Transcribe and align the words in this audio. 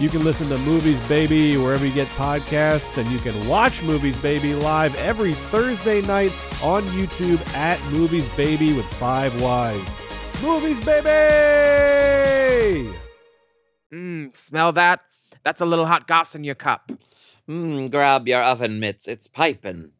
You 0.00 0.08
can 0.08 0.24
listen 0.24 0.48
to 0.48 0.58
Movies 0.58 1.00
Baby 1.06 1.56
wherever 1.56 1.86
you 1.86 1.94
get 1.94 2.08
podcasts, 2.08 2.98
and 2.98 3.08
you 3.12 3.20
can 3.20 3.46
watch 3.46 3.80
Movies 3.80 4.16
Baby 4.18 4.52
live 4.52 4.92
every 4.96 5.34
Thursday 5.34 6.02
night 6.02 6.32
on 6.60 6.82
YouTube 6.86 7.40
at 7.54 7.80
Movies 7.92 8.28
Baby 8.36 8.72
with 8.72 8.86
Five 8.94 9.40
Wives. 9.40 9.94
Movies 10.42 10.84
Baby! 10.84 11.08
Mmm, 13.92 14.34
smell 14.34 14.72
that? 14.72 14.98
That's 15.44 15.60
a 15.60 15.66
little 15.66 15.86
hot 15.86 16.08
goss 16.08 16.34
in 16.34 16.42
your 16.42 16.56
cup. 16.56 16.90
Mmm, 17.48 17.88
grab 17.88 18.26
your 18.26 18.42
oven 18.42 18.80
mitts, 18.80 19.06
it's 19.06 19.28
piping. 19.28 19.92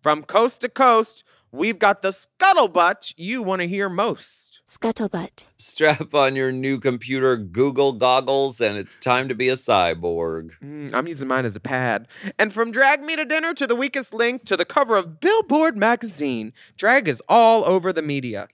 From 0.00 0.24
coast 0.24 0.62
to 0.62 0.68
coast, 0.68 1.22
we've 1.52 1.78
got 1.78 2.02
the 2.02 2.10
scuttlebutt 2.10 3.14
you 3.16 3.44
want 3.44 3.60
to 3.60 3.68
hear 3.68 3.88
most. 3.88 4.45
Scuttlebutt. 4.68 5.44
Strap 5.56 6.12
on 6.12 6.34
your 6.34 6.50
new 6.50 6.80
computer 6.80 7.36
Google 7.36 7.92
goggles, 7.92 8.60
and 8.60 8.76
it's 8.76 8.96
time 8.96 9.28
to 9.28 9.34
be 9.34 9.48
a 9.48 9.54
cyborg. 9.54 10.58
Mm, 10.60 10.92
I'm 10.92 11.06
using 11.06 11.28
mine 11.28 11.44
as 11.44 11.54
a 11.54 11.60
pad. 11.60 12.08
And 12.36 12.52
from 12.52 12.72
Drag 12.72 13.02
Me 13.02 13.14
to 13.14 13.24
Dinner 13.24 13.54
to 13.54 13.66
the 13.68 13.76
weakest 13.76 14.12
link 14.12 14.44
to 14.44 14.56
the 14.56 14.64
cover 14.64 14.96
of 14.96 15.20
Billboard 15.20 15.78
magazine, 15.78 16.52
drag 16.76 17.06
is 17.06 17.22
all 17.28 17.64
over 17.64 17.92
the 17.92 18.02
media. 18.02 18.48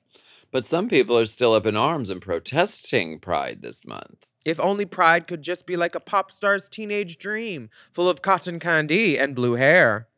But 0.51 0.67
some 0.67 0.87
people 0.87 1.19
are 1.19 1.25
still 1.25 1.55
up 1.55 1.65
in 1.65 1.79
arms 1.79 2.11
and 2.11 2.21
protesting 2.21 3.19
Pride 3.19 3.63
this 3.63 3.87
month. 3.87 4.33
If 4.45 4.61
only 4.61 4.85
Pride 4.85 5.27
could 5.27 5.41
just 5.41 5.67
be 5.67 5.79
like 5.79 5.95
a 5.95 6.01
pop 6.01 6.31
star's 6.31 6.69
teenage 6.69 7.17
dream, 7.17 7.71
full 7.91 8.11
of 8.11 8.21
cotton 8.21 8.61
candy 8.61 9.19
and 9.19 9.35
blue 9.35 9.55
hair. 9.55 10.09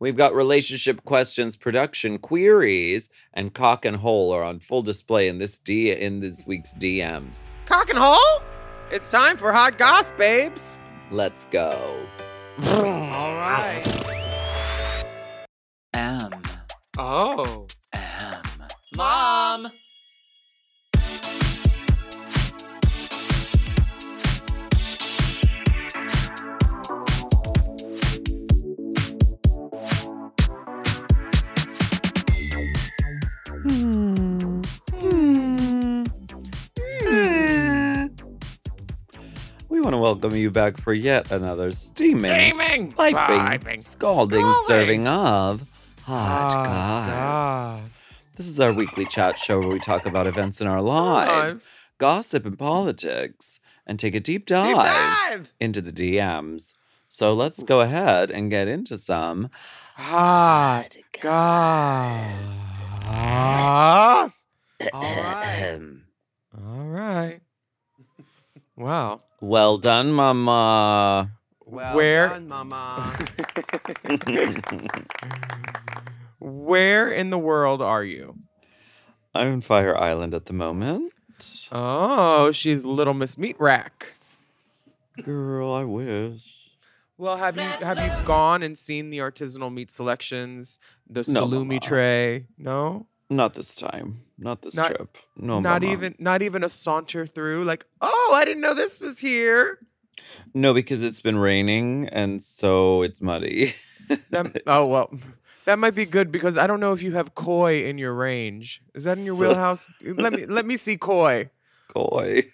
We've 0.00 0.16
got 0.16 0.32
relationship 0.32 1.04
questions, 1.04 1.56
production 1.56 2.18
queries, 2.18 3.08
and 3.34 3.52
cock 3.52 3.84
and 3.84 3.96
hole 3.96 4.32
are 4.32 4.44
on 4.44 4.60
full 4.60 4.82
display 4.82 5.26
in 5.26 5.38
this 5.38 5.58
D 5.58 5.90
in 5.90 6.20
this 6.20 6.46
week's 6.46 6.72
DMs. 6.74 7.50
Cock 7.66 7.90
and 7.90 7.98
hole? 7.98 8.42
It's 8.92 9.08
time 9.08 9.36
for 9.36 9.52
hot 9.52 9.76
goss, 9.76 10.10
babes. 10.10 10.78
Let's 11.10 11.46
go. 11.46 12.06
all 12.64 13.34
right. 13.34 13.84
M. 15.94 16.30
Oh. 16.96 17.66
M. 17.92 18.42
Mom. 18.96 19.68
Want 39.88 39.94
to 39.94 39.98
welcome 40.02 40.36
you 40.36 40.50
back 40.50 40.76
for 40.76 40.92
yet 40.92 41.30
another 41.32 41.70
steaming, 41.70 42.30
Steaming, 42.30 42.92
piping, 42.92 43.14
piping, 43.16 43.80
scalding 43.80 44.40
scalding. 44.42 44.62
serving 44.66 45.06
of 45.08 45.64
hot 46.02 46.52
Hot 46.52 46.66
goss. 46.66 48.26
This 48.36 48.50
is 48.50 48.60
our 48.60 48.70
weekly 48.74 49.06
chat 49.06 49.38
show 49.38 49.58
where 49.60 49.70
we 49.70 49.78
talk 49.78 50.04
about 50.04 50.26
events 50.26 50.60
in 50.60 50.66
our 50.66 50.82
lives, 50.82 51.54
Lives. 51.54 51.68
gossip 51.96 52.44
and 52.44 52.58
politics, 52.58 53.60
and 53.86 53.98
take 53.98 54.14
a 54.14 54.20
deep 54.20 54.44
dive, 54.44 54.68
Deep 54.76 54.76
dive. 54.76 55.54
into 55.58 55.80
the 55.80 55.90
DMs. 55.90 56.74
So 57.06 57.32
let's 57.32 57.62
go 57.62 57.80
ahead 57.80 58.30
and 58.30 58.50
get 58.50 58.68
into 58.68 58.98
some. 58.98 59.48
Hot 59.96 60.94
goss. 61.22 62.34
All 64.92 65.00
right. 65.16 65.80
All 66.58 66.84
right. 66.88 67.40
Wow. 68.78 69.18
Well 69.40 69.76
done, 69.78 70.12
Mama. 70.12 71.32
Well 71.66 71.96
Where- 71.96 72.28
done, 72.28 72.48
Mama. 72.48 73.12
Where 76.40 77.10
in 77.10 77.30
the 77.30 77.38
world 77.38 77.82
are 77.82 78.04
you? 78.04 78.38
I'm 79.34 79.48
in 79.54 79.60
Fire 79.60 79.96
Island 79.96 80.34
at 80.34 80.46
the 80.46 80.52
moment. 80.52 81.12
Oh, 81.72 82.50
she's 82.52 82.84
Little 82.84 83.14
Miss 83.14 83.36
Meat 83.36 83.56
Rack. 83.58 84.14
Girl, 85.22 85.72
I 85.72 85.84
wish. 85.84 86.70
Well, 87.16 87.36
have 87.36 87.56
you 87.56 87.62
have 87.62 87.98
you 87.98 88.12
gone 88.26 88.62
and 88.62 88.78
seen 88.78 89.10
the 89.10 89.18
artisanal 89.18 89.72
meat 89.74 89.90
selections, 89.90 90.78
the 91.08 91.24
No, 91.26 91.46
salumi 91.46 91.66
Mama. 91.66 91.80
tray? 91.80 92.46
No, 92.56 93.06
Not 93.30 93.54
this 93.54 93.74
time. 93.74 94.22
Not 94.38 94.62
this 94.62 94.76
Not- 94.76 94.86
trip. 94.86 95.18
No, 95.36 95.60
not 95.60 95.82
Mama. 95.82 95.92
even 95.92 96.14
not 96.18 96.40
even 96.42 96.64
a 96.64 96.68
saunter 96.68 97.26
through. 97.26 97.64
Like, 97.64 97.84
oh, 98.00 98.32
I 98.34 98.44
didn't 98.44 98.62
know 98.62 98.74
this 98.74 99.00
was 99.00 99.18
here. 99.18 99.78
No, 100.54 100.72
because 100.74 101.02
it's 101.02 101.20
been 101.20 101.36
raining 101.38 102.08
and 102.08 102.42
so 102.42 103.02
it's 103.02 103.20
muddy. 103.20 103.74
That, 104.30 104.62
oh 104.66 104.86
well, 104.86 105.10
that 105.66 105.78
might 105.78 105.94
be 105.94 106.06
good 106.06 106.32
because 106.32 106.56
I 106.56 106.66
don't 106.66 106.80
know 106.80 106.92
if 106.92 107.02
you 107.02 107.12
have 107.12 107.34
koi 107.34 107.84
in 107.84 107.98
your 107.98 108.14
range. 108.14 108.80
Is 108.94 109.04
that 109.04 109.18
in 109.18 109.24
your 109.24 109.36
So- 109.36 109.42
wheelhouse? 109.48 109.88
let 110.02 110.32
me 110.32 110.46
let 110.46 110.64
me 110.66 110.76
see 110.76 110.96
koi. 110.96 111.50
Koi. 111.88 112.44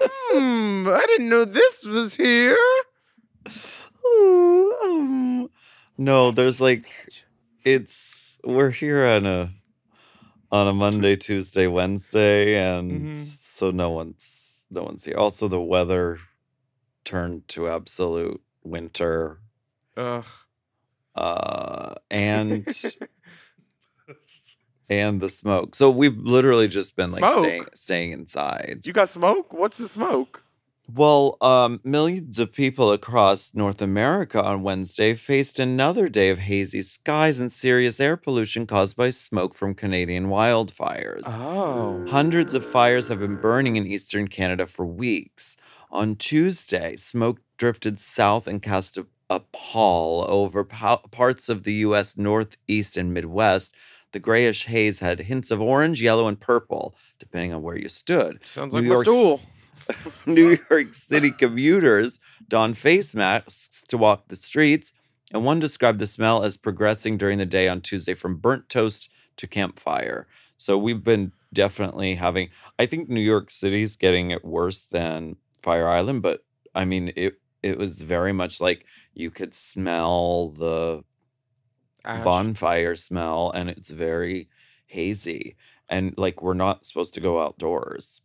Hmm, 0.00 0.86
I 0.88 1.04
didn't 1.06 1.28
know 1.30 1.44
this 1.44 1.84
was 1.86 2.14
here. 2.16 2.58
um, 4.84 5.50
no, 5.96 6.30
there's 6.30 6.60
like 6.60 6.84
it's 7.64 8.38
we're 8.44 8.70
here 8.70 9.04
on 9.06 9.26
a 9.26 9.52
on 10.50 10.68
a 10.68 10.72
Monday, 10.72 11.16
Tuesday, 11.16 11.66
Wednesday, 11.66 12.54
and 12.56 13.16
Mhm. 13.16 13.16
so 13.16 13.70
no 13.70 13.90
one's 13.90 14.66
no 14.70 14.82
one's 14.82 15.04
here. 15.04 15.16
Also, 15.16 15.48
the 15.48 15.60
weather 15.60 16.18
turned 17.04 17.48
to 17.48 17.68
absolute 17.68 18.42
winter, 18.62 19.40
Ugh. 19.96 20.24
uh, 21.14 21.94
and 22.10 22.66
and 24.90 25.20
the 25.20 25.28
smoke. 25.28 25.74
So 25.74 25.90
we've 25.90 26.16
literally 26.16 26.68
just 26.68 26.96
been 26.96 27.12
like 27.12 27.30
staying 27.32 27.66
staying 27.74 28.12
inside. 28.12 28.80
You 28.84 28.92
got 28.92 29.08
smoke? 29.08 29.52
What's 29.52 29.78
the 29.78 29.88
smoke? 29.88 30.44
Well, 30.90 31.36
um, 31.42 31.80
millions 31.84 32.38
of 32.38 32.50
people 32.50 32.92
across 32.92 33.54
North 33.54 33.82
America 33.82 34.42
on 34.42 34.62
Wednesday 34.62 35.12
faced 35.12 35.58
another 35.58 36.08
day 36.08 36.30
of 36.30 36.38
hazy 36.38 36.80
skies 36.80 37.38
and 37.38 37.52
serious 37.52 38.00
air 38.00 38.16
pollution 38.16 38.66
caused 38.66 38.96
by 38.96 39.10
smoke 39.10 39.54
from 39.54 39.74
Canadian 39.74 40.28
wildfires. 40.28 41.34
Oh. 41.36 42.06
Hundreds 42.08 42.54
of 42.54 42.64
fires 42.64 43.08
have 43.08 43.18
been 43.18 43.36
burning 43.36 43.76
in 43.76 43.86
eastern 43.86 44.28
Canada 44.28 44.64
for 44.64 44.86
weeks. 44.86 45.58
On 45.90 46.16
Tuesday, 46.16 46.96
smoke 46.96 47.40
drifted 47.58 48.00
south 48.00 48.46
and 48.46 48.62
cast 48.62 48.96
a, 48.96 49.06
a 49.28 49.40
pall 49.52 50.24
over 50.30 50.64
po- 50.64 51.02
parts 51.10 51.50
of 51.50 51.64
the 51.64 51.74
U.S. 51.74 52.16
Northeast 52.16 52.96
and 52.96 53.12
Midwest. 53.12 53.74
The 54.12 54.20
grayish 54.20 54.64
haze 54.64 55.00
had 55.00 55.20
hints 55.20 55.50
of 55.50 55.60
orange, 55.60 56.00
yellow, 56.00 56.28
and 56.28 56.40
purple, 56.40 56.94
depending 57.18 57.52
on 57.52 57.60
where 57.60 57.76
you 57.76 57.90
stood. 57.90 58.42
Sounds 58.42 58.72
New 58.72 58.80
like 58.80 58.88
my 58.88 58.94
York 58.94 59.04
stool. 59.04 59.40
New 60.26 60.58
York 60.70 60.94
City 60.94 61.30
commuters 61.30 62.20
don 62.46 62.74
face 62.74 63.14
masks 63.14 63.84
to 63.88 63.98
walk 63.98 64.28
the 64.28 64.36
streets, 64.36 64.92
and 65.32 65.44
one 65.44 65.58
described 65.58 65.98
the 65.98 66.06
smell 66.06 66.42
as 66.42 66.56
progressing 66.56 67.16
during 67.16 67.38
the 67.38 67.46
day 67.46 67.68
on 67.68 67.80
Tuesday 67.80 68.14
from 68.14 68.36
burnt 68.36 68.68
toast 68.68 69.10
to 69.36 69.46
campfire. 69.46 70.26
So 70.56 70.76
we've 70.76 71.04
been 71.04 71.32
definitely 71.52 72.16
having. 72.16 72.50
I 72.78 72.86
think 72.86 73.08
New 73.08 73.20
York 73.20 73.50
City's 73.50 73.96
getting 73.96 74.30
it 74.30 74.44
worse 74.44 74.84
than 74.84 75.36
Fire 75.62 75.88
Island, 75.88 76.22
but 76.22 76.44
I 76.74 76.84
mean 76.84 77.12
it. 77.16 77.40
It 77.60 77.76
was 77.76 78.02
very 78.02 78.32
much 78.32 78.60
like 78.60 78.86
you 79.14 79.32
could 79.32 79.52
smell 79.52 80.50
the 80.50 81.02
Ash. 82.04 82.22
bonfire 82.22 82.94
smell, 82.94 83.50
and 83.50 83.68
it's 83.68 83.90
very 83.90 84.48
hazy. 84.86 85.56
And 85.88 86.14
like 86.16 86.40
we're 86.40 86.54
not 86.54 86.86
supposed 86.86 87.14
to 87.14 87.20
go 87.20 87.42
outdoors. 87.42 88.20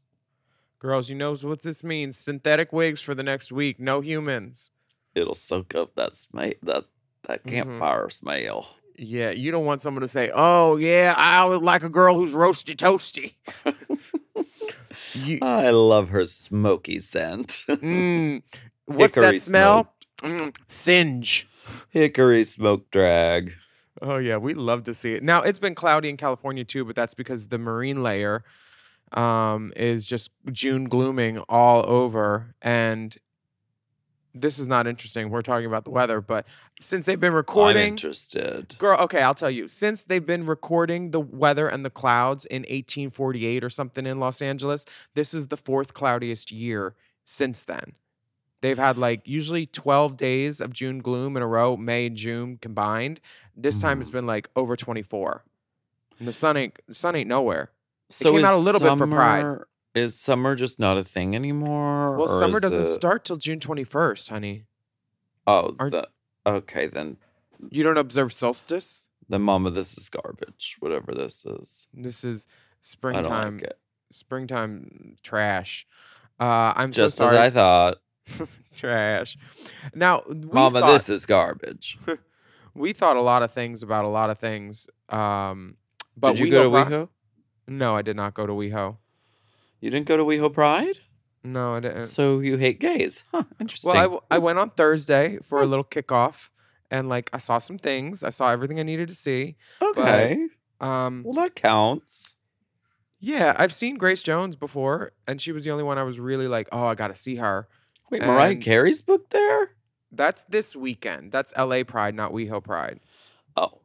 Girls, 0.83 1.07
you 1.07 1.15
know 1.15 1.33
what 1.33 1.61
this 1.61 1.81
means. 1.81 2.17
Synthetic 2.17 2.73
wigs 2.73 3.01
for 3.01 3.15
the 3.15 3.23
next 3.23 3.53
week. 3.53 3.79
No 3.79 4.01
humans. 4.01 4.69
It'll 5.15 5.33
soak 5.33 5.73
up 5.75 5.95
that 5.95 6.13
smell, 6.13 6.51
that 6.61 6.83
that 7.25 7.45
Mhm. 7.45 7.49
campfire 7.49 8.09
smell. 8.09 8.75
Yeah, 8.97 9.31
you 9.31 9.49
don't 9.49 9.63
want 9.65 9.79
someone 9.79 10.01
to 10.01 10.09
say, 10.09 10.29
"Oh 10.35 10.75
yeah, 10.75 11.15
I 11.17 11.37
always 11.37 11.61
like 11.61 11.83
a 11.83 11.89
girl 11.89 12.15
who's 12.15 12.33
roasty 12.33 12.75
toasty." 12.75 13.35
you, 15.15 15.39
I 15.41 15.69
love 15.69 16.09
her 16.09 16.25
smoky 16.25 16.99
scent. 16.99 17.63
mm, 17.69 18.41
what's 18.85 19.15
Hickory 19.15 19.37
that 19.37 19.41
smell? 19.41 19.93
Mm, 20.21 20.53
singe. 20.67 21.47
Hickory 21.91 22.43
smoke 22.43 22.91
drag. 22.91 23.53
Oh 24.01 24.17
yeah, 24.17 24.35
we 24.35 24.53
love 24.53 24.83
to 24.83 24.93
see 24.93 25.13
it. 25.13 25.23
Now 25.23 25.43
it's 25.43 25.59
been 25.59 25.75
cloudy 25.75 26.09
in 26.09 26.17
California 26.17 26.65
too, 26.65 26.83
but 26.83 26.95
that's 26.97 27.13
because 27.13 27.47
the 27.47 27.57
marine 27.57 28.03
layer 28.03 28.43
um, 29.13 29.73
is 29.75 30.05
just 30.05 30.31
June 30.51 30.85
glooming 30.85 31.39
all 31.49 31.83
over, 31.87 32.55
and 32.61 33.15
this 34.33 34.57
is 34.57 34.67
not 34.67 34.87
interesting. 34.87 35.29
We're 35.29 35.41
talking 35.41 35.67
about 35.67 35.83
the 35.83 35.91
weather, 35.91 36.19
but 36.19 36.45
since 36.81 37.05
they've 37.05 37.19
been 37.19 37.31
I'm 37.33 37.37
recording, 37.37 37.87
interested. 37.89 38.75
girl, 38.79 38.99
okay, 39.01 39.21
I'll 39.21 39.35
tell 39.35 39.51
you. 39.51 39.67
Since 39.67 40.03
they've 40.05 40.25
been 40.25 40.45
recording 40.45 41.11
the 41.11 41.19
weather 41.19 41.67
and 41.67 41.85
the 41.85 41.89
clouds 41.89 42.45
in 42.45 42.63
1848 42.63 43.63
or 43.63 43.69
something 43.69 44.05
in 44.05 44.19
Los 44.19 44.41
Angeles, 44.41 44.85
this 45.13 45.33
is 45.33 45.49
the 45.49 45.57
fourth 45.57 45.93
cloudiest 45.93 46.51
year 46.51 46.95
since 47.25 47.63
then. 47.63 47.93
They've 48.61 48.77
had 48.77 48.97
like 48.97 49.27
usually 49.27 49.65
12 49.65 50.15
days 50.15 50.61
of 50.61 50.71
June 50.73 50.99
gloom 50.99 51.35
in 51.35 51.43
a 51.43 51.47
row, 51.47 51.75
May 51.75 52.05
and 52.07 52.15
June 52.15 52.57
combined. 52.61 53.19
This 53.55 53.81
time 53.81 54.01
it's 54.01 54.09
been 54.09 54.25
like 54.25 54.49
over 54.55 54.75
24. 54.77 55.43
And 56.17 56.27
the 56.27 56.33
sun 56.33 56.55
ain't 56.55 56.79
the 56.87 56.93
sun 56.93 57.15
ain't 57.15 57.27
nowhere. 57.27 57.71
So 58.13 58.31
came 58.31 58.39
is 58.39 58.45
out 58.45 58.55
a 58.55 58.57
little 58.57 58.79
bit 58.81 58.97
for 58.97 59.07
Pride. 59.07 59.41
summer- 59.41 59.67
Is 59.95 60.19
summer 60.19 60.55
just 60.55 60.79
not 60.79 60.97
a 60.97 61.03
thing 61.03 61.35
anymore? 61.35 62.17
Well, 62.17 62.29
or 62.29 62.39
summer 62.39 62.57
is 62.57 62.61
doesn't 62.61 62.81
it- 62.81 62.85
start 62.95 63.25
till 63.25 63.37
June 63.37 63.59
21st, 63.59 64.29
honey. 64.29 64.65
Oh, 65.47 65.75
aren't- 65.79 65.91
the, 65.91 66.07
okay 66.45 66.87
then. 66.87 67.17
You 67.69 67.83
don't 67.83 67.97
observe 67.97 68.33
solstice? 68.33 69.07
Then, 69.29 69.41
Mama, 69.41 69.69
this 69.69 69.97
is 69.97 70.09
garbage. 70.09 70.77
Whatever 70.79 71.13
this 71.13 71.45
is, 71.45 71.87
This 71.93 72.23
is 72.23 72.45
I 72.49 72.51
springtime 72.81 73.23
don't 73.23 73.53
like 73.57 73.63
it. 73.63 73.79
springtime 74.11 75.15
trash. 75.23 75.87
Uh, 76.39 76.73
I'm 76.75 76.91
Just 76.91 77.15
so 77.17 77.25
as 77.25 77.31
sorry. 77.31 77.43
I 77.45 77.49
thought. 77.49 77.97
trash. 78.77 79.37
Now, 79.95 80.23
we 80.27 80.35
Mama, 80.35 80.79
thought, 80.81 80.91
this 80.93 81.07
is 81.09 81.25
garbage. 81.25 81.97
we 82.73 82.91
thought 82.93 83.15
a 83.15 83.21
lot 83.21 83.43
of 83.43 83.51
things 83.51 83.81
about 83.83 84.03
a 84.05 84.09
lot 84.09 84.29
of 84.29 84.37
things. 84.39 84.87
Um, 85.09 85.77
but 86.17 86.35
did 86.35 86.39
you 86.39 86.51
go 86.51 86.63
to 86.63 86.69
WeHo? 86.69 87.09
No, 87.67 87.95
I 87.95 88.01
did 88.01 88.15
not 88.15 88.33
go 88.33 88.45
to 88.45 88.53
WeHo. 88.53 88.97
You 89.79 89.89
didn't 89.89 90.07
go 90.07 90.17
to 90.17 90.23
WeHo 90.23 90.51
Pride? 90.51 90.99
No, 91.43 91.73
I 91.75 91.79
didn't. 91.81 92.05
So 92.05 92.39
you 92.39 92.57
hate 92.57 92.79
gays? 92.79 93.23
Huh? 93.31 93.43
Interesting. 93.59 93.89
Well, 93.89 93.97
I, 93.99 94.03
w- 94.03 94.21
I 94.31 94.37
went 94.37 94.59
on 94.59 94.69
Thursday 94.71 95.39
for 95.43 95.61
a 95.61 95.65
little 95.65 95.83
kickoff, 95.83 96.49
and 96.89 97.09
like 97.09 97.29
I 97.33 97.37
saw 97.37 97.57
some 97.57 97.77
things. 97.77 98.23
I 98.23 98.29
saw 98.29 98.49
everything 98.51 98.79
I 98.79 98.83
needed 98.83 99.09
to 99.09 99.15
see. 99.15 99.55
okay. 99.81 100.47
Um, 100.79 101.23
well, 101.25 101.33
that 101.33 101.55
counts. 101.55 102.35
yeah, 103.19 103.55
I've 103.57 103.73
seen 103.73 103.97
Grace 103.97 104.23
Jones 104.23 104.55
before, 104.55 105.11
and 105.27 105.41
she 105.41 105.51
was 105.51 105.63
the 105.65 105.71
only 105.71 105.83
one 105.83 105.97
I 105.97 106.03
was 106.03 106.19
really 106.19 106.47
like, 106.47 106.67
oh, 106.71 106.85
I 106.85 106.95
got 106.95 107.07
to 107.07 107.15
see 107.15 107.35
her. 107.37 107.67
Wait, 108.09 108.21
Mariah 108.21 108.55
Carey's 108.57 109.01
booked 109.01 109.31
there? 109.31 109.71
That's 110.11 110.43
this 110.45 110.75
weekend. 110.75 111.31
That's 111.31 111.53
LA 111.57 111.83
Pride, 111.83 112.15
not 112.15 112.31
WeHo 112.31 112.63
Pride. 112.63 112.99
Oh, 113.57 113.79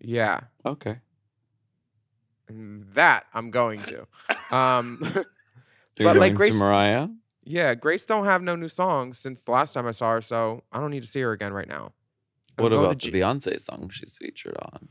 Yeah. 0.00 0.40
okay. 0.66 0.98
And 2.48 2.84
that 2.94 3.24
I'm 3.34 3.50
going 3.50 3.80
to. 3.82 4.06
Um, 4.54 5.00
But, 5.96 6.16
like, 6.16 6.34
Grace- 6.34 6.50
to 6.50 6.56
Mariah? 6.56 7.08
yeah, 7.44 7.74
Grace 7.76 8.04
don't 8.04 8.24
have 8.24 8.42
no 8.42 8.56
new 8.56 8.66
songs 8.68 9.16
since 9.18 9.42
the 9.44 9.52
last 9.52 9.74
time 9.74 9.86
I 9.86 9.92
saw 9.92 10.12
her, 10.14 10.20
so 10.20 10.64
I 10.72 10.80
don't 10.80 10.90
need 10.90 11.02
to 11.04 11.08
see 11.08 11.20
her 11.20 11.30
again 11.30 11.52
right 11.52 11.68
now. 11.68 11.92
I'm 12.58 12.64
What 12.64 12.72
about 12.72 13.00
the 13.00 13.10
J- 13.10 13.20
Beyonce 13.20 13.60
song 13.60 13.90
she's 13.92 14.18
featured 14.18 14.56
on? 14.60 14.88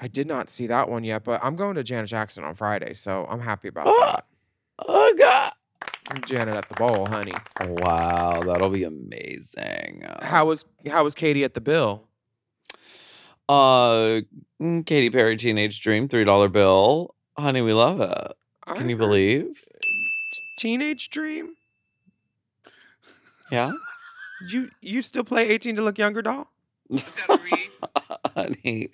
I 0.00 0.08
did 0.08 0.26
not 0.26 0.48
see 0.48 0.66
that 0.66 0.88
one 0.88 1.04
yet, 1.04 1.24
but 1.24 1.44
I'm 1.44 1.56
going 1.56 1.74
to 1.74 1.82
Janet 1.82 2.08
Jackson 2.08 2.42
on 2.42 2.54
Friday, 2.54 2.94
so 2.94 3.26
I'm 3.28 3.40
happy 3.40 3.68
about 3.68 3.84
Ah! 3.86 4.12
that. 4.12 4.24
Oh 4.88 5.14
God! 5.18 5.52
I'm 6.10 6.22
Janet 6.24 6.54
at 6.54 6.68
the 6.70 6.74
bowl, 6.76 7.04
honey. 7.06 7.32
Wow, 7.66 8.40
that'll 8.46 8.70
be 8.70 8.84
amazing. 8.84 10.04
How 10.22 10.46
was 10.46 10.64
how 10.90 11.04
was 11.04 11.14
Katy 11.14 11.44
at 11.44 11.52
the 11.52 11.60
bill? 11.60 12.07
Uh, 13.48 14.20
mm, 14.60 14.84
Katy 14.84 15.10
Perry, 15.10 15.36
Teenage 15.36 15.80
Dream, 15.80 16.08
three 16.08 16.24
dollar 16.24 16.48
bill. 16.48 17.14
Honey, 17.36 17.62
we 17.62 17.72
love 17.72 18.00
it. 18.00 18.32
Can 18.76 18.88
you 18.88 18.96
heard 18.96 19.02
believe? 19.02 19.64
Teenage 20.58 21.08
Dream? 21.08 21.54
Yeah, 23.50 23.72
You 24.46 24.70
you 24.82 25.00
still 25.00 25.24
play 25.24 25.48
18 25.48 25.76
to 25.76 25.82
look 25.82 25.96
younger, 25.96 26.20
doll? 26.20 26.52
honey, 28.34 28.90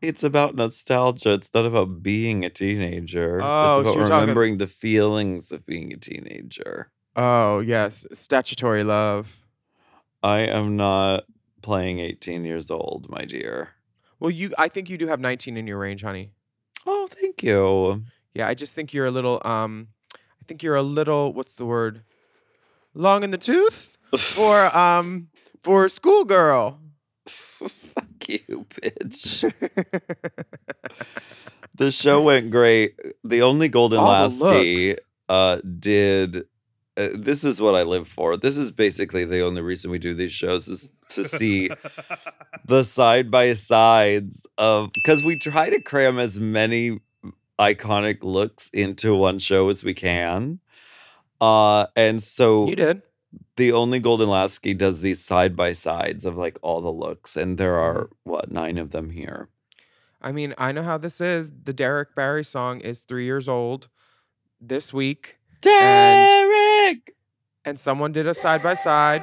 it's 0.00 0.22
about 0.22 0.54
nostalgia. 0.54 1.32
It's 1.34 1.52
not 1.52 1.64
about 1.66 2.02
being 2.02 2.44
a 2.44 2.50
teenager. 2.50 3.40
Oh, 3.42 3.80
it's 3.80 3.88
so 3.88 3.90
about 3.92 3.94
you're 3.98 4.08
talking- 4.08 4.20
remembering 4.20 4.58
the 4.58 4.66
feelings 4.68 5.50
of 5.50 5.66
being 5.66 5.92
a 5.92 5.96
teenager. 5.96 6.90
Oh 7.16 7.58
yes, 7.60 8.06
statutory 8.12 8.84
love. 8.84 9.40
I 10.22 10.40
am 10.40 10.76
not 10.76 11.24
playing 11.62 11.98
18 11.98 12.44
years 12.44 12.70
old, 12.70 13.08
my 13.08 13.24
dear. 13.24 13.70
Well, 14.20 14.30
you 14.30 14.52
I 14.58 14.68
think 14.68 14.88
you 14.88 14.98
do 14.98 15.08
have 15.08 15.20
19 15.20 15.56
in 15.56 15.66
your 15.66 15.78
range, 15.78 16.02
honey. 16.02 16.30
Oh, 16.86 17.06
thank 17.10 17.42
you. 17.42 18.04
Yeah, 18.34 18.48
I 18.48 18.54
just 18.54 18.74
think 18.74 18.92
you're 18.94 19.06
a 19.06 19.10
little 19.10 19.40
um 19.44 19.88
I 20.12 20.44
think 20.46 20.62
you're 20.62 20.76
a 20.76 20.82
little 20.82 21.32
what's 21.32 21.56
the 21.56 21.66
word? 21.66 22.02
Long 22.94 23.22
in 23.22 23.30
the 23.30 23.38
tooth 23.38 23.98
for 24.16 24.76
um 24.76 25.28
for 25.62 25.88
schoolgirl. 25.88 26.80
Fuck 27.26 28.28
you, 28.28 28.66
bitch. 28.70 29.42
the 31.74 31.90
show 31.90 32.22
went 32.22 32.50
great. 32.50 32.94
The 33.24 33.42
only 33.42 33.68
Golden 33.68 33.98
All 33.98 34.28
the 34.28 34.98
uh, 35.28 35.60
did. 35.78 36.44
Uh, 36.96 37.08
this 37.12 37.44
is 37.44 37.60
what 37.60 37.74
I 37.74 37.82
live 37.82 38.08
for. 38.08 38.36
This 38.36 38.56
is 38.56 38.70
basically 38.70 39.24
the 39.24 39.40
only 39.42 39.60
reason 39.60 39.90
we 39.90 39.98
do 39.98 40.14
these 40.14 40.32
shows 40.32 40.66
is 40.68 40.90
to 41.10 41.24
see 41.24 41.70
the 42.64 42.84
side 42.84 43.30
by 43.30 43.52
sides 43.52 44.46
of 44.56 44.90
because 44.94 45.22
we 45.22 45.36
try 45.36 45.68
to 45.70 45.80
cram 45.80 46.18
as 46.18 46.40
many 46.40 47.00
iconic 47.58 48.18
looks 48.22 48.68
into 48.72 49.14
one 49.16 49.38
show 49.38 49.68
as 49.68 49.84
we 49.84 49.92
can. 49.94 50.60
Uh, 51.40 51.86
and 51.94 52.22
so 52.22 52.66
You 52.66 52.76
did. 52.76 53.02
the 53.56 53.72
only 53.72 53.98
Golden 54.00 54.30
Lasky 54.30 54.72
does 54.72 55.00
these 55.02 55.22
side 55.22 55.54
by 55.54 55.72
sides 55.72 56.24
of 56.24 56.36
like 56.36 56.58
all 56.62 56.80
the 56.80 56.90
looks, 56.92 57.36
and 57.36 57.58
there 57.58 57.74
are 57.78 58.08
what 58.24 58.50
nine 58.50 58.78
of 58.78 58.90
them 58.90 59.10
here. 59.10 59.48
I 60.22 60.32
mean, 60.32 60.54
I 60.56 60.72
know 60.72 60.82
how 60.82 60.96
this 60.96 61.20
is. 61.20 61.52
The 61.64 61.74
Derrick 61.74 62.14
Barry 62.14 62.42
song 62.42 62.80
is 62.80 63.02
3 63.02 63.24
years 63.26 63.48
old 63.50 63.88
this 64.60 64.92
week 64.94 65.36
Derrick. 65.60 66.65
And 67.64 67.78
someone 67.80 68.12
did 68.12 68.26
a 68.26 68.34
side 68.34 68.62
by 68.62 68.74
side, 68.74 69.22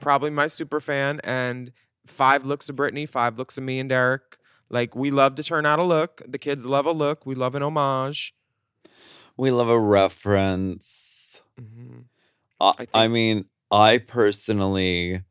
probably 0.00 0.30
my 0.30 0.46
super 0.46 0.80
fan 0.80 1.20
and 1.22 1.70
five 2.06 2.46
looks 2.46 2.68
of 2.70 2.76
Britney, 2.76 3.06
five 3.08 3.36
looks 3.38 3.58
of 3.58 3.64
me 3.64 3.78
and 3.78 3.88
Derrick. 3.90 4.38
Like 4.70 4.94
we 4.94 5.10
love 5.10 5.34
to 5.36 5.42
turn 5.42 5.66
out 5.66 5.78
a 5.78 5.82
look. 5.82 6.22
The 6.26 6.38
kids 6.38 6.64
love 6.66 6.86
a 6.86 6.92
look. 6.92 7.26
We 7.26 7.34
love 7.34 7.54
an 7.54 7.62
homage. 7.62 8.34
We 9.36 9.50
love 9.50 9.68
a 9.68 9.78
reference. 9.78 11.42
Mhm. 11.60 12.04
I, 12.60 12.72
I 12.94 13.04
I 13.04 13.08
mean, 13.08 13.44
I 13.70 13.98
personally, 13.98 15.22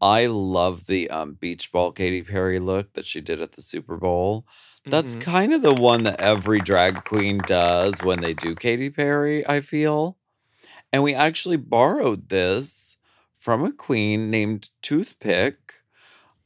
I 0.00 0.26
love 0.26 0.86
the 0.86 1.08
um, 1.10 1.34
beach 1.34 1.70
ball 1.72 1.92
Katy 1.92 2.22
Perry 2.22 2.58
look 2.58 2.92
that 2.94 3.04
she 3.04 3.20
did 3.20 3.40
at 3.40 3.52
the 3.52 3.62
Super 3.62 3.96
Bowl. 3.96 4.46
That's 4.84 5.16
Mhm. 5.16 5.20
kind 5.20 5.52
of 5.54 5.62
the 5.62 5.74
one 5.74 6.02
that 6.04 6.20
every 6.20 6.58
drag 6.60 7.04
queen 7.04 7.38
does 7.46 8.02
when 8.02 8.20
they 8.20 8.32
do 8.34 8.54
Katy 8.54 8.90
Perry, 8.90 9.46
I 9.46 9.60
feel. 9.60 10.16
And 10.92 11.02
we 11.02 11.14
actually 11.14 11.56
borrowed 11.56 12.28
this 12.28 12.96
from 13.36 13.64
a 13.64 13.72
queen 13.72 14.30
named 14.30 14.70
Toothpick. 14.82 15.74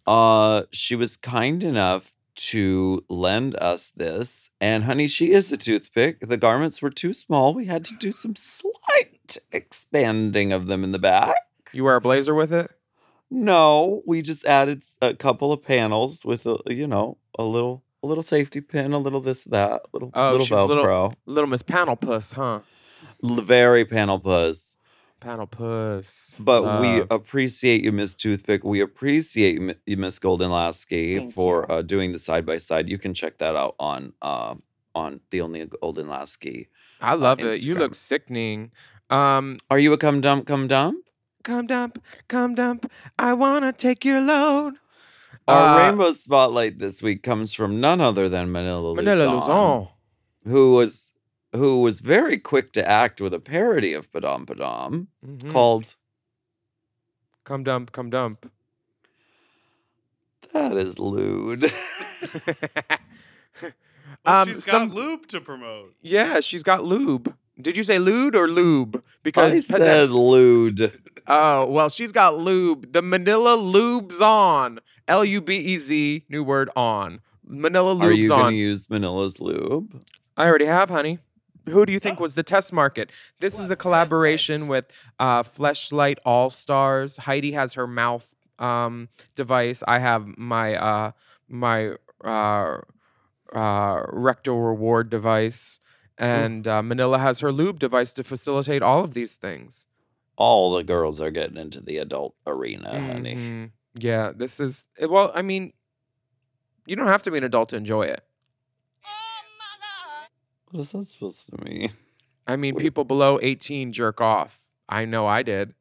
Uh, 0.07 0.65
she 0.71 0.95
was 0.95 1.17
kind 1.17 1.65
enough 1.65 2.15
to 2.37 3.05
lend 3.09 3.57
us 3.57 3.91
this. 3.97 4.51
And 4.61 4.85
honey, 4.85 5.07
she 5.07 5.31
is 5.33 5.51
a 5.53 5.57
toothpick. 5.57 6.21
The 6.21 6.37
garments 6.37 6.83
were 6.83 6.91
too 6.91 7.13
small. 7.13 7.55
We 7.55 7.67
had 7.67 7.85
to 7.87 7.95
do 7.99 8.13
some 8.13 8.35
slight 8.37 9.39
expanding 9.53 10.53
of 10.53 10.67
them 10.67 10.85
in 10.85 10.93
the 10.93 10.99
back. 10.99 11.37
You 11.73 11.85
wear 11.85 11.97
a 11.97 12.01
blazer 12.01 12.35
with 12.35 12.53
it? 12.53 12.71
No, 13.31 14.03
we 14.07 14.21
just 14.21 14.45
added 14.45 14.85
a 15.01 15.15
couple 15.15 15.53
of 15.53 15.63
panels 15.63 16.25
with 16.25 16.47
a 16.47 16.59
you 16.67 16.87
know 16.87 17.17
a 17.39 17.45
little 17.45 17.83
a 18.03 18.07
little 18.07 18.23
safety 18.23 18.61
pin, 18.61 18.93
a 18.93 18.99
little 18.99 19.21
this 19.21 19.43
that, 19.45 19.83
little 19.93 20.11
Oh, 20.15 20.33
little 20.33 20.47
Velcro, 20.47 20.69
little- 20.69 21.15
Little 21.27 21.49
Miss 21.51 21.63
Panel 21.63 21.97
Puss, 21.97 22.33
huh? 22.33 22.61
L- 23.23 23.37
very 23.43 23.85
panel 23.85 24.19
puss. 24.19 24.77
Panel 25.21 25.47
Puss. 25.47 26.35
But 26.39 26.83
we 26.83 27.03
appreciate 27.11 27.83
you, 27.83 27.93
Miss 27.93 28.15
Toothpick. 28.15 28.63
We 28.63 28.81
appreciate 28.83 29.55
you, 29.59 29.75
you, 29.87 29.97
Miss 29.97 30.19
Golden 30.19 30.51
Lasky, 30.51 31.17
Thank 31.17 31.33
for 31.33 31.71
uh, 31.73 31.81
doing 31.81 32.13
the 32.13 32.19
side 32.19 32.45
by 32.45 32.59
side. 32.59 32.91
You 32.91 32.99
can 32.99 33.15
check 33.15 33.39
that 33.39 33.57
out 33.57 33.75
on 33.81 34.13
uh, 34.21 34.57
on 34.95 35.21
the 35.31 35.41
only 35.41 35.65
Golden 35.81 36.09
Lasky. 36.09 36.69
I 37.01 37.15
love 37.15 37.41
it. 37.41 37.65
You 37.65 37.75
look 37.75 37.95
sickening. 37.95 38.71
Um, 39.09 39.57
Are 39.71 39.79
you 39.79 39.95
a 39.95 39.97
come 39.97 40.21
dump 40.21 40.47
come 40.47 40.69
dump? 40.69 41.03
come 41.43 41.67
dump, 41.67 42.03
come 42.29 42.55
dump. 42.55 42.91
I 43.19 43.33
wanna 43.33 43.73
take 43.73 44.05
your 44.05 44.21
load. 44.21 44.75
Our 45.49 45.69
Uh, 45.69 45.89
rainbow 45.89 46.11
spotlight 46.13 46.79
this 46.81 47.03
week 47.03 47.23
comes 47.23 47.55
from 47.55 47.81
none 47.81 48.03
other 48.03 48.29
than 48.29 48.53
Manila, 48.53 48.95
Manila 48.95 49.15
Luzon, 49.25 49.35
Luzon. 49.39 49.89
who 50.45 50.73
was 50.75 51.14
who 51.55 51.83
was 51.83 52.01
very 52.01 52.39
quick 52.39 52.73
to 52.73 52.89
act 52.89 53.21
with 53.21 53.33
a 53.35 53.41
parody 53.41 53.93
of 53.93 54.11
Padam 54.13 54.45
Padam 54.47 55.07
Mhm. 55.25 55.51
called 55.53 55.97
Come 57.45 57.63
dump, 57.63 57.93
come 57.93 58.09
dump. 58.11 58.51
"That 60.53 60.77
Is 60.77 60.99
Lewd." 60.99 61.63
Well, 61.63 62.99
Um, 64.25 64.49
she's 64.49 64.65
some- 64.65 64.89
got 64.89 64.95
lube 64.97 65.27
to 65.29 65.41
promote. 65.41 65.95
yeah, 66.01 66.41
she's 66.41 66.63
got 66.63 66.85
lube. 66.85 67.35
Did 67.61 67.77
you 67.77 67.85
say 67.85 67.99
lewd 67.99 68.35
or 68.35 68.49
lube? 68.49 69.03
Because 69.23 69.53
I 69.53 69.55
Because 69.57 69.67
said 69.67 70.11
lewd. 70.11 70.93
Oh, 71.27 71.67
well, 71.67 71.89
she's 71.89 72.11
got 72.13 72.39
lube. 72.39 72.93
The 72.93 73.01
Manila 73.03 73.55
Lube's 73.55 74.21
on. 74.21 74.81
L 75.07 75.25
U 75.25 75.41
B 75.41 75.57
E 75.59 75.77
Z, 75.77 76.25
new 76.29 76.43
word 76.43 76.71
on. 76.75 77.21
Manila 77.47 77.97
Are 77.99 78.11
you 78.11 78.23
Lube's 78.23 78.29
gonna 78.29 78.57
use 78.57 78.89
Manila's 78.91 79.41
lube? 79.41 80.03
I 80.37 80.47
already 80.47 80.65
have, 80.67 80.89
honey. 80.91 81.19
Who 81.69 81.87
do 81.87 81.93
you 81.93 81.99
think 81.99 82.21
was 82.21 82.35
the 82.35 82.43
test 82.43 82.73
market? 82.73 83.11
This 83.39 83.59
is 83.59 83.71
a 83.71 83.77
collaboration 83.77 84.69
with 84.69 84.87
uh, 85.19 85.43
Fleshlight 85.43 86.19
All 86.25 86.51
Stars. 86.51 87.17
Heidi 87.19 87.53
has 87.53 87.75
her 87.75 87.87
mouth 87.87 88.35
um, 88.59 89.09
device. 89.35 89.83
I 89.89 89.99
have 89.99 90.27
my 90.39 90.77
uh, 90.77 91.13
my 91.49 91.93
uh, 92.23 92.79
uh, 93.55 94.03
rectal 94.09 94.61
reward 94.61 95.09
device, 95.11 95.81
and 96.19 96.69
uh, 96.69 96.83
Manila 96.83 97.19
has 97.19 97.41
her 97.41 97.51
lube 97.53 97.79
device 97.79 98.13
to 98.15 98.25
facilitate 98.25 98.83
all 98.83 99.03
of 99.05 99.15
these 99.15 99.37
things. 99.37 99.87
All 100.37 100.73
the 100.75 100.83
girls 100.85 101.21
are 101.21 101.31
getting 101.31 101.57
into 101.57 101.81
the 101.81 101.99
adult 101.99 102.35
arena, 102.47 103.01
honey. 103.01 103.37
Mhm. 103.37 103.71
Yeah, 103.97 104.33
this 104.35 104.59
is 104.61 104.87
well. 105.01 105.31
I 105.35 105.43
mean, 105.43 105.73
you 106.87 106.97
don't 106.97 107.07
have 107.07 107.23
to 107.23 107.31
be 107.31 107.39
an 107.39 107.45
adult 107.45 107.69
to 107.71 107.77
enjoy 107.77 108.03
it. 108.03 108.25
What 110.75 110.81
is 110.81 110.91
that 110.91 111.07
supposed 111.07 111.51
to 111.51 111.65
mean? 111.65 111.91
I 112.49 112.57
mean, 112.57 112.75
Wait. 112.75 112.83
people 112.83 113.05
below 113.05 113.39
eighteen 113.41 113.93
jerk 113.93 114.21
off. 114.21 114.65
I 114.89 115.05
know 115.05 115.25
I 115.25 115.45
did. 115.45 115.75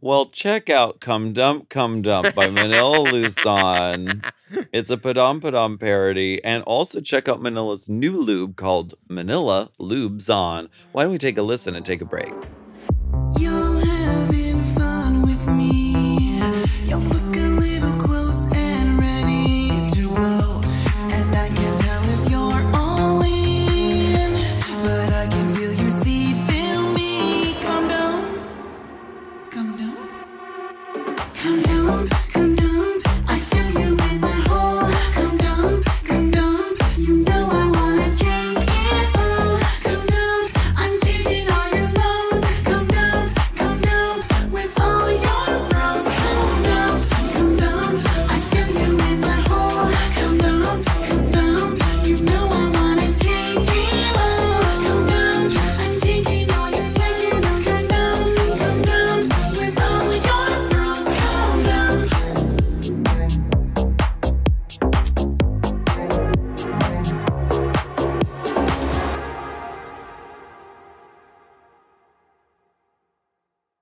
Well, 0.00 0.24
check 0.24 0.70
out 0.70 1.00
Come 1.00 1.34
Dump, 1.34 1.68
Come 1.68 2.00
Dump 2.00 2.34
by 2.34 2.48
Manila 2.48 2.96
Luzon. 3.12 4.22
It's 4.72 4.88
a 4.88 4.96
Padam 4.96 5.40
Padam 5.40 5.78
parody. 5.78 6.42
And 6.42 6.62
also 6.64 7.00
check 7.02 7.28
out 7.28 7.42
Manila's 7.42 7.90
new 7.90 8.16
lube 8.18 8.56
called 8.56 8.94
Manila 9.06 9.70
Lubes 9.78 10.34
On. 10.34 10.70
Why 10.92 11.02
don't 11.02 11.12
we 11.12 11.18
take 11.18 11.36
a 11.36 11.42
listen 11.42 11.76
and 11.76 11.84
take 11.84 12.00
a 12.00 12.06
break? 12.06 12.32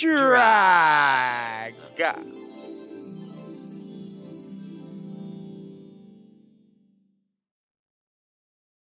drag. 0.00 1.74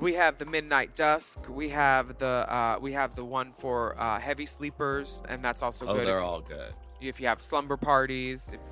We 0.00 0.14
have 0.14 0.38
the 0.38 0.46
Midnight 0.46 0.96
Dusk. 0.96 1.40
We 1.48 1.68
have 1.70 2.16
the 2.18 2.26
uh, 2.26 2.78
we 2.80 2.92
have 2.92 3.14
the 3.14 3.24
one 3.24 3.52
for 3.52 4.00
uh, 4.00 4.18
heavy 4.18 4.46
sleepers, 4.46 5.22
and 5.28 5.44
that's 5.44 5.62
also 5.62 5.86
Oh, 5.86 5.94
good 5.94 6.06
they're 6.06 6.18
if, 6.18 6.24
all 6.24 6.40
good. 6.40 6.72
if 7.02 7.20
you 7.20 7.26
have 7.26 7.40
slumber 7.42 7.76
parties. 7.76 8.50
If 8.52 8.60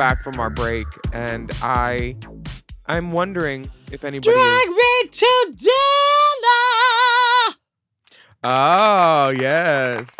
Back 0.00 0.22
from 0.22 0.40
our 0.40 0.48
break, 0.48 0.86
and 1.12 1.50
I, 1.60 2.16
I'm 2.86 3.12
wondering 3.12 3.70
if 3.92 4.02
anybody. 4.02 4.30
is- 4.30 4.68
me 4.70 5.08
to 5.10 5.54
dinner. 5.58 7.56
Oh 8.42 9.28
yes, 9.28 10.16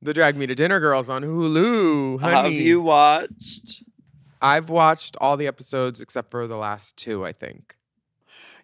the 0.00 0.14
Drag 0.14 0.36
Me 0.36 0.46
to 0.46 0.54
Dinner 0.54 0.80
Girls 0.80 1.10
on 1.10 1.22
Hulu. 1.22 2.18
Honey. 2.22 2.34
Have 2.34 2.52
you 2.54 2.80
watched? 2.80 3.82
I've 4.40 4.70
watched 4.70 5.14
all 5.20 5.36
the 5.36 5.46
episodes 5.46 6.00
except 6.00 6.30
for 6.30 6.46
the 6.46 6.56
last 6.56 6.96
two. 6.96 7.26
I 7.26 7.32
think. 7.32 7.76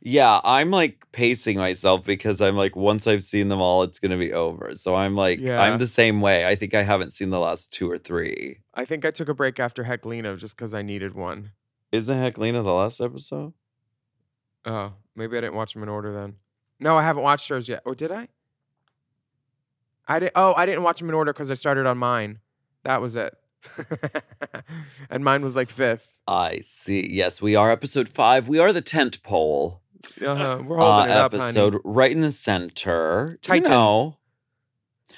Yeah, 0.06 0.38
I'm 0.44 0.70
like 0.70 1.10
pacing 1.12 1.56
myself 1.56 2.04
because 2.04 2.42
I'm 2.42 2.56
like, 2.56 2.76
once 2.76 3.06
I've 3.06 3.22
seen 3.22 3.48
them 3.48 3.60
all, 3.60 3.82
it's 3.82 3.98
gonna 3.98 4.18
be 4.18 4.34
over. 4.34 4.74
So 4.74 4.94
I'm 4.94 5.16
like, 5.16 5.40
Yeah. 5.40 5.60
I'm 5.60 5.78
the 5.78 5.86
same 5.86 6.20
way. 6.20 6.46
I 6.46 6.54
think 6.54 6.74
I 6.74 6.82
haven't 6.82 7.10
seen 7.12 7.30
the 7.30 7.40
last 7.40 7.72
two 7.72 7.90
or 7.90 7.96
three. 7.96 8.58
I 8.74 8.84
think 8.84 9.06
I 9.06 9.10
took 9.10 9.30
a 9.30 9.34
break 9.34 9.58
after 9.58 9.84
Heklina 9.84 10.36
just 10.38 10.56
because 10.58 10.74
I 10.74 10.82
needed 10.82 11.14
one. 11.14 11.52
Isn't 11.90 12.18
Heklina 12.18 12.62
the 12.62 12.74
last 12.74 13.00
episode? 13.00 13.54
Oh, 14.66 14.92
maybe 15.16 15.38
I 15.38 15.40
didn't 15.40 15.54
watch 15.54 15.72
them 15.72 15.82
in 15.82 15.88
order 15.88 16.12
then. 16.12 16.34
No, 16.78 16.98
I 16.98 17.02
haven't 17.02 17.22
watched 17.22 17.48
hers 17.48 17.66
yet. 17.66 17.80
Or 17.86 17.94
did 17.94 18.12
I? 18.12 18.28
I 20.06 20.18
did. 20.18 20.32
Oh, 20.34 20.52
I 20.54 20.66
didn't 20.66 20.82
watch 20.82 20.98
them 20.98 21.08
in 21.08 21.14
order 21.14 21.32
because 21.32 21.50
I 21.50 21.54
started 21.54 21.86
on 21.86 21.96
mine. 21.96 22.40
That 22.82 23.00
was 23.00 23.16
it. 23.16 23.34
and 25.08 25.24
mine 25.24 25.42
was 25.42 25.56
like 25.56 25.70
fifth. 25.70 26.12
I 26.28 26.58
see. 26.62 27.10
Yes, 27.10 27.40
we 27.40 27.56
are 27.56 27.70
episode 27.70 28.10
five. 28.10 28.48
We 28.48 28.58
are 28.58 28.72
the 28.72 28.82
tent 28.82 29.22
pole 29.22 29.80
Uh-huh. 30.20 30.62
We're 30.64 30.80
uh, 30.80 30.84
holding 30.84 31.10
it 31.10 31.16
up, 31.16 31.34
episode 31.34 31.74
honey. 31.74 31.82
right 31.84 32.12
in 32.12 32.20
the 32.20 32.32
center. 32.32 33.38
Titans. 33.42 33.68
You 33.68 33.74
know, 33.74 34.18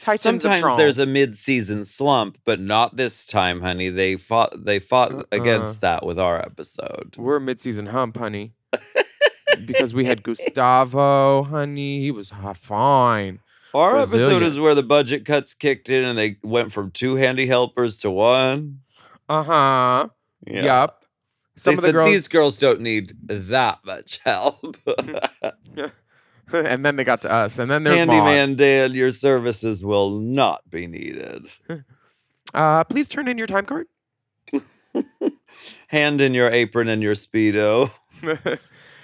Titans 0.00 0.42
sometimes 0.42 0.76
there's 0.76 0.98
a 0.98 1.06
mid-season 1.06 1.84
slump, 1.84 2.38
but 2.44 2.60
not 2.60 2.96
this 2.96 3.26
time, 3.26 3.60
honey. 3.60 3.88
They 3.88 4.16
fought. 4.16 4.64
They 4.64 4.78
fought 4.78 5.12
Uh-uh. 5.12 5.24
against 5.32 5.80
that 5.80 6.04
with 6.04 6.18
our 6.18 6.38
episode. 6.38 7.16
We're 7.16 7.36
a 7.36 7.40
mid-season 7.40 7.86
hump, 7.86 8.16
honey. 8.16 8.54
because 9.66 9.94
we 9.94 10.04
had 10.04 10.22
Gustavo, 10.22 11.44
honey. 11.44 12.00
He 12.00 12.10
was 12.10 12.32
fine. 12.54 13.40
Our 13.74 13.98
episode 14.00 14.42
is 14.42 14.58
where 14.58 14.74
the 14.74 14.82
budget 14.82 15.24
cuts 15.24 15.54
kicked 15.54 15.90
in, 15.90 16.04
and 16.04 16.18
they 16.18 16.38
went 16.42 16.72
from 16.72 16.90
two 16.90 17.16
handy 17.16 17.46
helpers 17.46 17.96
to 17.98 18.10
one. 18.10 18.80
Uh 19.28 19.42
huh. 19.42 20.08
Yeah. 20.46 20.64
Yup. 20.64 21.04
Some 21.56 21.72
they 21.72 21.76
of 21.78 21.82
the 21.82 21.88
said 21.88 21.92
girls, 21.94 22.10
these 22.10 22.28
girls 22.28 22.58
don't 22.58 22.80
need 22.80 23.14
that 23.28 23.78
much 23.84 24.18
help. 24.24 24.76
and 26.52 26.84
then 26.84 26.96
they 26.96 27.04
got 27.04 27.22
to 27.22 27.32
us, 27.32 27.58
and 27.58 27.70
then 27.70 27.84
there's 27.84 28.06
Maud. 28.06 28.14
Handyman 28.14 28.56
Dan, 28.56 28.94
your 28.94 29.10
services 29.10 29.84
will 29.84 30.10
not 30.20 30.68
be 30.70 30.86
needed. 30.86 31.46
Uh, 32.54 32.84
please 32.84 33.08
turn 33.08 33.28
in 33.28 33.36
your 33.36 33.46
time 33.48 33.66
card. 33.66 33.86
Hand 35.88 36.20
in 36.22 36.32
your 36.32 36.48
apron 36.50 36.88
and 36.88 37.02
your 37.02 37.14
speedo. 37.14 37.90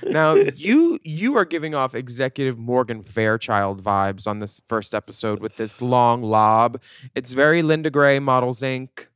now 0.04 0.34
you 0.34 0.98
you 1.02 1.36
are 1.36 1.44
giving 1.44 1.74
off 1.74 1.94
executive 1.94 2.56
Morgan 2.56 3.02
Fairchild 3.02 3.82
vibes 3.82 4.26
on 4.26 4.38
this 4.38 4.62
first 4.66 4.94
episode 4.94 5.40
with 5.40 5.56
this 5.58 5.82
long 5.82 6.22
lob. 6.22 6.80
It's 7.14 7.32
very 7.32 7.62
Linda 7.62 7.90
Gray 7.90 8.18
Models 8.20 8.62
Inc. 8.62 9.06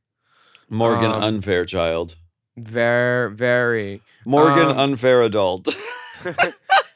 Morgan, 0.69 1.11
Um, 1.11 1.23
unfair 1.23 1.65
child. 1.65 2.15
Very 2.57 3.33
very. 3.33 4.01
Morgan, 4.25 4.69
um, 4.69 4.77
unfair 4.77 5.21
adult. 5.21 5.67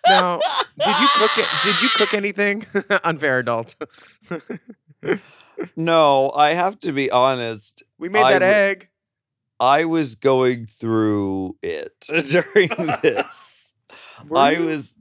Now, 0.08 0.40
did 0.84 1.00
you 1.00 1.08
cook 1.14 1.38
it? 1.38 1.48
Did 1.64 1.82
you 1.82 1.90
cook 1.90 2.14
anything? 2.14 2.66
Unfair 3.04 3.40
adult. 3.40 3.76
no, 5.76 6.32
I 6.32 6.54
have 6.54 6.80
to 6.80 6.92
be 6.92 7.10
honest. 7.12 7.84
We 7.98 8.10
made 8.10 8.24
that 8.24 8.40
w- 8.40 8.52
egg. 8.52 8.90
I 9.60 9.86
was 9.86 10.16
going 10.16 10.66
through 10.66 11.56
it 11.62 11.94
during 12.30 12.70
this. 13.02 13.74
I 14.36 14.52
you? 14.52 14.66
was 14.66 14.96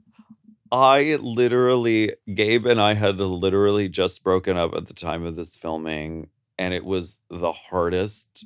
I 0.71 1.17
literally 1.19 2.13
Gabe 2.33 2.65
and 2.65 2.79
I 2.79 2.93
had 2.93 3.17
literally 3.17 3.89
just 3.89 4.23
broken 4.23 4.55
up 4.55 4.73
at 4.73 4.87
the 4.87 4.93
time 4.93 5.25
of 5.25 5.35
this 5.35 5.57
filming 5.57 6.29
and 6.57 6.73
it 6.73 6.85
was 6.85 7.17
the 7.29 7.51
hardest 7.51 8.45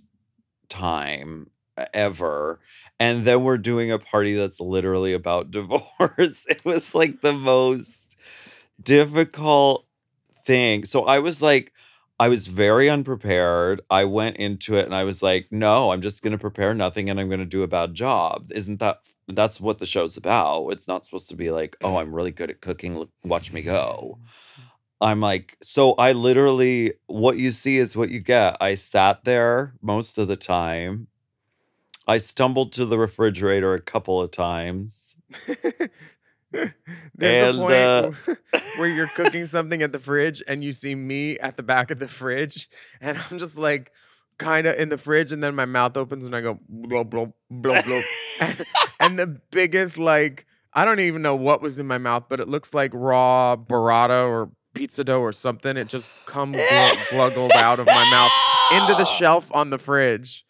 time 0.70 1.52
ever 1.94 2.60
and 3.00 3.26
then 3.26 3.44
we're 3.44 3.58
doing 3.58 3.92
a 3.92 4.00
party 4.00 4.34
that's 4.34 4.60
literally 4.60 5.14
about 5.14 5.52
divorce. 5.52 6.46
It 6.48 6.64
was 6.64 6.96
like 6.96 7.22
the 7.22 7.34
most 7.34 8.18
difficult 8.82 9.86
thing. 10.46 10.86
So 10.86 11.06
i 11.06 11.20
was 11.20 11.42
like 11.42 11.74
i 12.20 12.30
was 12.30 12.48
very 12.48 12.90
unprepared. 12.90 13.82
I 13.90 14.06
went 14.06 14.38
into 14.38 14.76
it 14.76 14.86
and 14.86 14.96
i 14.96 15.04
was 15.04 15.22
like 15.24 15.48
no 15.52 15.92
i'm 15.92 16.02
just 16.02 16.22
going 16.24 16.32
to 16.32 16.38
prepare 16.38 16.74
nothing 16.74 17.10
and 17.10 17.20
i'm 17.20 17.28
going 17.30 17.40
to 17.40 17.46
do 17.46 17.64
a 17.64 17.68
bad 17.68 17.94
job. 17.94 18.50
Isn't 18.54 18.80
that 18.80 19.00
that's 19.28 19.60
what 19.60 19.80
the 19.80 19.86
show's 19.86 20.18
about. 20.18 20.70
It's 20.70 20.88
not 20.88 21.04
supposed 21.06 21.30
to 21.30 21.36
be 21.36 21.52
like 21.52 21.76
oh 21.82 21.98
i'm 21.98 22.14
really 22.14 22.32
good 22.32 22.50
at 22.50 22.62
cooking. 22.62 22.98
Look- 22.98 23.12
watch 23.24 23.52
me 23.54 23.62
go. 23.62 24.20
I'm 25.02 25.20
like 25.20 25.58
so 25.62 25.94
i 25.94 26.12
literally 26.14 26.94
what 27.08 27.38
you 27.38 27.52
see 27.52 27.78
is 27.78 27.98
what 27.98 28.10
you 28.10 28.20
get. 28.20 28.58
I 28.62 28.76
sat 28.76 29.24
there 29.26 29.74
most 29.82 30.18
of 30.18 30.28
the 30.28 30.38
time 30.38 31.08
i 32.08 32.18
stumbled 32.18 32.72
to 32.74 32.86
the 32.86 32.98
refrigerator 32.98 33.74
a 33.74 33.82
couple 33.82 34.22
of 34.22 34.32
times. 34.32 35.16
There's 36.52 36.72
And, 37.56 37.58
a 37.58 37.62
point 37.62 37.74
uh, 37.74 38.62
where 38.78 38.88
you're 38.88 39.08
cooking 39.08 39.46
something 39.56 39.82
at 39.82 39.92
the 39.92 40.00
fridge 40.00 40.42
and 40.48 40.64
you 40.64 40.72
see 40.72 40.96
me 40.96 41.38
at 41.40 41.58
the 41.58 41.64
back 41.64 41.92
of 41.92 42.00
the 42.00 42.08
fridge, 42.08 42.70
and 43.02 43.18
I'm 43.18 43.38
just 43.38 43.58
like 43.58 43.92
kind 44.38 44.68
of 44.68 44.78
in 44.78 44.90
the 44.90 44.98
fridge, 44.98 45.32
and 45.32 45.44
then 45.44 45.56
my 45.56 45.66
mouth 45.66 45.98
opens 45.98 46.26
and 46.26 46.36
I 46.36 46.42
go 46.42 46.60
blow 46.70 47.04
blow 47.04 47.34
blow 47.50 47.82
blow, 47.82 48.02
and, 48.40 48.66
and 49.00 49.20
the 49.20 49.28
biggest 49.52 49.98
like 49.98 50.46
I 50.74 50.86
don't 50.86 51.00
even 51.00 51.22
know 51.22 51.36
what 51.36 51.62
was 51.62 51.80
in 51.80 51.88
my 51.88 51.98
mouth, 51.98 52.26
but 52.30 52.40
it 52.40 52.48
looks 52.48 52.74
like 52.74 52.92
raw 52.94 53.56
burrata 53.56 54.28
or 54.30 54.52
pizza 54.74 55.04
dough 55.04 55.22
or 55.22 55.32
something. 55.32 55.76
It 55.78 55.88
just 55.88 56.26
comes 56.26 56.56
glug- 56.56 56.98
gluggled 57.34 57.52
out 57.54 57.80
of 57.80 57.88
my 57.88 58.10
mouth 58.10 58.32
into 58.74 58.94
the 58.96 59.06
shelf 59.06 59.50
on 59.54 59.70
the 59.70 59.78
fridge, 59.78 60.46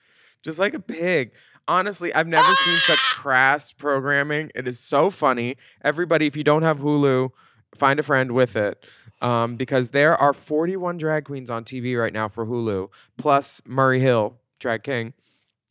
just 0.46 0.60
like 0.60 0.74
a 0.74 0.80
pig. 0.80 1.32
Honestly, 1.68 2.14
I've 2.14 2.28
never 2.28 2.48
seen 2.48 2.78
such 2.78 3.00
crass 3.16 3.74
programming. 3.74 4.52
It 4.56 4.68
is 4.68 4.80
so 4.80 5.10
funny. 5.10 5.58
Everybody, 5.84 6.28
if 6.28 6.38
you 6.38 6.44
don't 6.44 6.64
have 6.64 6.80
Hulu, 6.80 7.32
find 7.76 8.00
a 8.00 8.04
friend 8.04 8.32
with 8.32 8.56
it. 8.56 8.86
Um, 9.22 9.56
because 9.56 9.92
there 9.92 10.16
are 10.16 10.34
41 10.34 10.98
drag 10.98 11.26
queens 11.26 11.50
on 11.50 11.64
TV 11.64 12.00
right 12.00 12.14
now 12.14 12.28
for 12.28 12.46
Hulu, 12.46 12.90
plus 13.18 13.62
Murray 13.66 14.00
Hill, 14.00 14.38
drag 14.60 14.84
king. 14.84 15.14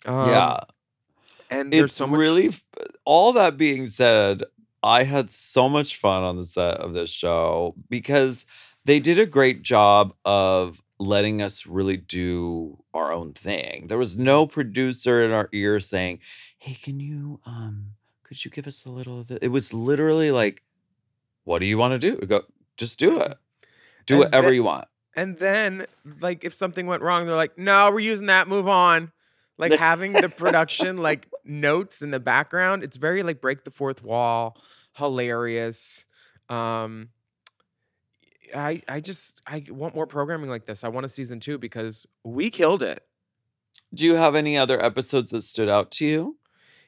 Um, 0.07 0.29
yeah 0.29 0.57
and 1.51 1.73
there's 1.73 1.85
it's 1.85 1.95
so 1.95 2.07
much. 2.07 2.19
really 2.19 2.49
f- 2.49 2.65
all 3.05 3.33
that 3.33 3.57
being 3.57 3.87
said 3.87 4.43
I 4.83 5.05
had 5.05 5.31
so 5.31 5.69
much 5.69 5.97
fun 5.97 6.23
on 6.23 6.37
the 6.37 6.45
set 6.45 6.79
of 6.79 6.93
this 6.93 7.11
show 7.11 7.75
because 7.89 8.45
they 8.85 9.01
did 9.01 9.19
a 9.19 9.27
great 9.27 9.63
job 9.63 10.15
of 10.27 10.83
letting 11.05 11.40
us 11.43 11.67
really 11.67 11.97
do 11.97 12.83
our 12.93 13.12
own 13.12 13.33
thing. 13.33 13.87
There 13.88 13.99
was 13.99 14.17
no 14.17 14.47
producer 14.47 15.23
in 15.23 15.31
our 15.33 15.49
ear 15.53 15.81
saying, 15.81 16.21
"Hey, 16.59 16.75
can 16.75 17.01
you 17.01 17.40
um 17.47 17.93
could 18.23 18.45
you 18.45 18.51
give 18.51 18.67
us 18.67 18.85
a 18.85 18.90
little 18.90 19.21
of 19.21 19.29
the 19.29 19.38
It 19.45 19.49
was 19.49 19.73
literally 19.75 20.31
like, 20.31 20.62
"What 21.45 21.59
do 21.61 21.67
you 21.67 21.79
want 21.79 21.93
to 21.93 21.99
do?" 22.11 22.19
We 22.21 22.27
go, 22.27 22.43
"Just 22.77 22.99
do 22.99 23.21
it. 23.21 23.37
Do 24.07 24.14
And 24.14 24.25
whatever 24.25 24.49
the- 24.49 24.55
you 24.57 24.64
want." 24.64 24.88
And 25.17 25.38
then, 25.38 25.87
like, 26.21 26.43
if 26.43 26.53
something 26.53 26.87
went 26.88 27.01
wrong, 27.01 27.25
they're 27.27 27.37
like, 27.37 27.57
"No, 27.57 27.88
we're 27.90 28.01
using 28.01 28.27
that. 28.27 28.49
Move 28.49 28.67
on." 28.67 29.12
Like 29.59 29.73
having 29.79 30.12
the 30.14 30.29
production 30.29 30.97
like 30.97 31.29
notes 31.45 32.03
in 32.03 32.11
the 32.11 32.19
background. 32.19 32.83
It's 32.83 32.97
very 32.97 33.23
like 33.23 33.40
break 33.40 33.62
the 33.64 33.71
fourth 33.71 34.03
wall, 34.03 34.57
hilarious. 34.97 36.07
Um, 36.49 37.11
I 38.55 38.83
I 38.89 39.01
just 39.01 39.41
I 39.47 39.65
want 39.69 39.95
more 39.95 40.07
programming 40.07 40.51
like 40.51 40.67
this. 40.67 40.85
I 40.85 40.89
want 40.89 41.07
a 41.07 41.09
season 41.09 41.41
two 41.41 41.59
because 41.59 42.07
we 42.25 42.51
killed 42.51 42.83
it. 42.83 43.05
Do 43.93 44.07
you 44.07 44.15
have 44.15 44.35
any 44.35 44.57
other 44.57 44.83
episodes 44.85 45.31
that 45.31 45.43
stood 45.43 45.69
out 45.69 45.91
to 45.93 46.07
you? 46.07 46.39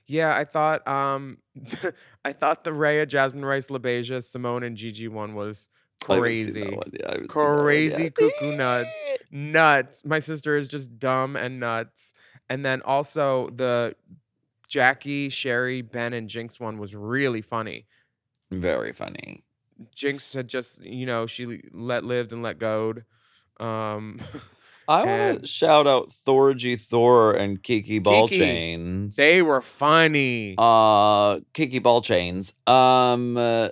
Yeah, 0.06 0.36
I 0.36 0.44
thought 0.44 0.86
um 0.86 1.38
I 2.24 2.32
thought 2.32 2.64
the 2.64 2.72
Rhea, 2.72 3.06
Jasmine 3.06 3.44
Rice, 3.44 3.68
LaBeija, 3.68 4.22
Simone, 4.24 4.62
and 4.62 4.76
Gigi 4.76 5.08
one 5.08 5.34
was 5.34 5.68
I 6.02 6.06
seen 6.06 6.16
that 6.16 6.20
crazy. 6.20 6.62
one 6.62 6.90
yet. 6.92 7.08
I 7.08 7.12
haven't 7.12 7.32
seen 7.32 7.42
that 7.42 7.48
one 7.48 7.58
Crazy 7.62 8.10
cuckoo 8.10 8.56
nuts. 8.56 8.98
Nuts. 9.30 10.04
My 10.04 10.18
sister 10.18 10.56
is 10.56 10.68
just 10.68 10.98
dumb 10.98 11.36
and 11.36 11.58
nuts. 11.58 12.12
And 12.48 12.64
then 12.64 12.82
also 12.82 13.50
the 13.50 13.96
Jackie, 14.68 15.30
Sherry, 15.30 15.82
Ben, 15.82 16.12
and 16.12 16.28
Jinkx 16.28 16.60
one 16.60 16.78
was 16.78 16.94
really 16.94 17.40
funny. 17.40 17.86
Very 18.50 18.92
funny. 18.92 19.45
Jinkx 19.94 20.34
had 20.34 20.48
just, 20.48 20.82
you 20.82 21.06
know, 21.06 21.26
she 21.26 21.62
let 21.72 22.04
lived 22.04 22.32
and 22.32 22.42
let 22.42 22.58
goed. 22.58 23.04
Um 23.60 24.20
I 24.88 25.04
want 25.04 25.40
to 25.40 25.46
shout 25.46 25.88
out 25.88 26.10
Thorgy 26.10 26.80
Thor 26.80 27.34
and 27.34 27.60
Kiki 27.60 27.98
Ball 27.98 28.28
Kiki. 28.28 28.40
Chains. 28.40 29.16
they 29.16 29.42
were 29.42 29.60
funny. 29.60 30.54
uh 30.58 31.40
Kiki 31.52 31.78
Ball-Change. 31.80 32.52
Um 32.66 33.36
uh, 33.36 33.68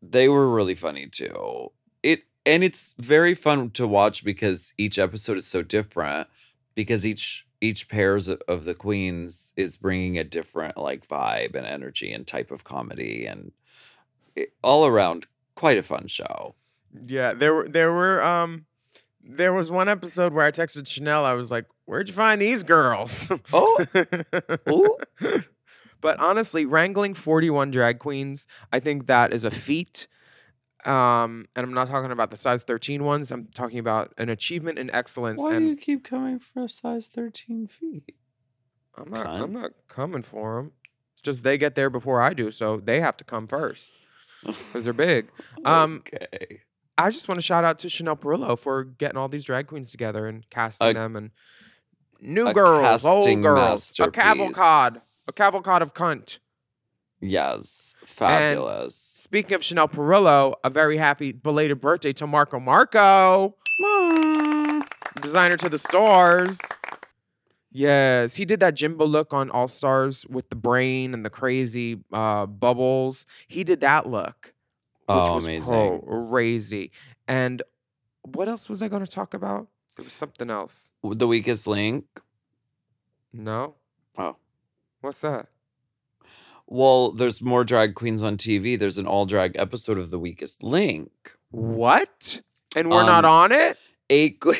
they 0.00 0.28
were 0.28 0.48
really 0.54 0.74
funny 0.74 1.06
too. 1.06 1.72
It 2.02 2.22
and 2.46 2.62
it's 2.62 2.94
very 3.00 3.34
fun 3.34 3.70
to 3.70 3.86
watch 3.88 4.24
because 4.24 4.72
each 4.78 4.98
episode 4.98 5.38
is 5.38 5.46
so 5.46 5.62
different 5.62 6.28
because 6.74 7.06
each 7.06 7.46
each 7.60 7.88
pairs 7.88 8.28
of- 8.28 8.42
of 8.46 8.64
the 8.64 8.74
queens 8.74 9.52
is 9.56 9.76
bringing 9.78 10.18
a 10.18 10.24
different 10.24 10.76
like 10.76 11.06
vibe 11.08 11.54
and 11.54 11.66
energy 11.66 12.12
and 12.12 12.26
type 12.26 12.50
of 12.50 12.62
comedy 12.62 13.26
and 13.26 13.52
it, 14.36 14.52
all 14.62 14.84
around 14.86 15.26
quite 15.54 15.78
a 15.78 15.82
fun 15.82 16.06
show. 16.08 16.54
Yeah, 17.06 17.32
there 17.34 17.54
were 17.54 17.68
there 17.68 17.92
were 17.92 18.22
um 18.22 18.66
there 19.22 19.52
was 19.52 19.70
one 19.70 19.88
episode 19.88 20.32
where 20.32 20.44
I 20.44 20.50
texted 20.50 20.86
Chanel. 20.86 21.24
I 21.24 21.32
was 21.32 21.50
like, 21.50 21.66
"Where'd 21.86 22.08
you 22.08 22.14
find 22.14 22.40
these 22.40 22.62
girls?" 22.62 23.30
Oh, 23.52 23.84
Ooh. 24.68 25.42
but 26.00 26.18
honestly, 26.20 26.66
wrangling 26.66 27.14
41 27.14 27.70
drag 27.70 27.98
queens, 27.98 28.46
I 28.72 28.80
think 28.80 29.06
that 29.06 29.32
is 29.32 29.44
a 29.44 29.50
feat. 29.50 30.06
Um, 30.84 31.46
and 31.56 31.64
I'm 31.64 31.72
not 31.72 31.88
talking 31.88 32.10
about 32.10 32.30
the 32.30 32.36
size 32.36 32.62
13 32.62 33.04
ones. 33.04 33.30
I'm 33.30 33.46
talking 33.46 33.78
about 33.78 34.12
an 34.18 34.28
achievement 34.28 34.78
in 34.78 34.90
excellence. 34.90 35.40
why 35.40 35.58
do 35.58 35.64
you 35.64 35.76
keep 35.76 36.04
coming 36.04 36.38
for 36.38 36.64
a 36.64 36.68
size 36.68 37.06
13 37.06 37.66
feet? 37.66 38.14
I'm 38.96 39.10
not? 39.10 39.26
I'm 39.26 39.52
not 39.52 39.70
coming 39.88 40.20
for 40.22 40.56
them. 40.56 40.72
It's 41.14 41.22
just 41.22 41.42
they 41.42 41.56
get 41.56 41.74
there 41.74 41.88
before 41.88 42.20
I 42.20 42.34
do, 42.34 42.50
so 42.50 42.76
they 42.76 43.00
have 43.00 43.16
to 43.16 43.24
come 43.24 43.46
first 43.46 43.92
because 44.44 44.84
they're 44.84 44.92
big. 44.92 45.28
Um, 45.64 46.02
okay. 46.06 46.60
I 46.96 47.10
just 47.10 47.26
want 47.28 47.40
to 47.40 47.42
shout 47.42 47.64
out 47.64 47.78
to 47.80 47.88
Chanel 47.88 48.16
Perillo 48.16 48.58
for 48.58 48.84
getting 48.84 49.16
all 49.16 49.28
these 49.28 49.44
drag 49.44 49.66
queens 49.66 49.90
together 49.90 50.26
and 50.26 50.48
casting 50.50 50.88
A- 50.88 50.94
them 50.94 51.16
and 51.16 51.30
new 52.20 52.52
girls, 52.52 53.04
old 53.04 53.24
girls, 53.42 53.98
a 53.98 54.10
cavalcade, 54.10 55.00
a 55.28 55.32
cavalcade 55.32 55.82
of 55.82 55.92
cunt. 55.94 56.38
Yes, 57.20 57.94
fabulous. 58.04 58.94
Speaking 58.94 59.54
of 59.54 59.64
Chanel 59.64 59.88
Perillo, 59.88 60.54
a 60.62 60.70
very 60.70 60.98
happy 60.98 61.32
belated 61.32 61.80
birthday 61.80 62.12
to 62.12 62.26
Marco 62.26 62.60
Marco, 62.60 63.56
designer 65.20 65.56
to 65.56 65.68
the 65.68 65.78
stars. 65.78 66.58
Yes, 67.76 68.36
he 68.36 68.44
did 68.44 68.60
that 68.60 68.74
Jimbo 68.74 69.04
look 69.04 69.34
on 69.34 69.50
All 69.50 69.66
Stars 69.66 70.24
with 70.28 70.48
the 70.48 70.54
brain 70.54 71.12
and 71.12 71.24
the 71.24 71.30
crazy 71.30 71.98
uh, 72.12 72.46
bubbles. 72.46 73.26
He 73.48 73.64
did 73.64 73.80
that 73.80 74.08
look, 74.08 74.54
which 75.06 75.08
oh, 75.08 75.34
was 75.34 75.44
amazing. 75.44 76.00
crazy. 76.30 76.92
And 77.26 77.64
what 78.22 78.48
else 78.48 78.68
was 78.68 78.80
I 78.80 78.86
going 78.86 79.04
to 79.04 79.10
talk 79.10 79.34
about? 79.34 79.66
It 79.98 80.04
was 80.04 80.12
something 80.12 80.50
else. 80.50 80.92
The 81.02 81.26
weakest 81.26 81.66
link. 81.66 82.04
No, 83.32 83.74
Oh. 84.16 84.36
what's 85.00 85.20
that? 85.22 85.48
Well, 86.68 87.10
there's 87.10 87.42
more 87.42 87.64
drag 87.64 87.96
queens 87.96 88.22
on 88.22 88.36
TV. 88.36 88.78
There's 88.78 88.98
an 88.98 89.06
all 89.06 89.26
drag 89.26 89.56
episode 89.58 89.98
of 89.98 90.12
The 90.12 90.18
Weakest 90.20 90.62
Link. 90.62 91.10
What? 91.50 92.40
And 92.76 92.88
we're 92.88 93.04
not 93.04 93.24
Um, 93.24 93.30
on 93.32 93.52
it. 93.52 93.76
Eight, 94.08 94.40
que- 94.40 94.54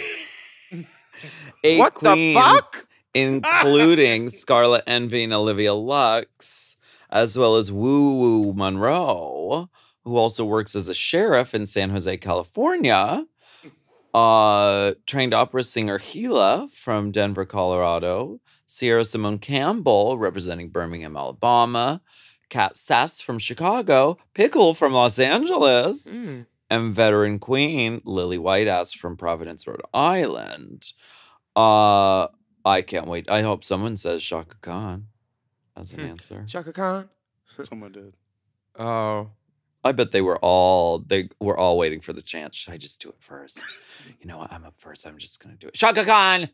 eight 1.62 1.78
what 1.78 1.94
queens, 1.94 2.34
the 2.34 2.40
fuck? 2.40 2.86
Including 3.14 4.28
Scarlet 4.28 4.82
Envy 4.86 5.22
and 5.24 5.32
Olivia 5.32 5.72
Lux, 5.74 6.76
as 7.10 7.38
well 7.38 7.56
as 7.56 7.70
Woo 7.72 8.18
Woo 8.18 8.52
Monroe, 8.54 9.70
who 10.04 10.16
also 10.16 10.44
works 10.44 10.74
as 10.74 10.88
a 10.88 10.94
sheriff 10.94 11.54
in 11.54 11.64
San 11.66 11.90
Jose, 11.90 12.16
California. 12.18 13.24
Uh, 14.12 14.94
trained 15.06 15.34
opera 15.34 15.64
singer 15.64 15.98
Gila 15.98 16.68
from 16.70 17.10
Denver, 17.10 17.44
Colorado. 17.44 18.40
Sierra 18.66 19.04
Simone 19.04 19.38
Campbell, 19.38 20.18
representing 20.18 20.68
Birmingham, 20.70 21.16
Alabama. 21.16 22.00
Kat 22.50 22.76
Sass 22.76 23.20
from 23.20 23.38
Chicago. 23.38 24.16
Pickle 24.34 24.74
from 24.74 24.92
Los 24.92 25.18
Angeles 25.18 26.14
Mm. 26.14 26.46
and 26.70 26.94
veteran 26.94 27.38
queen 27.38 28.02
Lily 28.04 28.38
Whiteass 28.38 28.96
from 28.96 29.16
Providence, 29.16 29.66
Rhode 29.66 29.82
Island. 29.92 30.92
Uh 31.56 32.28
I 32.64 32.82
can't 32.82 33.06
wait. 33.06 33.30
I 33.30 33.42
hope 33.42 33.62
someone 33.64 33.96
says 33.96 34.22
Chaka 34.24 34.56
Khan 34.60 35.08
as 35.76 35.92
an 35.92 36.00
Hmm. 36.00 36.06
answer. 36.06 36.44
Chaka 36.48 36.72
Khan. 36.72 37.08
Someone 37.62 37.92
did. 37.92 38.14
Oh, 38.76 39.30
I 39.84 39.92
bet 39.92 40.10
they 40.12 40.22
were 40.22 40.38
all 40.40 40.98
they 40.98 41.28
were 41.40 41.56
all 41.56 41.76
waiting 41.78 42.00
for 42.00 42.12
the 42.12 42.22
chance. 42.22 42.56
Should 42.56 42.74
I 42.74 42.76
just 42.78 43.00
do 43.00 43.08
it 43.10 43.16
first? 43.20 43.62
You 44.20 44.26
know 44.26 44.38
what? 44.38 44.52
I'm 44.52 44.64
up 44.64 44.76
first. 44.76 45.06
I'm 45.06 45.18
just 45.18 45.42
gonna 45.42 45.56
do 45.56 45.68
it. 45.68 45.74
Chaka 45.74 46.04
Khan. 46.04 46.48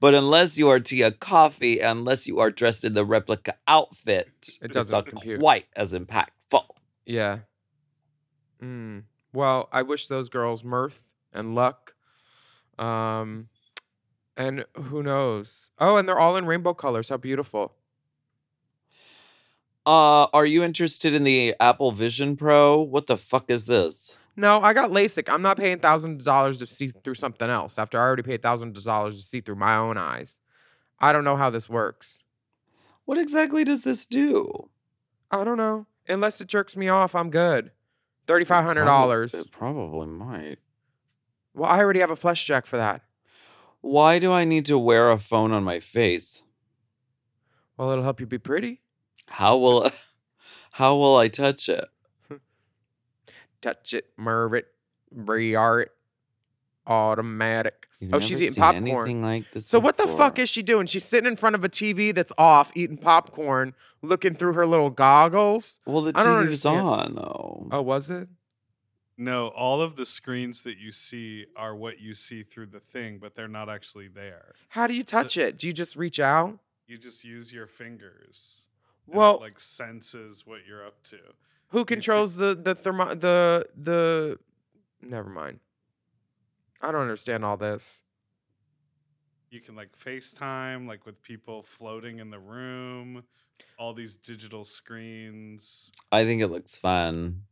But 0.00 0.14
unless 0.14 0.58
you 0.58 0.68
are 0.68 0.80
Tia 0.80 1.10
Kofi, 1.10 1.82
unless 1.84 2.26
you 2.26 2.38
are 2.38 2.50
dressed 2.50 2.84
in 2.84 2.94
the 2.94 3.04
replica 3.04 3.54
outfit, 3.68 4.28
It 4.60 4.66
it's 4.66 4.74
doesn't 4.74 4.92
not 4.92 5.06
compute. 5.06 5.40
quite 5.40 5.66
as 5.76 5.92
impactful. 5.92 6.64
yeah. 7.04 7.40
Mm. 8.62 9.04
Well, 9.34 9.68
I 9.70 9.82
wish 9.82 10.06
those 10.06 10.30
girls 10.30 10.64
mirth 10.64 11.12
and 11.32 11.54
luck. 11.54 11.94
Um, 12.78 13.48
and 14.36 14.64
who 14.74 15.02
knows? 15.02 15.70
Oh, 15.78 15.96
and 15.96 16.08
they're 16.08 16.18
all 16.18 16.36
in 16.36 16.46
rainbow 16.46 16.74
colors. 16.74 17.08
How 17.08 17.16
beautiful. 17.16 17.72
Uh, 19.86 20.26
are 20.32 20.44
you 20.46 20.64
interested 20.64 21.14
in 21.14 21.24
the 21.24 21.54
Apple 21.60 21.92
Vision 21.92 22.36
Pro? 22.36 22.82
What 22.82 23.06
the 23.06 23.16
fuck 23.16 23.50
is 23.50 23.66
this? 23.66 24.18
No, 24.36 24.60
I 24.60 24.72
got 24.74 24.90
LASIK. 24.90 25.32
I'm 25.32 25.42
not 25.42 25.56
paying 25.56 25.78
thousands 25.78 26.22
of 26.22 26.26
dollars 26.26 26.58
to 26.58 26.66
see 26.66 26.88
through 26.88 27.14
something 27.14 27.48
else 27.48 27.78
after 27.78 27.98
I 27.98 28.02
already 28.02 28.22
paid 28.22 28.42
thousands 28.42 28.76
of 28.76 28.84
dollars 28.84 29.16
to 29.16 29.26
see 29.26 29.40
through 29.40 29.54
my 29.54 29.76
own 29.76 29.96
eyes. 29.96 30.40
I 30.98 31.12
don't 31.12 31.24
know 31.24 31.36
how 31.36 31.50
this 31.50 31.68
works. 31.68 32.22
What 33.04 33.16
exactly 33.16 33.64
does 33.64 33.84
this 33.84 34.04
do? 34.04 34.68
I 35.30 35.44
don't 35.44 35.56
know. 35.56 35.86
Unless 36.08 36.40
it 36.40 36.48
jerks 36.48 36.76
me 36.76 36.88
off, 36.88 37.14
I'm 37.14 37.30
good. 37.30 37.70
Thirty-five 38.26 38.64
hundred 38.64 38.84
Prob- 38.84 39.00
dollars. 39.02 39.34
It 39.34 39.50
probably 39.52 40.06
might. 40.08 40.58
Well, 41.56 41.70
I 41.70 41.78
already 41.78 42.00
have 42.00 42.10
a 42.10 42.16
flesh 42.16 42.44
jack 42.44 42.66
for 42.66 42.76
that. 42.76 43.00
Why 43.80 44.18
do 44.18 44.30
I 44.30 44.44
need 44.44 44.66
to 44.66 44.78
wear 44.78 45.10
a 45.10 45.18
phone 45.18 45.52
on 45.52 45.64
my 45.64 45.80
face? 45.80 46.42
Well, 47.78 47.90
it'll 47.90 48.04
help 48.04 48.20
you 48.20 48.26
be 48.26 48.38
pretty. 48.38 48.82
How 49.26 49.56
will 49.56 49.90
how 50.72 50.96
will 50.96 51.16
I 51.16 51.28
touch 51.28 51.68
it? 51.68 51.86
Touch 53.62 53.94
it, 53.94 54.06
murv 54.18 54.56
it, 54.56 54.66
brear 55.10 55.80
it, 55.80 55.92
automatic. 56.86 57.86
You've 58.00 58.14
Oh, 58.14 58.20
she's 58.20 58.40
eating 58.42 58.54
popcorn. 58.54 59.22
Like 59.22 59.50
this 59.52 59.66
So 59.66 59.78
what 59.78 59.96
the 59.96 60.06
fuck 60.06 60.38
is 60.38 60.50
she 60.50 60.62
doing? 60.62 60.86
She's 60.86 61.04
sitting 61.04 61.26
in 61.26 61.36
front 61.36 61.56
of 61.56 61.64
a 61.64 61.68
TV 61.70 62.14
that's 62.14 62.32
off, 62.36 62.70
eating 62.74 62.98
popcorn, 62.98 63.74
looking 64.02 64.34
through 64.34 64.52
her 64.52 64.66
little 64.66 64.90
goggles. 64.90 65.78
Well, 65.86 66.02
the 66.02 66.12
TV's 66.12 66.66
on 66.66 67.14
though. 67.14 67.68
Oh, 67.72 67.80
was 67.80 68.10
it? 68.10 68.28
No, 69.18 69.48
all 69.48 69.80
of 69.80 69.96
the 69.96 70.04
screens 70.04 70.62
that 70.62 70.76
you 70.76 70.92
see 70.92 71.46
are 71.56 71.74
what 71.74 72.00
you 72.00 72.12
see 72.12 72.42
through 72.42 72.66
the 72.66 72.80
thing, 72.80 73.18
but 73.18 73.34
they're 73.34 73.48
not 73.48 73.70
actually 73.70 74.08
there. 74.08 74.54
How 74.70 74.86
do 74.86 74.92
you 74.94 75.02
So- 75.06 75.22
touch 75.22 75.36
it? 75.38 75.56
Do 75.58 75.66
you 75.66 75.72
just 75.72 75.96
reach 75.96 76.20
out? 76.20 76.58
You 76.86 76.98
just 76.98 77.24
use 77.24 77.52
your 77.52 77.66
fingers. 77.66 78.68
and 79.06 79.14
Well- 79.16 79.36
it, 79.36 79.40
like 79.40 79.60
senses 79.60 80.44
what 80.46 80.66
you're 80.66 80.84
up 80.84 81.02
to. 81.04 81.18
Who 81.68 81.80
see- 81.80 81.84
controls 81.86 82.36
the 82.36 82.54
the 82.54 82.74
thermo 82.74 83.14
the 83.14 83.66
the? 83.76 84.38
Never 85.00 85.30
mind. 85.30 85.60
I 86.82 86.92
don't 86.92 87.00
understand 87.02 87.44
all 87.44 87.56
this. 87.56 88.02
You 89.50 89.60
can 89.60 89.74
like 89.76 89.96
FaceTime, 89.96 90.86
like 90.86 91.06
with 91.06 91.22
people 91.22 91.62
floating 91.62 92.18
in 92.18 92.30
the 92.30 92.38
room. 92.40 93.24
All 93.78 93.94
these 93.94 94.16
digital 94.16 94.64
screens. 94.64 95.90
I 96.12 96.24
think 96.24 96.42
it 96.42 96.48
looks 96.48 96.76
fun. 96.78 97.44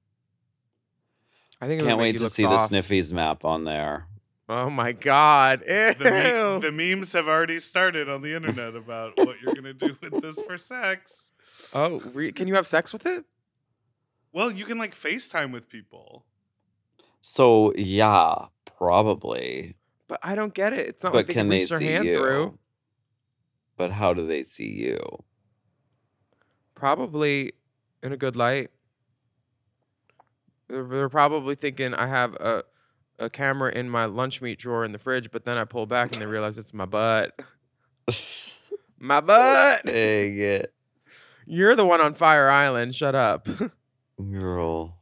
I 1.64 1.66
think 1.66 1.83
Can't 1.83 1.98
wait 1.98 2.18
to 2.18 2.29
see 2.29 2.42
soft. 2.42 2.70
the 2.70 2.77
Sniffies 2.77 3.11
map 3.11 3.42
on 3.42 3.64
there. 3.64 4.07
Oh 4.50 4.68
my 4.68 4.92
god! 4.92 5.62
Ew. 5.66 5.94
The, 5.94 6.05
me- 6.05 6.61
the 6.61 6.70
memes 6.70 7.14
have 7.14 7.27
already 7.27 7.59
started 7.59 8.07
on 8.07 8.20
the 8.20 8.35
internet 8.37 8.77
about 8.77 9.14
what 9.16 9.40
you're 9.40 9.55
gonna 9.55 9.72
do 9.72 9.96
with 10.03 10.20
this 10.20 10.38
for 10.42 10.59
sex. 10.59 11.33
oh, 11.72 12.00
re- 12.12 12.33
can 12.33 12.48
you 12.48 12.55
have 12.55 12.66
sex 12.66 12.92
with 12.92 13.07
it? 13.07 13.24
Well, 14.31 14.50
you 14.50 14.66
can 14.66 14.77
like 14.77 14.92
FaceTime 14.94 15.53
with 15.53 15.70
people. 15.70 16.27
So 17.22 17.72
yeah, 17.77 18.35
probably. 18.66 19.77
But 20.07 20.20
I 20.22 20.35
don't 20.35 20.53
get 20.53 20.74
it. 20.74 20.87
It's 20.88 21.03
not 21.03 21.12
but 21.12 21.18
like 21.20 21.27
they 21.29 21.33
can 21.33 21.44
can 21.44 21.48
they 21.48 21.61
reach 21.61 21.70
their 21.70 21.79
see 21.79 21.87
hand 21.87 22.05
you? 22.05 22.18
through. 22.18 22.59
But 23.79 23.92
how 23.92 24.12
do 24.12 24.27
they 24.27 24.42
see 24.42 24.68
you? 24.70 25.24
Probably 26.74 27.53
in 28.03 28.12
a 28.12 28.18
good 28.18 28.37
light. 28.37 28.70
They're, 30.68 30.85
they're 30.85 31.09
probably 31.09 31.55
thinking 31.55 31.94
I 31.94 32.07
have 32.07 32.35
a 32.35 32.64
a 33.18 33.31
camera 33.31 33.70
in 33.72 33.88
my 33.88 34.07
lunch 34.07 34.42
meat 34.42 34.59
drawer 34.59 34.85
in 34.85 34.92
the 34.92 34.98
fridge, 34.98 35.31
but 35.31 35.44
then 35.44 35.57
I 35.57 35.64
pull 35.64 35.87
back 35.87 36.12
and 36.12 36.20
they 36.20 36.27
realize 36.27 36.59
it's 36.59 36.74
my 36.74 36.87
butt. 36.87 37.38
My 38.98 39.20
butt. 39.20 39.83
Dang 39.85 40.38
it, 40.38 40.72
You're 41.44 41.77
the 41.77 41.85
one 41.85 42.00
on 42.00 42.14
Fire 42.14 42.48
Island. 42.48 42.94
Shut 42.94 43.14
up. 43.14 43.46
girl. 44.31 44.96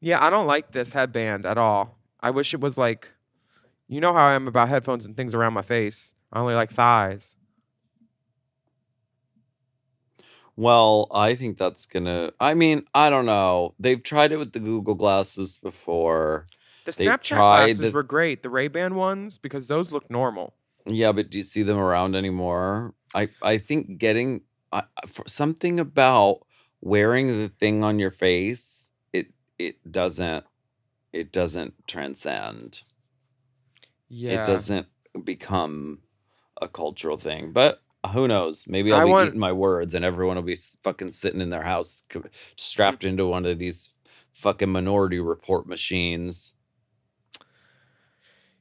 yeah, 0.00 0.24
I 0.24 0.30
don't 0.30 0.46
like 0.46 0.72
this 0.72 0.92
headband 0.92 1.46
at 1.46 1.56
all. 1.56 2.00
I 2.20 2.30
wish 2.30 2.54
it 2.54 2.60
was 2.60 2.76
like, 2.76 3.12
you 3.86 4.00
know 4.00 4.12
how 4.12 4.26
I 4.26 4.32
am 4.34 4.48
about 4.48 4.68
headphones 4.68 5.04
and 5.04 5.16
things 5.16 5.32
around 5.32 5.52
my 5.52 5.62
face. 5.62 6.14
I 6.32 6.40
only 6.40 6.54
like 6.54 6.70
thighs. 6.70 7.35
Well, 10.56 11.06
I 11.12 11.34
think 11.34 11.58
that's 11.58 11.84
gonna. 11.86 12.32
I 12.40 12.54
mean, 12.54 12.84
I 12.94 13.10
don't 13.10 13.26
know. 13.26 13.74
They've 13.78 14.02
tried 14.02 14.32
it 14.32 14.38
with 14.38 14.52
the 14.52 14.60
Google 14.60 14.94
glasses 14.94 15.58
before. 15.62 16.46
The 16.86 16.92
They've 16.92 17.08
Snapchat 17.08 17.22
tried 17.22 17.66
glasses 17.66 17.80
the- 17.80 17.90
were 17.92 18.02
great. 18.02 18.42
The 18.42 18.50
Ray 18.50 18.68
Ban 18.68 18.94
ones 18.94 19.38
because 19.38 19.68
those 19.68 19.92
look 19.92 20.10
normal. 20.10 20.54
Yeah, 20.86 21.12
but 21.12 21.30
do 21.30 21.38
you 21.38 21.44
see 21.44 21.62
them 21.62 21.78
around 21.78 22.14
anymore? 22.16 22.94
I 23.14 23.28
I 23.42 23.58
think 23.58 23.98
getting 23.98 24.42
something 25.26 25.78
about 25.80 26.40
wearing 26.80 27.26
the 27.28 27.48
thing 27.48 27.82
on 27.84 27.98
your 27.98 28.10
face. 28.10 28.92
It 29.12 29.32
it 29.58 29.90
doesn't 29.92 30.44
it 31.12 31.32
doesn't 31.32 31.86
transcend. 31.86 32.82
Yeah. 34.08 34.40
It 34.42 34.46
doesn't 34.46 34.86
become 35.24 36.00
a 36.62 36.68
cultural 36.68 37.16
thing. 37.18 37.52
But 37.52 37.82
who 38.08 38.26
knows? 38.28 38.64
Maybe 38.66 38.92
I'll 38.92 39.00
I 39.00 39.04
be 39.04 39.10
want- 39.10 39.28
eating 39.28 39.40
my 39.40 39.52
words, 39.52 39.94
and 39.94 40.04
everyone 40.04 40.36
will 40.36 40.42
be 40.42 40.56
fucking 40.82 41.12
sitting 41.12 41.40
in 41.40 41.50
their 41.50 41.62
house, 41.62 42.02
strapped 42.56 43.04
into 43.04 43.26
one 43.26 43.46
of 43.46 43.58
these 43.58 43.94
fucking 44.32 44.70
Minority 44.70 45.18
Report 45.20 45.66
machines. 45.66 46.52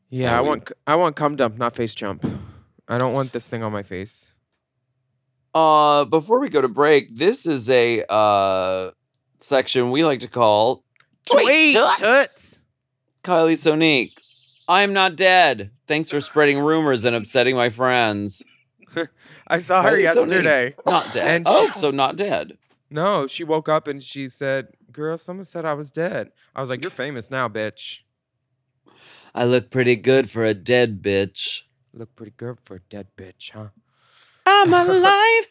Yeah, 0.10 0.28
and 0.30 0.36
I 0.38 0.42
we- 0.42 0.48
want 0.48 0.70
c- 0.70 0.76
I 0.88 0.96
want 0.96 1.16
cum 1.16 1.36
dump, 1.36 1.58
not 1.58 1.76
face 1.76 1.96
jump. 1.96 2.26
I 2.88 2.98
don't 2.98 3.14
want 3.14 3.32
this 3.32 3.48
thing 3.48 3.64
on 3.64 3.72
my 3.72 3.84
face. 3.84 4.32
Uh, 5.54 6.06
before 6.06 6.40
we 6.40 6.50
go 6.50 6.62
to 6.62 6.68
break, 6.68 7.16
this 7.16 7.46
is 7.46 7.70
a 7.70 8.04
uh 8.10 8.92
section 9.40 9.92
we 9.92 10.04
like 10.04 10.20
to 10.20 10.28
call 10.28 10.84
Tweet 11.30 11.74
toots. 11.74 12.62
Kylie 13.24 13.54
Sonique. 13.58 14.12
I 14.68 14.82
am 14.84 14.94
not 14.94 15.16
dead. 15.16 15.72
Thanks 15.88 16.10
for 16.12 16.20
spreading 16.22 16.60
rumors 16.60 17.04
and 17.06 17.16
upsetting 17.16 17.56
my 17.56 17.70
friends. 17.70 18.44
I 19.48 19.60
saw 19.60 19.84
her 19.84 20.00
yesterday. 20.00 20.76
Not 20.86 21.14
dead. 21.14 21.28
And 21.28 21.44
oh, 21.48 21.68
she- 21.74 21.80
so 21.80 21.92
not 21.92 22.16
dead. 22.16 22.58
No, 22.90 23.28
she 23.28 23.44
woke 23.44 23.68
up 23.68 23.88
and 23.88 24.02
she 24.02 24.30
said, 24.30 24.68
"Girl, 24.92 25.18
someone 25.18 25.46
said 25.46 25.66
I 25.66 25.74
was 25.74 25.92
dead." 25.92 26.32
I 26.56 26.62
was 26.62 26.70
like, 26.70 26.84
"You're 26.84 26.92
famous 26.92 27.32
now, 27.32 27.50
bitch. 27.50 28.00
I 29.34 29.44
look 29.44 29.70
pretty 29.72 29.96
good 29.96 30.30
for 30.30 30.46
a 30.46 30.54
dead 30.54 31.02
bitch. 31.02 31.64
Look 31.94 32.16
pretty 32.16 32.34
good 32.38 32.60
for 32.62 32.76
a 32.76 32.80
dead 32.80 33.08
bitch, 33.18 33.52
huh?" 33.52 33.70
I'm 34.46 34.72
alive. 34.90 35.48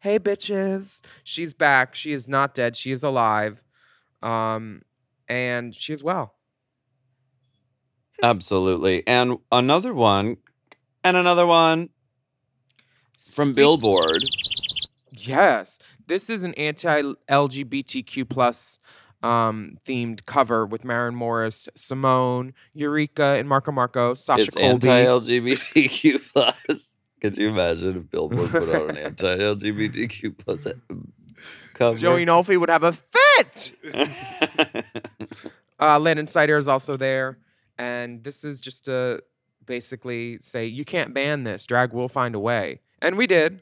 Hey, 0.00 0.18
bitches. 0.18 1.00
She's 1.24 1.54
back. 1.54 1.94
She 1.94 2.12
is 2.12 2.28
not 2.28 2.54
dead. 2.54 2.76
She 2.76 2.92
is 2.92 3.02
alive. 3.02 3.62
Um, 4.22 4.82
and 5.28 5.74
she 5.74 5.92
is 5.92 6.02
well. 6.02 6.34
Absolutely. 8.22 9.06
And 9.06 9.38
another 9.50 9.92
one, 9.92 10.36
and 11.02 11.16
another 11.16 11.46
one 11.46 11.90
from 13.30 13.52
Billboard. 13.52 14.24
Yes, 15.10 15.78
this 16.06 16.28
is 16.28 16.42
an 16.42 16.54
anti-LGBTQ 16.54 18.28
plus 18.28 18.78
um, 19.22 19.78
themed 19.86 20.26
cover 20.26 20.66
with 20.66 20.84
Maren 20.84 21.14
Morris, 21.14 21.68
Simone, 21.74 22.54
Eureka, 22.74 23.36
and 23.38 23.48
Marco 23.48 23.70
Marco, 23.70 24.14
Sasha 24.14 24.42
it's 24.42 24.54
Colby. 24.54 24.66
anti-LGBTQ 24.90 26.32
plus. 26.32 26.96
Could 27.20 27.38
you 27.38 27.50
imagine 27.50 27.96
if 27.98 28.10
Billboard 28.10 28.50
put 28.50 28.68
out 28.68 28.90
an 28.90 28.96
anti-LGBTQ 28.98 30.38
plus 30.38 30.66
cover? 31.74 31.98
Joey 31.98 32.26
Nolfi 32.26 32.58
would 32.58 32.68
have 32.70 32.82
a 32.84 32.92
fit. 32.92 33.72
Uh, 35.80 35.98
Landon 35.98 36.28
Cider 36.28 36.58
is 36.58 36.68
also 36.68 36.96
there, 36.96 37.38
and 37.76 38.22
this 38.22 38.44
is 38.44 38.60
just 38.60 38.84
to 38.84 39.20
basically 39.66 40.38
say 40.40 40.64
you 40.64 40.84
can't 40.84 41.12
ban 41.12 41.42
this. 41.42 41.66
Drag 41.66 41.92
will 41.92 42.08
find 42.08 42.36
a 42.36 42.38
way, 42.38 42.78
and 43.02 43.16
we 43.18 43.26
did. 43.26 43.60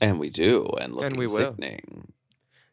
and 0.00 0.18
we 0.18 0.30
do, 0.30 0.64
and 0.80 0.94
looking 0.94 1.06
And 1.12 1.16
we 1.16 1.26
will. 1.26 1.36
sickening. 1.52 2.12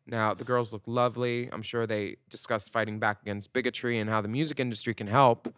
Now 0.08 0.34
the 0.34 0.44
girls 0.44 0.72
look 0.74 0.84
lovely. 0.88 1.50
I'm 1.52 1.62
sure 1.62 1.86
they 1.86 2.18
discussed 2.30 2.72
fighting 2.74 2.98
back 3.00 3.22
against 3.22 3.52
bigotry 3.54 4.00
and 4.00 4.10
how 4.10 4.22
the 4.22 4.28
music 4.28 4.60
industry 4.60 4.94
can 4.94 5.08
help. 5.08 5.54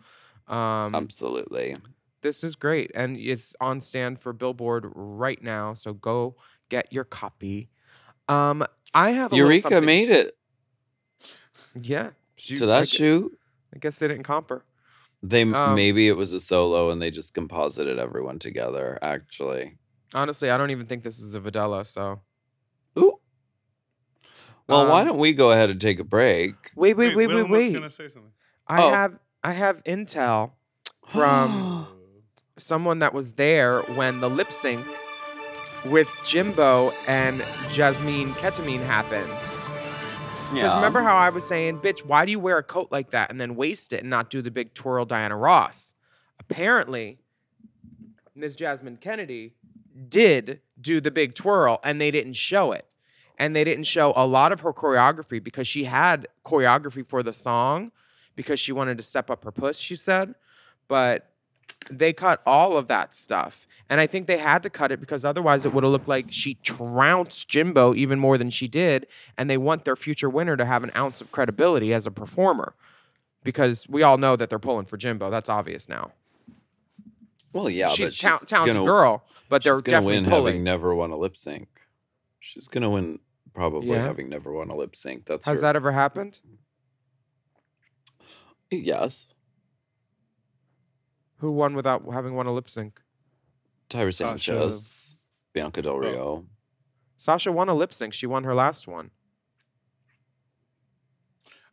Um, 0.47 0.93
Absolutely. 0.95 1.75
this 2.21 2.43
is 2.43 2.56
great, 2.56 2.91
and 2.93 3.15
it's 3.17 3.54
on 3.62 3.80
stand 3.80 4.19
for 4.19 4.34
Billboard 4.34 4.91
right 4.93 5.41
now. 5.41 5.73
So 5.75 5.93
go 5.93 6.36
get 6.69 6.91
your 6.91 7.06
copy. 7.06 7.69
Um, 8.27 8.65
I 8.93 9.12
have 9.12 9.32
a 9.32 9.36
Eureka 9.38 9.80
made 9.82 10.10
it 10.10 10.38
yeah 11.80 12.10
she, 12.36 12.56
to 12.58 12.65
I 12.65 12.67
that 12.67 12.82
gu- 12.82 12.88
shoot. 12.97 13.38
I 13.73 13.80
guess 13.80 13.99
they 13.99 14.08
didn't 14.10 14.23
comp 14.23 14.49
her. 14.49 14.65
They 15.23 15.43
Um, 15.43 15.75
maybe 15.75 16.08
it 16.10 16.17
was 16.17 16.34
a 16.34 16.39
solo 16.41 16.89
and 16.89 17.01
they 17.01 17.12
just 17.12 17.34
composited 17.34 17.97
everyone 17.99 18.39
together. 18.39 18.97
Actually, 19.01 19.77
Honestly, 20.13 20.50
I 20.50 20.58
don't 20.58 20.71
even 20.71 20.86
think 20.86 21.04
this 21.04 21.19
is 21.19 21.34
a 21.36 21.39
Videla. 21.39 21.86
So 21.86 22.19
ooh. 23.00 23.19
Well, 24.67 24.88
why 24.88 25.02
Um, 25.02 25.08
don't 25.08 25.17
we 25.17 25.34
go 25.34 25.52
ahead 25.52 25.69
and 25.69 25.80
take 25.82 26.00
a 26.00 26.04
break? 26.04 26.54
wait, 26.76 26.95
wait, 26.95 27.15
wait, 27.15 27.30
Willam 27.30 27.43
wait, 27.43 27.50
was 27.50 27.67
wait. 27.67 27.74
gonna 27.74 27.89
say 27.89 28.08
something. 28.10 28.32
I 28.67 28.84
Oh. 28.84 28.89
have 28.91 29.19
I 29.43 29.54
have 29.54 29.84
intel 29.86 30.52
from 31.08 31.88
someone 32.58 33.00
that 33.00 33.13
was 33.13 33.34
there 33.34 33.82
when 33.84 34.19
the 34.19 34.30
lip 34.30 34.52
sync 34.52 34.86
with 35.86 36.08
Jimbo 36.26 36.91
and 37.08 37.43
Jasmine 37.71 38.34
Ketamine 38.34 38.82
happened. 38.86 39.32
Because 40.54 40.76
remember 40.76 41.02
how 41.02 41.15
I 41.15 41.30
was 41.30 41.47
saying, 41.47 41.80
bitch, 41.80 42.06
why 42.06 42.26
do 42.26 42.32
you 42.32 42.39
wear 42.39 42.58
a 42.58 42.63
coat 42.63 42.89
like 42.91 43.12
that 43.12 43.32
and 43.32 43.39
then 43.39 43.56
waste 43.56 43.93
it 43.93 44.02
and 44.02 44.10
not 44.10 44.30
do 44.30 44.41
the 44.41 44.52
big 44.52 44.74
twirl 44.74 45.06
Diana 45.06 45.38
Ross? 45.38 45.93
Apparently, 46.41 47.19
Ms. 48.36 48.58
Jasmine 48.58 48.97
Kennedy 48.97 49.56
did 50.10 50.62
do 50.80 51.01
the 51.01 51.12
big 51.12 51.36
twirl 51.36 51.80
and 51.84 51.99
they 51.99 52.12
didn't 52.12 52.34
show 52.34 52.71
it. 52.71 52.86
And 53.38 53.56
they 53.56 53.63
didn't 53.63 53.86
show 53.86 54.13
a 54.15 54.27
lot 54.27 54.51
of 54.51 54.62
her 54.62 54.71
choreography 54.71 55.43
because 55.43 55.67
she 55.67 55.86
had 55.86 56.27
choreography 56.45 57.06
for 57.06 57.23
the 57.23 57.34
song 57.34 57.91
because 58.36 58.60
she 58.60 58.71
wanted 58.71 58.97
to 58.97 59.04
step 59.04 59.30
up 59.30 59.43
her 59.43 59.51
puss, 59.51 59.80
she 59.80 59.95
said. 59.95 60.36
But 60.88 61.32
they 61.89 62.13
cut 62.13 62.41
all 62.45 62.77
of 62.77 62.88
that 62.88 63.15
stuff. 63.15 63.67
And 63.89 63.99
I 63.99 64.08
think 64.08 64.27
they 64.27 64.38
had 64.38 64.63
to 64.63 64.69
cut 64.69 64.91
it 64.91 64.99
because 64.99 65.25
otherwise 65.25 65.65
it 65.65 65.73
would 65.73 65.84
have 65.84 65.91
looked 65.91 66.08
like 66.08 66.27
she 66.30 66.54
trounced 66.56 67.49
Jimbo 67.49 67.95
even 67.95 68.19
more 68.19 68.38
than 68.38 68.49
she 68.49 68.67
did. 68.67 69.08
And 69.38 69.49
they 69.49 69.58
want 69.58 69.86
their 69.86 69.95
future 69.95 70.30
winner 70.30 70.56
to 70.56 70.65
have 70.65 70.84
an 70.84 70.91
ounce 70.95 71.19
of 71.19 71.32
credibility 71.32 71.93
as 71.93 72.06
a 72.06 72.12
performer. 72.12 72.73
Because 73.43 73.89
we 73.89 74.04
all 74.04 74.17
know 74.17 74.36
that 74.36 74.49
they're 74.49 74.60
pulling 74.60 74.86
for 74.86 74.97
Jimbo. 74.97 75.32
That's 75.32 75.49
obvious 75.49 75.89
now. 75.89 76.12
Well, 77.54 77.69
yeah, 77.69 77.89
she's 77.89 78.21
but 78.21 78.30
ta- 78.30 78.45
talented 78.45 78.75
gonna, 78.75 78.86
girl, 78.86 79.23
but 79.52 79.64
they're 79.64 79.74
she's 79.74 79.82
gonna 79.84 79.98
definitely 79.98 80.22
win 80.22 80.30
pulling. 80.30 80.46
having 80.54 80.64
never 80.64 80.96
won 80.96 81.12
a 81.12 81.18
lip 81.18 81.38
sync. 81.38 81.68
She's 82.40 82.68
gonna 82.68 82.90
win 82.90 83.20
probably 83.54 83.90
Yeah. 83.90 84.02
having 84.04 84.30
never 84.30 84.52
won 84.52 84.70
a 84.70 84.76
lip 84.76 84.96
sync. 84.96 85.26
That's 85.26 85.46
Has 85.46 85.60
her- 85.60 85.62
that 85.68 85.76
ever 85.76 85.92
happened? 85.92 86.40
yes. 88.72 89.28
Who 91.38 91.52
won 91.52 91.74
without 91.76 92.04
having 92.12 92.34
won 92.36 92.48
a 92.48 92.54
lip 92.54 92.70
sync? 92.70 93.02
Tyra 93.90 94.14
Sasha. 94.14 94.40
Sanchez, 94.54 95.16
Bianca 95.54 95.82
Del 95.82 95.94
Oh. 95.94 95.98
Rio. 95.98 96.46
Sasha 97.18 97.52
won 97.52 97.68
a 97.70 97.74
lip 97.76 97.94
sync. 97.94 98.14
She 98.14 98.26
won 98.26 98.44
her 98.46 98.56
last 98.56 98.88
one. 98.88 99.12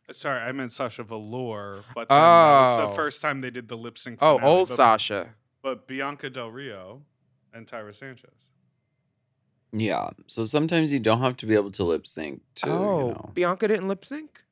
Uh, 0.07 0.13
Sorry, 0.13 0.41
I 0.41 0.51
meant 0.51 0.71
Sasha 0.71 1.03
Velour, 1.03 1.83
but 1.95 2.09
then 2.09 2.17
that 2.17 2.59
was 2.59 2.75
Oh. 2.75 2.87
the 2.89 2.93
first 2.95 3.21
time 3.21 3.41
they 3.41 3.51
did 3.51 3.67
the 3.67 3.77
lip 3.77 3.97
sync. 3.97 4.19
Oh, 4.21 4.37
finale, 4.37 4.53
old 4.57 4.67
but, 4.69 4.75
Sasha. 4.75 5.35
But 5.61 5.87
Bianca 5.87 6.29
Del 6.29 6.49
Rio 6.51 7.05
and 7.53 7.67
Tyra 7.67 7.93
Sanchez. 7.93 8.47
Yeah. 9.71 10.09
So 10.27 10.45
sometimes 10.45 10.91
you 10.91 10.99
don't 10.99 11.21
have 11.21 11.37
to 11.37 11.45
be 11.45 11.55
able 11.55 11.71
to 11.71 11.83
lip 11.83 12.07
sync 12.07 12.41
to, 12.55 12.69
oh, 12.69 13.07
you 13.07 13.13
know, 13.13 13.31
Bianca 13.33 13.67
didn't 13.67 13.87
lip 13.87 14.03
sync. 14.05 14.43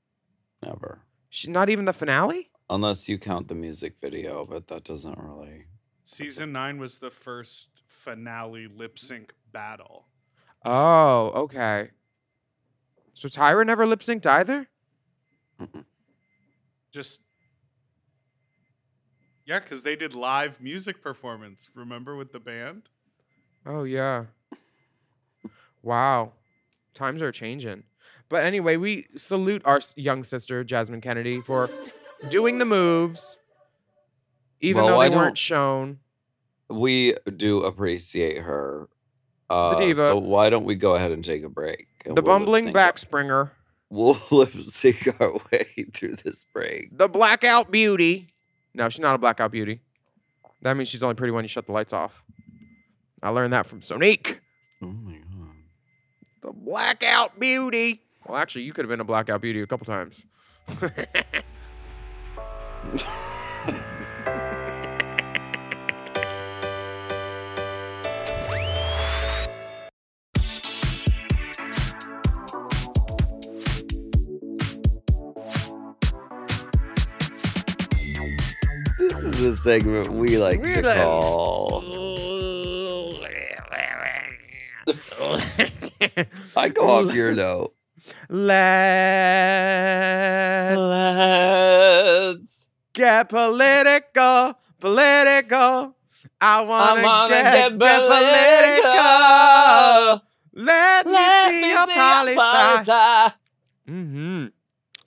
never. 0.63 0.99
She 1.29 1.49
not 1.49 1.69
even 1.69 1.85
the 1.85 1.93
finale. 1.93 2.49
Unless 2.69 3.07
you 3.07 3.17
count 3.17 3.47
the 3.47 3.55
music 3.55 3.97
video, 3.99 4.45
but 4.45 4.67
that 4.67 4.83
doesn't 4.83 5.17
really. 5.17 5.65
Season 6.03 6.51
nine 6.51 6.79
was 6.79 6.99
the 6.99 7.11
first 7.11 7.83
finale 7.87 8.67
lip 8.67 8.99
sync 8.99 9.33
battle. 9.51 10.07
Oh, 10.65 11.31
okay. 11.35 11.91
So 13.13 13.27
Tyra 13.29 13.65
never 13.65 13.85
lip 13.85 14.01
synced 14.01 14.25
either. 14.25 14.67
Just 16.91 17.21
yeah, 19.47 19.59
because 19.59 19.81
they 19.83 19.95
did 19.95 20.13
live 20.13 20.61
music 20.61 21.01
performance. 21.01 21.69
Remember 21.73 22.15
with 22.15 22.31
the 22.33 22.39
band? 22.39 22.83
Oh 23.65 23.83
yeah. 23.83 24.25
Wow. 25.83 26.33
Times 26.93 27.21
are 27.21 27.31
changing. 27.31 27.83
But 28.29 28.43
anyway, 28.43 28.75
we 28.77 29.07
salute 29.15 29.61
our 29.65 29.79
young 29.95 30.23
sister 30.23 30.63
Jasmine 30.63 31.01
Kennedy 31.01 31.39
for 31.39 31.69
doing 32.29 32.57
the 32.57 32.65
moves, 32.65 33.37
even 34.59 34.83
Well, 34.83 34.95
though 34.95 35.01
I 35.01 35.09
they 35.09 35.15
weren't 35.15 35.37
shown. 35.37 35.99
We 36.69 37.15
do 37.37 37.63
appreciate 37.63 38.39
her. 38.39 38.89
Uh, 39.49 39.77
diva. 39.77 40.07
So 40.07 40.17
why 40.17 40.49
don't 40.49 40.65
we 40.65 40.75
go 40.75 40.95
ahead 40.95 41.11
and 41.11 41.23
take 41.23 41.43
a 41.43 41.49
break? 41.49 41.87
The 42.03 42.15
we'll 42.15 42.23
bumbling 42.23 42.65
sync 42.65 42.75
our- 42.77 42.91
backspringer, 42.91 43.51
We'll 43.89 44.17
lip 44.31 44.51
sync 44.51 45.07
our 45.21 45.31
way 45.49 45.85
through 45.93 46.17
this 46.17 46.43
break. 46.53 46.97
the 46.97 47.07
blackout 47.07 47.71
beauty. 47.71 48.27
No, 48.77 48.87
she's 48.89 48.99
not 48.99 49.15
a 49.15 49.17
blackout 49.17 49.51
beauty. 49.51 49.81
That 50.61 50.77
means 50.77 50.87
she's 50.87 51.01
only 51.01 51.15
pretty 51.15 51.31
when 51.31 51.43
you 51.43 51.47
shut 51.47 51.65
the 51.65 51.71
lights 51.71 51.93
off. 51.93 52.23
I 53.23 53.29
learned 53.29 53.51
that 53.53 53.65
from 53.65 53.81
Sonique. 53.81 54.37
Oh 54.83 54.85
my 54.85 55.13
god. 55.13 55.55
The 56.43 56.51
blackout 56.53 57.39
beauty. 57.39 58.03
Well, 58.27 58.37
actually, 58.37 58.65
you 58.65 58.73
could 58.73 58.85
have 58.85 58.89
been 58.89 58.99
a 58.99 59.03
blackout 59.03 59.41
beauty 59.41 59.61
a 59.61 59.67
couple 59.67 59.85
times. 59.85 60.23
is 79.39 79.59
a 79.59 79.61
segment 79.61 80.11
we 80.11 80.37
like 80.37 80.61
to 80.63 80.81
call. 80.81 81.83
I 86.55 86.69
go 86.69 86.89
off 86.89 87.13
your 87.13 87.33
note. 87.33 87.75
Let's 88.29 88.77
Let's 92.27 92.67
get 92.93 93.29
political, 93.29 94.59
political. 94.79 95.95
I 96.39 96.61
wanna, 96.61 97.03
wanna 97.03 97.33
get, 97.33 97.53
get 97.53 97.79
get 97.79 97.99
political. 97.99 100.21
Let, 100.53 101.05
me 101.05 101.49
see 101.49 101.69
your 101.69 101.87
poli 101.87 102.35
sci. 102.35 103.31
Mm-hmm. 103.87 104.45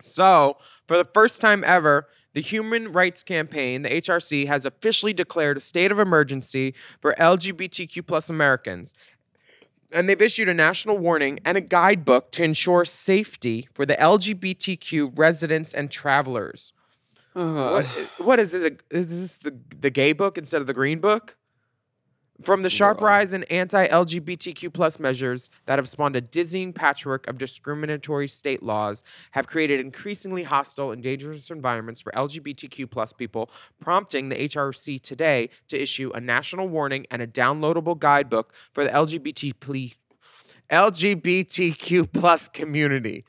So, 0.03 0.57
for 0.87 0.97
the 0.97 1.05
first 1.13 1.41
time 1.41 1.65
ever, 1.65 2.09
the 2.33 2.41
Human 2.41 2.93
Rights 2.93 3.23
Campaign, 3.23 3.83
the 3.83 3.89
HRC, 3.89 4.47
has 4.47 4.65
officially 4.65 5.13
declared 5.13 5.57
a 5.57 5.61
state 5.61 5.91
of 5.91 5.99
emergency 5.99 6.75
for 7.01 7.15
LGBTQ 7.19 8.07
plus 8.07 8.31
Americans. 8.31 8.95
And 9.93 10.09
they've 10.09 10.23
issued 10.23 10.49
a 10.49 10.55
national 10.55 10.99
warning 10.99 11.41
and 11.45 11.59
a 11.59 11.61
guidebook 11.61 12.31
to 12.33 12.45
ensure 12.45 12.85
safety 12.85 13.69
for 13.75 13.85
the 13.85 13.95
LGBTQ 13.95 15.19
residents 15.19 15.75
and 15.75 15.91
travelers. 15.91 16.73
Uh-huh. 17.35 17.73
What, 17.73 17.87
what 18.27 18.39
is 18.39 18.55
it? 18.55 18.83
Is 18.91 19.09
this 19.09 19.39
the, 19.39 19.57
the 19.81 19.91
gay 19.91 20.13
book 20.13 20.39
instead 20.39 20.61
of 20.61 20.67
the 20.67 20.75
green 20.75 21.01
book? 21.01 21.37
From 22.43 22.63
the 22.63 22.71
sharp 22.71 23.03
rise 23.03 23.35
in 23.35 23.45
anti-LGBTQ 23.45 24.73
plus 24.73 24.99
measures 24.99 25.51
that 25.67 25.79
have 25.79 25.91
spawned 25.91 26.17
a 26.17 26.23
dizzying 26.23 26.73
patchwork 26.73 27.27
of 27.27 27.37
discriminatory 27.37 28.29
state 28.29 28.63
laws, 28.63 29.05
have 29.33 29.47
created 29.47 29.79
increasingly 29.79 30.45
hostile 30.45 30.91
and 30.91 31.03
dangerous 31.03 31.51
environments 31.51 32.01
for 32.01 32.13
LGBTQ 32.13 32.91
plus 32.91 33.13
people, 33.13 33.51
prompting 33.79 34.31
the 34.31 34.37
HRC 34.37 35.01
today 35.03 35.51
to 35.69 35.81
issue 35.81 36.11
a 36.15 36.21
national 36.21 36.69
warning 36.69 37.07
and 37.11 37.21
a 37.21 37.27
downloadable 37.27 37.99
guidebook 37.99 38.55
for 38.73 38.85
the 38.85 38.91
LGBT 38.91 39.95
LGBTQ 40.71 42.13
plus 42.13 42.49
community 42.49 43.25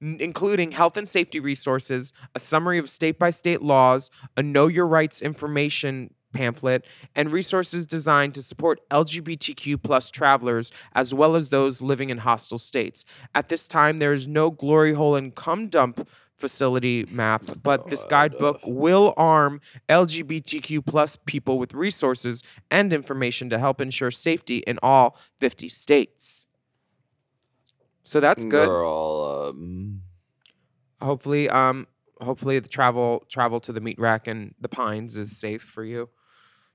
including 0.00 0.72
health 0.72 0.98
and 0.98 1.08
safety 1.08 1.40
resources, 1.40 2.12
a 2.34 2.38
summary 2.38 2.78
of 2.78 2.90
state 2.90 3.18
by 3.18 3.30
state 3.30 3.62
laws, 3.62 4.10
a 4.36 4.42
Know 4.42 4.66
Your 4.66 4.86
Rights 4.86 5.22
information 5.22 6.13
pamphlet, 6.34 6.84
and 7.14 7.32
resources 7.32 7.86
designed 7.86 8.34
to 8.34 8.42
support 8.42 8.86
LGBTQ 8.90 9.82
plus 9.82 10.10
travelers 10.10 10.70
as 10.94 11.14
well 11.14 11.36
as 11.36 11.48
those 11.48 11.80
living 11.80 12.10
in 12.10 12.18
hostile 12.18 12.58
states. 12.58 13.04
At 13.34 13.48
this 13.48 13.66
time, 13.66 13.98
there 13.98 14.12
is 14.12 14.26
no 14.26 14.50
glory 14.50 14.94
hole 14.94 15.16
and 15.16 15.34
cum 15.34 15.68
dump 15.68 16.06
facility 16.36 17.06
map, 17.10 17.42
but 17.62 17.88
this 17.88 18.04
guidebook 18.04 18.60
will 18.64 19.14
arm 19.16 19.60
LGBTQ 19.88 20.84
plus 20.84 21.16
people 21.16 21.58
with 21.58 21.72
resources 21.72 22.42
and 22.70 22.92
information 22.92 23.48
to 23.50 23.58
help 23.58 23.80
ensure 23.80 24.10
safety 24.10 24.58
in 24.58 24.78
all 24.82 25.16
50 25.38 25.68
states. 25.68 26.46
So 28.02 28.20
that's 28.20 28.44
good 28.44 28.66
Girl, 28.66 29.48
um, 29.48 30.02
hopefully 31.00 31.48
um 31.48 31.86
hopefully 32.20 32.58
the 32.58 32.68
travel 32.68 33.24
travel 33.28 33.60
to 33.60 33.72
the 33.72 33.80
meat 33.80 33.98
rack 33.98 34.26
and 34.26 34.54
the 34.60 34.68
pines 34.68 35.16
is 35.16 35.36
safe 35.36 35.62
for 35.62 35.84
you 35.84 36.08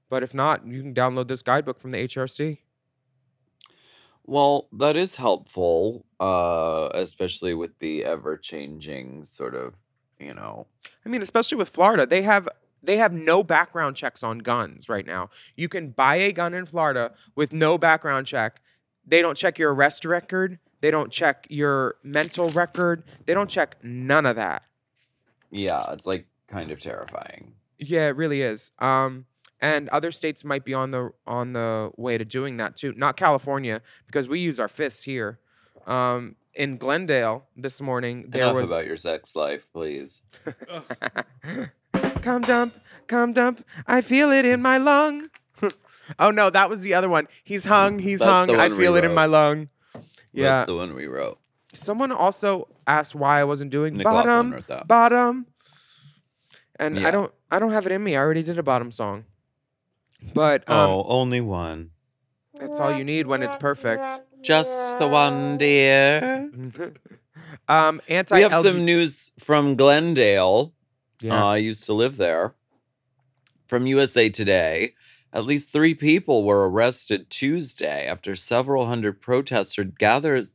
but 0.10 0.24
if 0.24 0.34
not 0.34 0.66
you 0.66 0.82
can 0.82 0.94
download 0.94 1.28
this 1.28 1.42
guidebook 1.42 1.80
from 1.80 1.92
the 1.92 2.00
hrc 2.08 2.58
well, 4.26 4.68
that 4.72 4.96
is 4.96 5.16
helpful, 5.16 6.06
uh, 6.20 6.90
especially 6.94 7.56
with 7.56 7.80
the 7.80 8.06
ever 8.06 8.38
changing 8.38 9.24
sort 9.24 9.56
of, 9.56 9.74
you 10.20 10.36
know. 10.36 10.68
i 11.04 11.10
mean 11.10 11.22
especially 11.24 11.58
with 11.58 11.70
florida 11.70 12.06
they 12.06 12.22
have 12.22 12.48
they 12.84 12.98
have 12.98 13.12
no 13.12 13.44
background 13.44 13.96
checks 13.96 14.22
on 14.22 14.40
guns 14.40 14.88
right 14.88 15.06
now 15.06 15.30
you 15.56 15.68
can 15.68 15.90
buy 15.90 16.16
a 16.18 16.32
gun 16.32 16.54
in 16.54 16.66
florida 16.66 17.12
with 17.36 17.52
no 17.52 17.78
background 17.78 18.28
check 18.28 18.62
they 19.06 19.22
don't 19.22 19.36
check 19.38 19.58
your 19.58 19.74
arrest 19.74 20.06
record 20.06 20.60
they 20.82 20.92
don't 20.92 21.12
check 21.12 21.48
your 21.50 21.96
mental 22.04 22.50
record 22.50 23.04
they 23.26 23.34
don't 23.34 23.50
check 23.50 23.78
none 23.82 24.26
of 24.26 24.36
that 24.36 24.62
Yeah, 25.52 25.92
it's 25.94 26.06
like 26.06 26.28
kind 26.48 26.70
of 26.72 26.80
terrifying. 26.80 27.54
Yeah, 27.78 28.08
it 28.08 28.16
really 28.16 28.42
is. 28.42 28.72
Um, 28.80 29.26
and 29.62 29.90
other 29.90 30.12
states 30.12 30.44
might 30.44 30.66
be 30.66 30.74
on 30.74 30.92
the 30.92 31.12
on 31.28 31.54
the 31.54 31.92
way 31.98 32.18
to 32.18 32.26
doing 32.26 32.58
that 32.58 32.76
too. 32.76 32.94
Not 32.96 33.18
California 33.18 33.82
because 34.06 34.28
we 34.28 34.40
use 34.40 34.60
our 34.60 34.68
fists 34.68 35.04
here. 35.04 35.40
Um, 35.88 36.36
in 36.54 36.78
Glendale 36.78 37.46
this 37.56 37.82
morning 37.82 38.26
there 38.28 38.44
Enough 38.44 38.56
was 38.56 38.72
about 38.72 38.86
your 38.86 38.98
sex 38.98 39.36
life, 39.36 39.72
please. 39.72 40.22
come 42.22 42.42
dump, 42.42 42.76
come 43.08 43.34
dump. 43.34 43.66
I 43.88 44.02
feel 44.02 44.32
it 44.32 44.46
in 44.46 44.62
my 44.62 44.78
lung. 44.78 45.30
oh 46.20 46.32
no, 46.32 46.50
that 46.50 46.70
was 46.70 46.82
the 46.82 46.94
other 46.94 47.10
one. 47.10 47.28
He's 47.44 47.66
hung, 47.66 48.00
he's 48.00 48.20
That's 48.20 48.52
hung. 48.52 48.60
I 48.60 48.70
feel 48.70 48.96
it 48.96 49.04
in 49.04 49.14
my 49.14 49.26
lung. 49.26 49.70
Yeah. 50.34 50.52
That's 50.52 50.68
the 50.68 50.76
one 50.76 50.96
we 50.96 51.08
wrote. 51.08 51.40
Someone 51.74 52.12
also 52.12 52.68
asked 52.88 53.14
why 53.14 53.40
I 53.40 53.44
wasn't 53.44 53.72
doing 53.72 53.96
McLaughlin 53.96 54.64
bottom, 54.68 54.88
bottom, 54.88 55.46
and 56.80 57.00
I 57.00 57.12
don't, 57.12 57.32
I 57.52 57.60
don't 57.60 57.72
have 57.72 57.86
it 57.86 57.92
in 57.92 58.04
me. 58.04 58.16
I 58.16 58.20
already 58.20 58.42
did 58.42 58.58
a 58.58 58.64
bottom 58.64 58.92
song, 58.92 59.26
but 60.34 60.68
um, 60.70 60.90
oh, 60.90 61.06
only 61.08 61.42
one. 61.42 61.92
that's 62.54 62.80
all 62.80 62.96
you 62.96 63.04
need 63.04 63.28
when 63.28 63.42
it's 63.44 63.56
perfect. 63.56 64.22
Just 64.42 65.00
the 65.00 65.08
one, 65.08 65.58
dear. 65.58 66.50
um, 67.68 68.02
anti. 68.08 68.36
We 68.36 68.42
have 68.42 68.54
some 68.54 68.86
news 68.86 69.32
from 69.40 69.76
Glendale. 69.76 70.74
Yeah. 71.22 71.44
Uh, 71.44 71.48
I 71.48 71.58
used 71.58 71.86
to 71.86 71.94
live 71.94 72.18
there. 72.18 72.56
From 73.68 73.86
USA 73.86 74.30
Today, 74.30 74.94
at 75.32 75.46
least 75.46 75.72
three 75.72 75.94
people 75.94 76.44
were 76.44 76.70
arrested 76.70 77.30
Tuesday 77.30 78.08
after 78.08 78.36
several 78.36 78.88
hundred 78.88 79.22
protesters 79.22 79.92
gathers 79.98 80.52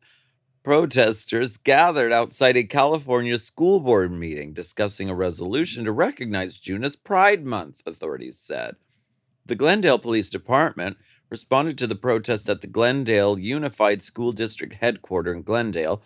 protesters 0.65 1.59
gathered 1.59 2.11
outside 2.11 2.57
a 2.57 2.65
California 2.65 3.37
school 3.37 3.79
board 3.79 4.11
meeting 4.11 4.53
discussing 4.55 5.11
a 5.11 5.15
resolution 5.15 5.85
to 5.85 5.93
recognize 5.93 6.59
June 6.59 6.83
as 6.83 6.97
Pride 6.97 7.45
Month, 7.45 7.83
authorities 7.87 8.39
said. 8.39 8.77
The 9.47 9.55
Glendale 9.55 9.99
Police 9.99 10.31
Department 10.31 10.97
responded 11.29 11.77
to 11.79 11.87
the 11.87 11.95
protest 11.95 12.49
at 12.49 12.63
the 12.63 12.67
Glendale 12.67 13.39
Unified 13.39 14.03
School 14.03 14.33
District 14.33 14.73
headquarters 14.75 15.37
in 15.37 15.43
Glendale 15.43 16.03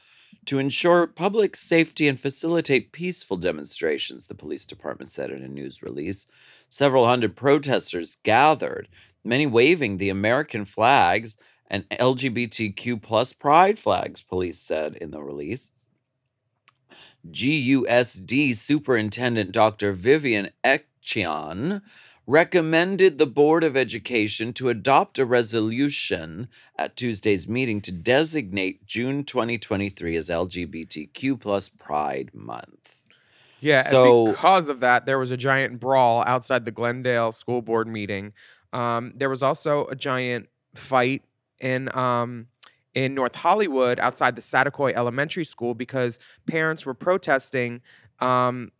to 0.46 0.58
ensure 0.58 1.06
public 1.06 1.54
safety 1.54 2.08
and 2.08 2.18
facilitate 2.18 2.90
peaceful 2.90 3.36
demonstrations, 3.36 4.26
the 4.26 4.34
police 4.34 4.66
department 4.66 5.08
said 5.08 5.30
in 5.30 5.44
a 5.44 5.48
news 5.48 5.82
release. 5.82 6.26
Several 6.68 7.06
hundred 7.06 7.36
protesters 7.36 8.16
gathered, 8.24 8.88
many 9.22 9.46
waving 9.46 9.98
the 9.98 10.08
American 10.08 10.64
flags 10.64 11.36
and 11.70 11.88
LGBTQ 11.90 13.00
plus 13.00 13.32
pride 13.32 13.78
flags, 13.78 14.20
police 14.20 14.58
said 14.58 14.96
in 14.96 15.12
the 15.12 15.22
release. 15.22 15.70
GUSD 17.30 18.56
Superintendent 18.56 19.52
Dr. 19.52 19.92
Vivian 19.92 20.50
Ekchian 20.64 21.82
recommended 22.28 23.16
the 23.16 23.26
Board 23.26 23.64
of 23.64 23.74
Education 23.74 24.52
to 24.52 24.68
adopt 24.68 25.18
a 25.18 25.24
resolution 25.24 26.46
at 26.76 26.94
Tuesday's 26.94 27.48
meeting 27.48 27.80
to 27.80 27.90
designate 27.90 28.86
June 28.86 29.24
2023 29.24 30.14
as 30.14 30.28
LGBTQ 30.28 31.40
plus 31.40 31.70
Pride 31.70 32.30
Month. 32.34 33.06
Yeah, 33.60 33.80
So- 33.80 34.26
because 34.26 34.68
of 34.68 34.80
that, 34.80 35.06
there 35.06 35.18
was 35.18 35.30
a 35.30 35.38
giant 35.38 35.80
brawl 35.80 36.22
outside 36.26 36.66
the 36.66 36.70
Glendale 36.70 37.32
school 37.32 37.62
board 37.62 37.88
meeting. 37.88 38.34
Um, 38.74 39.14
there 39.16 39.30
was 39.30 39.42
also 39.42 39.86
a 39.86 39.96
giant 39.96 40.50
fight 40.74 41.22
in 41.58 41.88
um, 41.96 42.48
in 42.94 43.14
North 43.14 43.36
Hollywood 43.36 43.98
outside 43.98 44.36
the 44.36 44.42
Saticoy 44.42 44.92
Elementary 44.92 45.44
School 45.46 45.74
because 45.74 46.20
parents 46.46 46.84
were 46.84 46.94
protesting. 46.94 47.80
Um, 48.20 48.70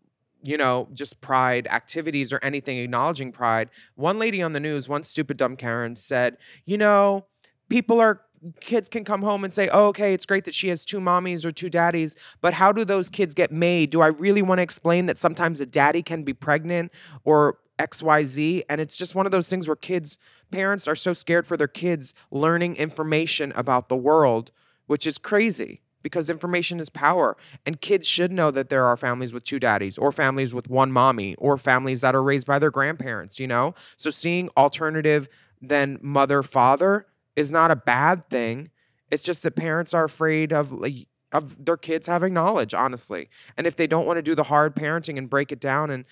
you 0.42 0.56
know, 0.56 0.88
just 0.92 1.20
pride 1.20 1.66
activities 1.68 2.32
or 2.32 2.38
anything 2.42 2.78
acknowledging 2.78 3.32
pride. 3.32 3.70
One 3.94 4.18
lady 4.18 4.42
on 4.42 4.52
the 4.52 4.60
news, 4.60 4.88
one 4.88 5.04
stupid 5.04 5.36
dumb 5.36 5.56
Karen, 5.56 5.96
said, 5.96 6.36
"You 6.64 6.78
know, 6.78 7.26
people 7.68 8.00
are." 8.00 8.22
Kids 8.60 8.88
can 8.88 9.04
come 9.04 9.22
home 9.22 9.42
and 9.42 9.52
say, 9.52 9.68
oh, 9.72 9.88
okay, 9.88 10.14
it's 10.14 10.24
great 10.24 10.44
that 10.44 10.54
she 10.54 10.68
has 10.68 10.84
two 10.84 11.00
mommies 11.00 11.44
or 11.44 11.50
two 11.50 11.68
daddies, 11.68 12.14
but 12.40 12.54
how 12.54 12.70
do 12.70 12.84
those 12.84 13.08
kids 13.10 13.34
get 13.34 13.50
made? 13.50 13.90
Do 13.90 14.00
I 14.00 14.06
really 14.06 14.42
want 14.42 14.60
to 14.60 14.62
explain 14.62 15.06
that 15.06 15.18
sometimes 15.18 15.60
a 15.60 15.66
daddy 15.66 16.04
can 16.04 16.22
be 16.22 16.32
pregnant 16.32 16.92
or 17.24 17.58
XYZ? 17.80 18.62
And 18.68 18.80
it's 18.80 18.96
just 18.96 19.16
one 19.16 19.26
of 19.26 19.32
those 19.32 19.48
things 19.48 19.66
where 19.66 19.74
kids, 19.74 20.18
parents 20.52 20.86
are 20.86 20.94
so 20.94 21.12
scared 21.12 21.48
for 21.48 21.56
their 21.56 21.66
kids 21.66 22.14
learning 22.30 22.76
information 22.76 23.52
about 23.56 23.88
the 23.88 23.96
world, 23.96 24.52
which 24.86 25.04
is 25.04 25.18
crazy 25.18 25.82
because 26.02 26.30
information 26.30 26.80
is 26.80 26.88
power. 26.88 27.36
And 27.66 27.80
kids 27.80 28.06
should 28.06 28.32
know 28.32 28.50
that 28.50 28.68
there 28.68 28.84
are 28.84 28.96
families 28.96 29.32
with 29.32 29.44
two 29.44 29.58
daddies 29.58 29.98
or 29.98 30.12
families 30.12 30.54
with 30.54 30.68
one 30.68 30.92
mommy 30.92 31.34
or 31.36 31.56
families 31.56 32.00
that 32.00 32.14
are 32.14 32.22
raised 32.22 32.46
by 32.46 32.58
their 32.58 32.70
grandparents, 32.70 33.38
you 33.38 33.46
know? 33.46 33.74
So 33.96 34.10
seeing 34.10 34.48
alternative 34.56 35.28
than 35.60 35.98
mother 36.02 36.42
father 36.42 37.06
is 37.36 37.50
not 37.50 37.70
a 37.70 37.76
bad 37.76 38.24
thing. 38.24 38.70
It's 39.10 39.22
just 39.22 39.42
that 39.42 39.56
parents 39.56 39.94
are 39.94 40.04
afraid 40.04 40.52
of 40.52 40.72
like 40.72 41.06
of 41.32 41.62
their 41.62 41.76
kids 41.76 42.06
having 42.06 42.32
knowledge, 42.32 42.72
honestly. 42.72 43.28
And 43.56 43.66
if 43.66 43.76
they 43.76 43.86
don't 43.86 44.06
want 44.06 44.16
to 44.16 44.22
do 44.22 44.34
the 44.34 44.44
hard 44.44 44.74
parenting 44.74 45.18
and 45.18 45.28
break 45.28 45.52
it 45.52 45.60
down 45.60 45.90
and 45.90 46.04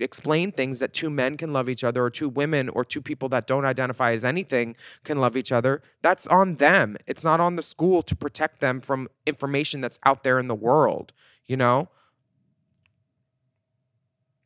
explain 0.00 0.50
things 0.50 0.80
that 0.80 0.92
two 0.92 1.08
men 1.10 1.36
can 1.36 1.52
love 1.52 1.68
each 1.68 1.84
other 1.84 2.02
or 2.04 2.10
two 2.10 2.28
women 2.28 2.68
or 2.68 2.84
two 2.84 3.00
people 3.00 3.28
that 3.28 3.46
don't 3.46 3.64
identify 3.64 4.12
as 4.12 4.24
anything 4.24 4.74
can 5.04 5.20
love 5.20 5.36
each 5.36 5.52
other, 5.52 5.82
that's 6.02 6.26
on 6.26 6.54
them. 6.54 6.96
It's 7.06 7.22
not 7.24 7.40
on 7.40 7.56
the 7.56 7.62
school 7.62 8.02
to 8.02 8.16
protect 8.16 8.60
them 8.60 8.80
from 8.80 9.08
information 9.26 9.80
that's 9.80 9.98
out 10.04 10.24
there 10.24 10.38
in 10.38 10.48
the 10.48 10.54
world, 10.54 11.12
you 11.46 11.56
know? 11.56 11.88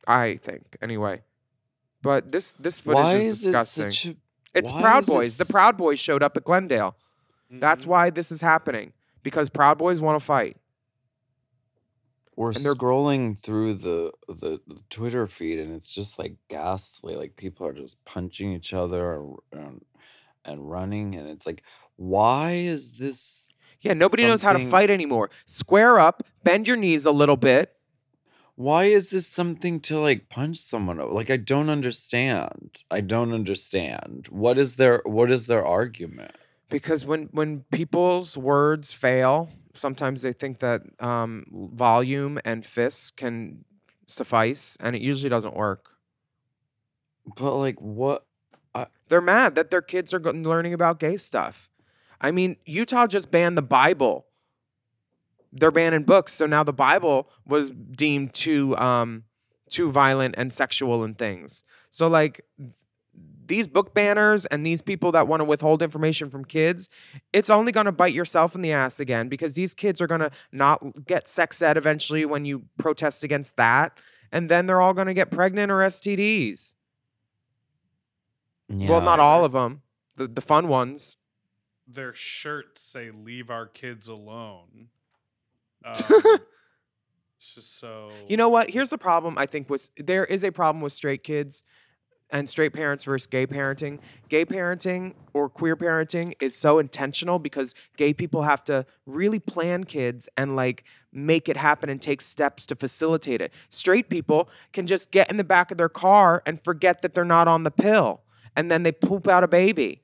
I 0.07 0.35
think 0.37 0.77
anyway. 0.81 1.21
But 2.01 2.31
this 2.31 2.53
this 2.53 2.79
footage 2.79 2.95
Why 3.03 3.15
is 3.15 3.25
is 3.25 3.47
it 3.47 3.51
disgusting. 3.51 3.91
such 3.91 4.05
a 4.07 4.15
It's 4.53 4.71
Proud 4.71 5.03
is 5.03 5.07
it 5.09 5.11
Boys. 5.11 5.37
The 5.37 5.45
Proud 5.45 5.77
Boys 5.77 5.99
showed 5.99 6.23
up 6.23 6.37
at 6.37 6.43
Glendale. 6.45 6.95
That's 7.51 7.85
Mhm. 7.85 7.89
why 7.89 8.09
this 8.09 8.31
is 8.31 8.41
happening 8.41 8.93
because 9.23 9.49
Proud 9.49 9.77
Boys 9.77 9.99
want 10.01 10.19
to 10.19 10.25
fight. 10.25 10.57
We're 12.39 12.51
And 12.51 12.63
they're- 12.63 12.73
scrolling 12.73 13.37
through 13.37 13.73
the, 13.73 14.13
the 14.29 14.61
Twitter 14.89 15.27
feed 15.27 15.59
and 15.59 15.75
it's 15.75 15.93
just 15.93 16.17
like 16.17 16.35
ghastly. 16.47 17.15
Like 17.15 17.35
people 17.35 17.67
are 17.67 17.73
just 17.73 18.03
punching 18.05 18.53
each 18.53 18.73
other 18.73 19.21
and, 19.51 19.83
and 20.45 20.69
running, 20.71 21.15
and 21.15 21.27
it's 21.29 21.45
like, 21.45 21.63
why 21.97 22.51
is 22.53 22.93
this? 22.97 23.51
Yeah, 23.81 23.91
nobody 23.93 24.23
knows 24.25 24.41
how 24.41 24.53
to 24.53 24.59
something- 24.59 24.71
fight 24.71 24.89
anymore. 24.89 25.29
Square 25.45 25.99
up, 25.99 26.23
bend 26.45 26.65
your 26.65 26.77
knees 26.77 27.05
a 27.05 27.11
little 27.11 27.35
bit. 27.35 27.73
Why 28.55 28.85
is 28.85 29.09
this 29.09 29.27
something 29.27 29.81
to 29.81 29.99
like 29.99 30.29
punch 30.29 30.55
someone 30.57 30.99
over? 31.01 31.13
Like 31.13 31.29
I 31.29 31.37
don't 31.37 31.69
understand. 31.69 32.83
I 32.89 33.01
don't 33.01 33.33
understand. 33.33 34.27
What 34.31 34.57
is 34.57 34.75
their 34.77 35.01
what 35.05 35.29
is 35.29 35.47
their 35.47 35.65
argument? 35.65 36.31
Because 36.69 37.05
when 37.05 37.23
when 37.33 37.65
people's 37.71 38.37
words 38.37 38.93
fail, 38.93 39.49
sometimes 39.79 40.21
they 40.21 40.33
think 40.33 40.59
that 40.59 40.81
um, 40.99 41.45
volume 41.73 42.39
and 42.45 42.65
fists 42.65 43.11
can 43.11 43.65
suffice, 44.05 44.77
and 44.79 44.95
it 44.95 45.01
usually 45.01 45.29
doesn't 45.29 45.55
work. 45.55 45.91
But 47.35 47.55
like 47.55 47.79
what? 47.79 48.25
They're 49.09 49.21
mad 49.21 49.55
that 49.55 49.71
their 49.71 49.81
kids 49.81 50.13
are 50.13 50.19
go- 50.19 50.31
learning 50.31 50.73
about 50.73 50.99
gay 50.99 51.17
stuff. 51.17 51.69
I 52.21 52.31
mean, 52.31 52.57
Utah 52.65 53.07
just 53.07 53.31
banned 53.31 53.57
the 53.57 53.63
Bible. 53.63 54.27
They're 55.51 55.71
banning 55.71 56.03
books, 56.03 56.33
so 56.33 56.45
now 56.45 56.63
the 56.63 56.73
Bible 56.73 57.27
was 57.45 57.71
deemed 57.71 58.35
too 58.35 58.77
um, 58.77 59.23
too 59.69 59.91
violent 59.91 60.35
and 60.37 60.53
sexual 60.53 61.03
and 61.03 61.17
things. 61.17 61.63
So 61.89 62.07
like 62.07 62.41
these 63.49 63.67
book 63.67 63.93
banners 63.93 64.45
and 64.45 64.65
these 64.65 64.81
people 64.81 65.11
that 65.11 65.27
want 65.27 65.41
to 65.41 65.43
withhold 65.43 65.83
information 65.83 66.29
from 66.29 66.45
kids, 66.45 66.87
it's 67.33 67.49
only 67.49 67.73
going 67.73 67.87
to 67.87 67.91
bite 67.91 68.13
yourself 68.13 68.55
in 68.55 68.61
the 68.61 68.71
ass 68.71 68.99
again 69.01 69.27
because 69.27 69.53
these 69.55 69.73
kids 69.73 69.99
are 69.99 70.07
going 70.07 70.21
to 70.21 70.31
not 70.53 71.05
get 71.05 71.27
sex 71.27 71.61
ed 71.61 71.75
eventually 71.75 72.25
when 72.25 72.45
you 72.45 72.63
protest 72.77 73.23
against 73.23 73.57
that, 73.57 73.97
and 74.31 74.49
then 74.49 74.67
they're 74.67 74.79
all 74.79 74.93
going 74.93 75.07
to 75.07 75.13
get 75.13 75.31
pregnant 75.31 75.71
or 75.71 75.79
STDs. 75.79 76.73
Well, 78.69 79.01
not 79.01 79.19
all 79.19 79.43
of 79.43 79.51
them. 79.51 79.81
The 80.15 80.27
the 80.27 80.41
fun 80.41 80.67
ones. 80.67 81.17
Their 81.87 82.13
shirts 82.13 82.83
say 82.83 83.09
"Leave 83.09 83.49
our 83.49 83.65
kids 83.65 84.07
alone." 84.07 84.87
Um, 85.85 85.93
it's 87.37 87.55
just 87.55 87.79
so. 87.79 88.11
You 88.27 88.35
know 88.35 88.49
what? 88.49 88.69
Here's 88.69 88.89
the 88.89 88.97
problem. 88.97 89.37
I 89.37 89.45
think 89.45 89.69
with 89.69 89.89
there 89.95 90.25
is 90.25 90.43
a 90.43 90.51
problem 90.51 90.81
with 90.81 90.91
straight 90.91 91.23
kids 91.23 91.63
and 92.31 92.49
straight 92.49 92.73
parents 92.73 93.03
versus 93.03 93.27
gay 93.27 93.47
parenting. 93.47 93.99
Gay 94.27 94.45
parenting 94.45 95.13
or 95.33 95.49
queer 95.49 95.75
parenting 95.75 96.33
is 96.39 96.55
so 96.55 96.79
intentional 96.79 97.39
because 97.39 97.73
gay 97.97 98.13
people 98.13 98.43
have 98.43 98.63
to 98.65 98.85
really 99.05 99.39
plan 99.39 99.83
kids 99.83 100.29
and 100.37 100.55
like 100.55 100.83
make 101.11 101.49
it 101.49 101.57
happen 101.57 101.89
and 101.89 102.01
take 102.01 102.21
steps 102.21 102.65
to 102.67 102.75
facilitate 102.75 103.41
it. 103.41 103.51
Straight 103.69 104.09
people 104.09 104.49
can 104.73 104.85
just 104.85 105.11
get 105.11 105.29
in 105.29 105.37
the 105.37 105.43
back 105.43 105.71
of 105.71 105.77
their 105.77 105.89
car 105.89 106.43
and 106.45 106.61
forget 106.61 107.01
that 107.01 107.13
they're 107.13 107.25
not 107.25 107.47
on 107.47 107.63
the 107.63 107.71
pill 107.71 108.21
and 108.55 108.71
then 108.71 108.83
they 108.83 108.91
poop 108.91 109.27
out 109.27 109.43
a 109.43 109.47
baby. 109.47 110.03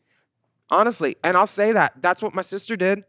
Honestly, 0.69 1.15
and 1.23 1.37
I'll 1.37 1.45
say 1.45 1.71
that. 1.71 1.93
That's 2.01 2.23
what 2.23 2.33
my 2.33 2.41
sister 2.41 2.75
did. 2.75 3.03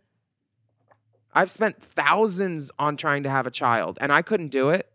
I've 1.32 1.50
spent 1.50 1.82
thousands 1.82 2.70
on 2.78 2.96
trying 2.96 3.22
to 3.22 3.30
have 3.30 3.46
a 3.46 3.50
child 3.50 3.98
and 4.00 4.12
I 4.12 4.22
couldn't 4.22 4.48
do 4.48 4.70
it. 4.70 4.90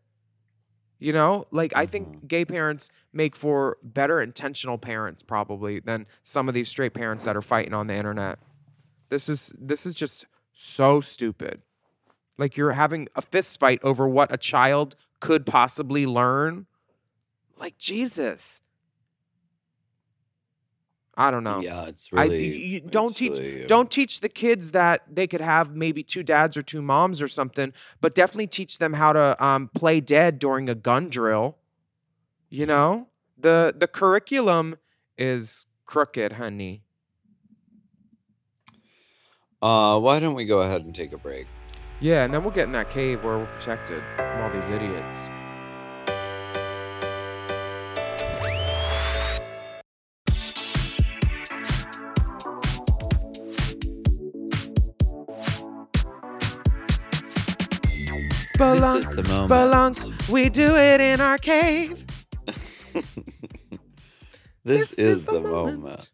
You 1.02 1.14
know, 1.14 1.46
like 1.50 1.74
I 1.76 1.88
think 1.88 2.10
mm-hmm. 2.10 2.28
gay 2.28 2.46
parents 2.46 2.92
make 3.12 3.36
for 3.36 3.78
better 3.82 4.22
intentional 4.22 4.78
parents 4.78 5.24
probably 5.24 5.80
than 5.80 6.06
some 6.22 6.48
of 6.48 6.54
these 6.54 6.70
straight 6.70 6.94
parents 6.94 7.26
that 7.26 7.36
are 7.36 7.42
fighting 7.42 7.74
on 7.74 7.88
the 7.88 7.96
internet. 7.96 8.38
This 9.10 9.28
is 9.28 9.52
this 9.58 9.88
is 9.88 9.96
just 9.96 10.28
so 10.54 11.02
stupid. 11.02 11.64
Like 12.38 12.56
you're 12.56 12.74
having 12.74 13.08
a 13.16 13.24
fist 13.24 13.60
fight 13.60 13.80
over 13.82 14.08
what 14.08 14.32
a 14.32 14.38
child 14.38 14.96
could 15.20 15.44
possibly 15.48 16.06
learn. 16.06 16.68
Like 17.58 17.80
Jesus. 17.80 18.62
I 21.18 21.30
don't 21.30 21.44
know. 21.44 21.60
Yeah, 21.60 21.86
it's 21.88 22.10
I- 22.14 22.24
really. 22.24 22.58
you- 22.66 22.82
don't 22.82 23.16
teach 23.16 23.38
really, 23.38 23.66
don't 23.66 23.92
teach 23.92 24.22
the 24.22 24.30
kids 24.30 24.72
that 24.72 25.04
they 25.14 25.28
could 25.28 25.42
have 25.42 25.76
maybe 25.76 26.04
two 26.04 26.24
dads 26.24 26.56
or 26.56 26.62
two 26.62 26.82
moms 26.82 27.22
or 27.22 27.28
something, 27.28 27.74
but 28.00 28.16
definitely 28.16 28.48
teach 28.48 28.78
them 28.78 28.94
how 28.94 29.14
to 29.14 29.44
um, 29.44 29.70
play 29.76 30.00
dead 30.00 30.40
during 30.40 30.70
a 30.70 30.76
gun 30.76 31.10
drill. 31.10 31.58
You 32.50 32.66
know, 32.66 33.08
the 33.38 33.74
the 33.78 33.88
curriculum 33.88 34.78
is 35.18 35.66
crooked, 35.86 36.34
honey. 36.34 36.84
Uh, 39.62 40.00
why 40.00 40.20
don't 40.20 40.34
we 40.34 40.46
go 40.46 40.62
ahead 40.62 40.84
and 40.84 40.96
take 40.96 41.14
a 41.14 41.18
break? 41.18 41.48
Yeah, 42.00 42.24
and 42.24 42.34
then 42.34 42.44
we'll 42.44 42.54
get 42.54 42.64
in 42.64 42.72
that 42.72 42.90
cave 42.90 43.24
where 43.24 43.38
we're 43.38 43.46
protected 43.46 44.02
from 44.16 44.42
all 44.42 44.50
these 44.50 44.70
idiots. 44.70 45.30
Spelunk, 58.62 58.94
This 58.94 59.10
is 59.10 59.16
the 59.16 59.24
moment. 59.24 59.50
spelunk, 59.98 60.30
we 60.30 60.50
do 60.50 60.76
it 60.76 61.02
in 61.02 61.20
our 61.22 61.38
cave. 61.38 62.06
This, 64.64 65.00
is, 65.00 65.26
the 65.26 65.40
moment. 65.40 66.12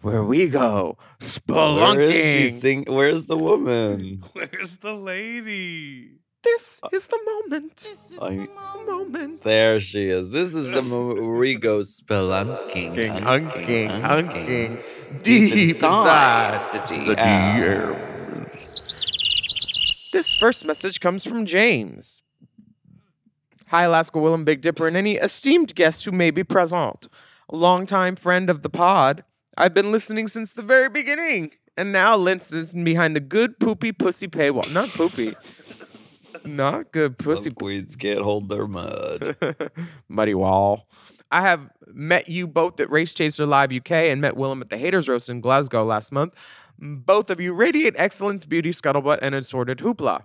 where 0.00 0.22
we 0.22 0.46
go 0.48 0.96
spelunking. 1.20 1.96
Where 1.96 2.00
is 2.02 2.20
she 2.32 2.48
sing- 2.50 2.84
Where's 2.86 3.26
the 3.26 3.36
woman? 3.36 4.22
Where's 4.32 4.76
the 4.76 4.94
lady? 4.94 6.12
This 6.44 6.80
is 6.92 7.08
the 7.08 7.18
moment. 7.26 7.88
I- 8.22 8.46
Moment. 8.86 9.42
there 9.42 9.80
she 9.80 10.08
is. 10.08 10.30
This 10.30 10.54
is 10.54 10.70
the 10.70 10.82
moment 10.82 11.20
where 11.20 11.34
we 11.36 11.56
go 11.56 11.80
spelunking, 11.80 12.94
Hunking, 12.94 13.22
hunking, 13.24 13.24
hunking, 13.24 13.88
hunking, 13.90 14.78
hunking. 14.78 15.22
deep 15.24 15.52
Deep 15.52 15.74
inside 15.76 16.70
inside 16.74 16.86
the 16.88 17.04
the 17.10 17.16
DMs. 17.16 18.77
This 20.18 20.34
first 20.34 20.64
message 20.64 20.98
comes 20.98 21.24
from 21.24 21.46
James. 21.46 22.22
Hi, 23.68 23.84
Alaska 23.84 24.18
Willam, 24.18 24.44
Big 24.44 24.60
Dipper, 24.60 24.88
and 24.88 24.96
any 24.96 25.14
esteemed 25.14 25.76
guests 25.76 26.04
who 26.04 26.10
may 26.10 26.32
be 26.32 26.42
present. 26.42 27.06
A 27.48 27.54
longtime 27.54 28.16
friend 28.16 28.50
of 28.50 28.62
the 28.62 28.68
pod. 28.68 29.22
I've 29.56 29.74
been 29.74 29.92
listening 29.92 30.26
since 30.26 30.50
the 30.50 30.62
very 30.62 30.88
beginning. 30.88 31.52
And 31.76 31.92
now 31.92 32.16
Linz 32.16 32.52
is 32.52 32.72
behind 32.72 33.14
the 33.14 33.20
good 33.20 33.60
poopy 33.60 33.92
pussy 33.92 34.26
paywall. 34.26 34.74
Not 34.74 34.88
poopy. 34.88 35.36
Not 36.44 36.90
good 36.90 37.16
pussy 37.16 37.52
queens 37.52 37.94
can't 37.94 38.22
hold 38.22 38.48
their 38.48 38.66
mud. 38.66 39.36
Muddy 40.08 40.34
Wall. 40.34 40.88
I 41.30 41.42
have 41.42 41.70
met 41.86 42.28
you 42.28 42.48
both 42.48 42.80
at 42.80 42.90
Race 42.90 43.14
Chaser 43.14 43.46
Live 43.46 43.72
UK 43.72 43.92
and 43.92 44.20
met 44.20 44.34
Willam 44.34 44.62
at 44.62 44.70
the 44.70 44.78
Haters 44.78 45.08
Roast 45.08 45.28
in 45.28 45.40
Glasgow 45.40 45.84
last 45.84 46.10
month. 46.10 46.34
Both 46.80 47.28
of 47.28 47.40
you 47.40 47.54
radiate 47.54 47.94
excellence, 47.96 48.44
beauty, 48.44 48.70
scuttlebutt, 48.70 49.18
and 49.20 49.34
assorted 49.34 49.78
hoopla. 49.78 50.22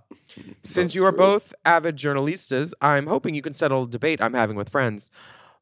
Since 0.61 0.93
you 0.93 1.03
are 1.05 1.11
both 1.11 1.53
avid 1.65 1.97
journalistas, 1.97 2.73
I'm 2.79 3.07
hoping 3.07 3.33
you 3.33 3.41
can 3.41 3.53
settle 3.53 3.83
a 3.83 3.87
debate 3.87 4.21
I'm 4.21 4.35
having 4.35 4.55
with 4.55 4.69
friends. 4.69 5.09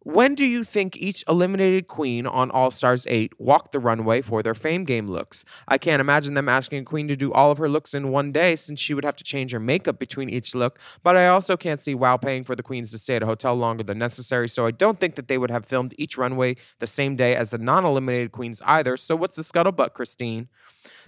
When 0.04 0.34
do 0.34 0.44
you 0.44 0.64
think 0.64 0.98
each 0.98 1.24
eliminated 1.30 1.88
queen 1.88 2.26
on 2.26 2.50
All 2.50 2.72
Stars 2.72 3.06
8 3.08 3.40
walked 3.40 3.72
the 3.72 3.78
runway 3.78 4.22
for 4.22 4.42
their 4.42 4.56
fame 4.56 4.84
game 4.84 5.08
looks? 5.08 5.46
I 5.68 5.78
can't 5.78 6.02
imagine 6.02 6.34
them 6.34 6.50
asking 6.50 6.80
a 6.80 6.84
queen 6.84 7.08
to 7.08 7.16
do 7.16 7.32
all 7.32 7.52
of 7.52 7.60
her 7.60 7.70
looks 7.70 7.94
in 7.94 8.10
one 8.10 8.32
day 8.32 8.56
since 8.56 8.80
she 8.80 8.96
would 8.96 9.06
have 9.06 9.16
to 9.18 9.24
change 9.24 9.52
her 9.52 9.60
makeup 9.60 10.00
between 10.00 10.28
each 10.28 10.56
look, 10.56 10.80
but 11.04 11.16
I 11.16 11.28
also 11.28 11.56
can't 11.56 11.80
see 11.80 11.94
WoW 11.94 12.18
paying 12.18 12.44
for 12.44 12.56
the 12.56 12.64
queens 12.64 12.90
to 12.92 12.98
stay 12.98 13.16
at 13.16 13.22
a 13.22 13.28
hotel 13.28 13.54
longer 13.54 13.84
than 13.84 14.00
necessary, 14.00 14.50
so 14.50 14.66
I 14.66 14.72
don't 14.72 15.00
think 15.00 15.14
that 15.16 15.28
they 15.28 15.38
would 15.38 15.52
have 15.52 15.66
filmed 15.66 15.94
each 16.00 16.18
runway 16.18 16.56
the 16.80 16.88
same 16.88 17.16
day 17.16 17.36
as 17.36 17.52
the 17.52 17.60
non 17.60 17.86
eliminated 17.86 18.32
queens 18.32 18.60
either. 18.66 18.98
So 18.98 19.16
what's 19.16 19.36
the 19.36 19.44
scuttlebutt, 19.44 19.94
Christine? 19.94 20.50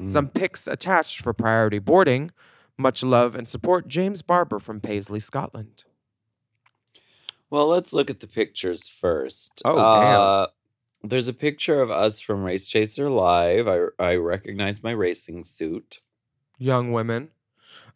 Some 0.05 0.28
pics 0.30 0.67
attached 0.67 1.21
for 1.21 1.34
priority 1.34 1.80
boarding. 1.80 2.32
Much 2.78 3.03
love 3.03 3.36
and 3.36 3.47
support, 3.47 3.88
James 3.88 4.21
Barber 4.21 4.59
from 4.59 4.80
Paisley, 4.82 5.19
Scotland. 5.19 5.84
Well, 7.49 7.67
let's 7.67 7.93
look 7.93 8.09
at 8.09 8.19
the 8.19 8.28
pictures 8.28 8.88
first. 8.89 9.61
Oh, 9.63 9.76
damn. 9.76 10.19
uh, 10.19 10.47
There's 11.03 11.28
a 11.28 11.34
picture 11.34 11.82
of 11.82 11.91
us 11.91 12.19
from 12.21 12.43
Race 12.43 12.67
Chaser 12.67 13.09
Live. 13.09 13.67
I, 13.67 13.82
I 13.99 14.15
recognize 14.15 14.82
my 14.82 14.91
racing 14.91 15.43
suit. 15.43 16.01
young 16.57 16.91
women. 16.91 17.30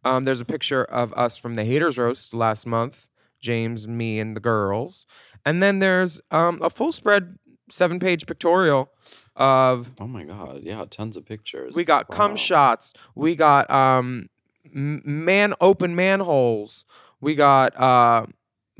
Um, 0.05 0.25
there's 0.25 0.41
a 0.41 0.45
picture 0.45 0.83
of 0.83 1.11
us 1.13 1.37
from 1.37 1.55
the 1.55 1.65
Haters 1.65 1.97
Roast 1.97 2.33
last 2.33 2.67
month, 2.67 3.07
James, 3.39 3.87
me, 3.87 4.19
and 4.19 4.35
the 4.35 4.39
girls. 4.39 5.05
And 5.43 5.61
then 5.63 5.79
there's 5.79 6.21
um, 6.29 6.59
a 6.61 6.69
full 6.69 6.91
spread 6.91 7.39
seven 7.69 7.99
page 7.99 8.25
pictorial 8.27 8.91
of 9.37 9.91
Oh 9.99 10.07
my 10.07 10.23
god, 10.25 10.61
yeah, 10.63 10.83
tons 10.89 11.15
of 11.15 11.25
pictures. 11.25 11.75
we 11.75 11.85
got 11.85 12.07
cum 12.09 12.35
shots, 12.35 12.93
we 13.15 13.35
got 13.35 13.69
um, 13.71 14.29
man 14.73 15.53
open 15.61 15.95
manholes, 15.95 16.83
we 17.21 17.35
got 17.35 17.79
uh, 17.79 18.25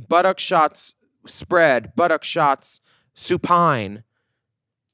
buttock 0.09 0.39
shots 0.39 0.95
spread, 1.25 1.95
buttock 1.95 2.23
shots 2.23 2.81
supine, 3.13 4.03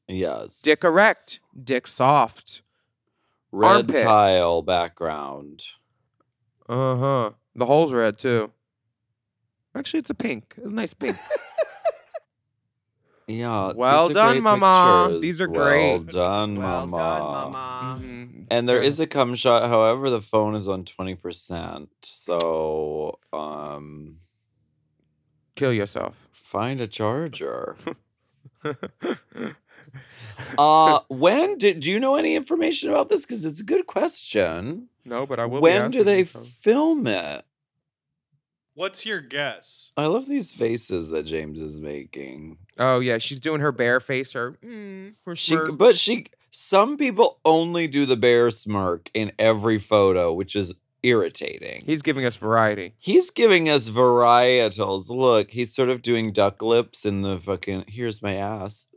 Yes. 0.08 0.62
dick 0.62 0.84
erect, 0.84 1.40
dick 1.64 1.88
soft. 1.88 2.62
Red 3.52 3.68
armpit. 3.92 3.98
tile 3.98 4.62
background. 4.64 5.64
Uh 6.68 6.96
huh. 6.96 7.30
The 7.56 7.68
hole's 7.68 7.94
red 7.94 8.18
too. 8.18 8.52
Actually, 9.76 10.00
it's 10.00 10.10
a 10.10 10.16
pink. 10.16 10.56
It's 10.58 10.66
a 10.66 10.70
nice 10.72 10.94
pink. 10.96 11.18
Yeah. 13.28 13.72
Well 13.74 14.10
done, 14.10 14.42
Mama. 14.42 15.06
pictures. 15.08 15.22
These 15.22 15.42
are 15.42 15.48
great. 15.48 15.90
Well 15.92 16.00
great. 16.00 16.14
done, 16.14 16.56
Well 16.58 16.88
Mama. 16.88 16.98
done, 16.98 17.52
mama. 17.52 18.02
Mhm. 18.04 18.48
And 18.52 18.68
there 18.70 18.82
is 18.82 19.00
a 19.00 19.08
cum 19.08 19.34
shot, 19.36 19.70
however, 19.70 20.10
the 20.10 20.22
phone 20.22 20.56
is 20.56 20.68
on 20.68 20.84
20%. 20.84 21.88
So 22.02 23.20
um 23.32 24.18
kill 25.56 25.72
yourself. 25.74 26.28
find 26.32 26.82
a 26.82 26.88
charger. 26.88 27.78
uh 30.58 31.00
when 31.10 31.58
did 31.58 31.80
do 31.80 31.92
you 31.92 32.00
know 32.00 32.16
any 32.16 32.36
information 32.36 32.90
about 32.90 33.10
this? 33.10 33.26
Because 33.26 33.46
it's 33.46 33.62
a 33.62 33.66
good 33.66 33.86
question. 33.88 34.90
no, 35.06 35.26
but 35.26 35.40
I 35.40 35.46
will. 35.46 35.60
be 35.60 35.64
When 35.64 35.92
do 35.92 36.04
they 36.04 36.24
so. 36.26 36.40
film 36.40 37.08
it? 37.08 37.46
What's 38.76 39.06
your 39.06 39.22
guess? 39.22 39.92
I 39.96 40.08
love 40.08 40.28
these 40.28 40.52
faces 40.52 41.10
that 41.10 41.24
James 41.24 41.60
is 41.62 41.80
making. 41.80 42.58
Oh 42.78 43.00
yeah, 43.00 43.18
she's 43.20 43.40
doing 43.40 43.62
her 43.62 43.72
bear 43.72 44.00
face. 44.00 44.34
Her. 44.34 44.58
Mm, 44.64 45.14
her 45.26 45.36
She, 45.36 45.52
smirk. 45.54 45.78
but 45.78 45.96
she, 45.98 46.26
some 46.50 46.98
people 46.98 47.40
only 47.46 47.88
do 47.88 48.06
the 48.06 48.18
bear 48.18 48.50
smirk 48.52 49.10
in 49.14 49.32
every 49.38 49.78
photo, 49.78 50.34
which 50.34 50.56
is 50.56 50.74
irritating. 51.04 51.84
He's 51.86 52.02
giving 52.02 52.26
us 52.26 52.36
variety. 52.38 52.96
He's 52.98 53.30
giving 53.30 53.70
us 53.70 53.90
varietals. 53.90 55.10
Look, 55.10 55.52
he's 55.52 55.76
sort 55.76 55.90
of 55.90 56.02
doing 56.02 56.32
duck 56.32 56.62
lips 56.62 57.06
in 57.06 57.22
the 57.22 57.38
fucking. 57.40 57.86
Here's 57.88 58.22
my 58.24 58.36
ass. 58.36 58.88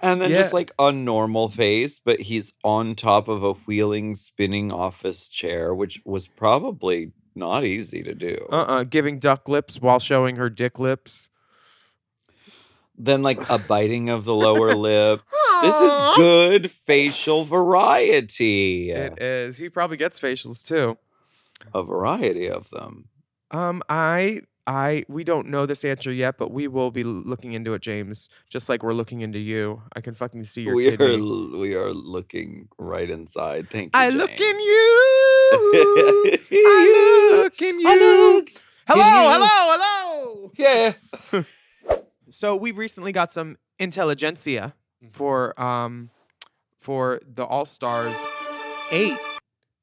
And 0.00 0.20
then 0.20 0.30
just 0.32 0.52
like 0.52 0.70
a 0.78 0.92
normal 0.92 1.48
face, 1.48 1.98
but 2.00 2.20
he's 2.20 2.52
on 2.62 2.94
top 2.94 3.28
of 3.28 3.42
a 3.42 3.52
wheeling, 3.54 4.14
spinning 4.14 4.70
office 4.70 5.28
chair, 5.28 5.74
which 5.74 6.00
was 6.04 6.28
probably 6.28 7.12
not 7.36 7.64
easy 7.64 8.02
to 8.02 8.14
do. 8.14 8.46
Uh 8.50 8.62
uh 8.62 8.84
Giving 8.84 9.18
duck 9.18 9.48
lips 9.48 9.80
while 9.80 9.98
showing 9.98 10.36
her 10.36 10.48
dick 10.50 10.78
lips. 10.78 11.28
Then 12.98 13.22
like 13.22 13.48
a 13.50 13.58
biting 13.58 14.08
of 14.08 14.24
the 14.24 14.34
lower 14.34 14.72
lip. 14.88 15.20
This 15.62 15.80
is 15.80 16.16
good 16.16 16.70
facial 16.70 17.44
variety. 17.44 18.90
It 18.90 19.20
is. 19.20 19.56
He 19.58 19.68
probably 19.68 19.96
gets 19.96 20.18
facials 20.18 20.62
too. 20.64 20.96
A 21.74 21.82
variety 21.82 22.48
of 22.48 22.70
them. 22.70 23.08
Um, 23.50 23.80
I, 23.88 24.42
I, 24.66 25.04
we 25.08 25.24
don't 25.24 25.46
know 25.48 25.64
this 25.66 25.84
answer 25.84 26.12
yet, 26.12 26.36
but 26.36 26.50
we 26.50 26.68
will 26.68 26.90
be 26.90 27.04
looking 27.04 27.52
into 27.54 27.72
it, 27.74 27.80
James. 27.80 28.28
Just 28.50 28.68
like 28.68 28.82
we're 28.82 28.92
looking 28.92 29.20
into 29.22 29.38
you. 29.38 29.82
I 29.94 30.00
can 30.00 30.12
fucking 30.14 30.44
see 30.44 30.62
your 30.62 30.74
We 30.74 30.88
are 30.88 30.96
kidney. 30.96 31.16
l- 31.16 31.58
we 31.58 31.74
are 31.74 31.92
looking 31.92 32.68
right 32.76 33.08
inside. 33.08 33.68
Thank 33.68 33.94
you. 33.96 34.00
I 34.02 34.08
look 34.10 34.30
in 34.38 34.60
you. 34.60 34.85
I 36.52 37.42
look 37.42 37.60
in 37.62 37.80
you. 37.80 37.88
I 37.88 37.94
look 38.34 38.50
hello, 38.86 39.02
in 39.02 39.40
you. 39.40 39.46
hello, 39.46 39.76
hello. 39.76 40.52
Yeah. 40.56 40.92
So 42.28 42.56
we 42.56 42.70
recently 42.72 43.12
got 43.12 43.30
some 43.32 43.56
intelligentsia 43.78 44.74
Mm-hmm. 45.02 45.08
for 45.12 45.58
um 45.60 46.08
for 46.78 47.20
the 47.26 47.44
All 47.44 47.66
Stars 47.66 48.16
eight 48.90 49.18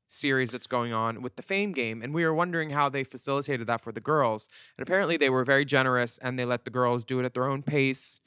series 0.07 0.51
that's 0.51 0.65
going 0.67 0.91
on 0.91 1.21
with 1.21 1.35
the 1.35 1.43
Fame 1.43 1.71
game, 1.71 2.01
and 2.01 2.13
we 2.15 2.25
were 2.25 2.33
wondering 2.33 2.71
how 2.71 2.89
they 2.89 3.03
facilitated 3.03 3.67
that 3.67 3.81
for 3.81 3.91
the 3.91 4.01
girls. 4.01 4.49
And 4.77 4.81
apparently, 4.87 5.17
they 5.17 5.29
were 5.29 5.43
very 5.45 5.65
generous 5.65 6.17
and 6.17 6.37
they 6.37 6.45
let 6.45 6.65
the 6.65 6.71
girls 6.71 7.05
do 7.05 7.19
it 7.19 7.25
at 7.25 7.33
their 7.35 7.45
own 7.45 7.61
pace. 7.61 8.19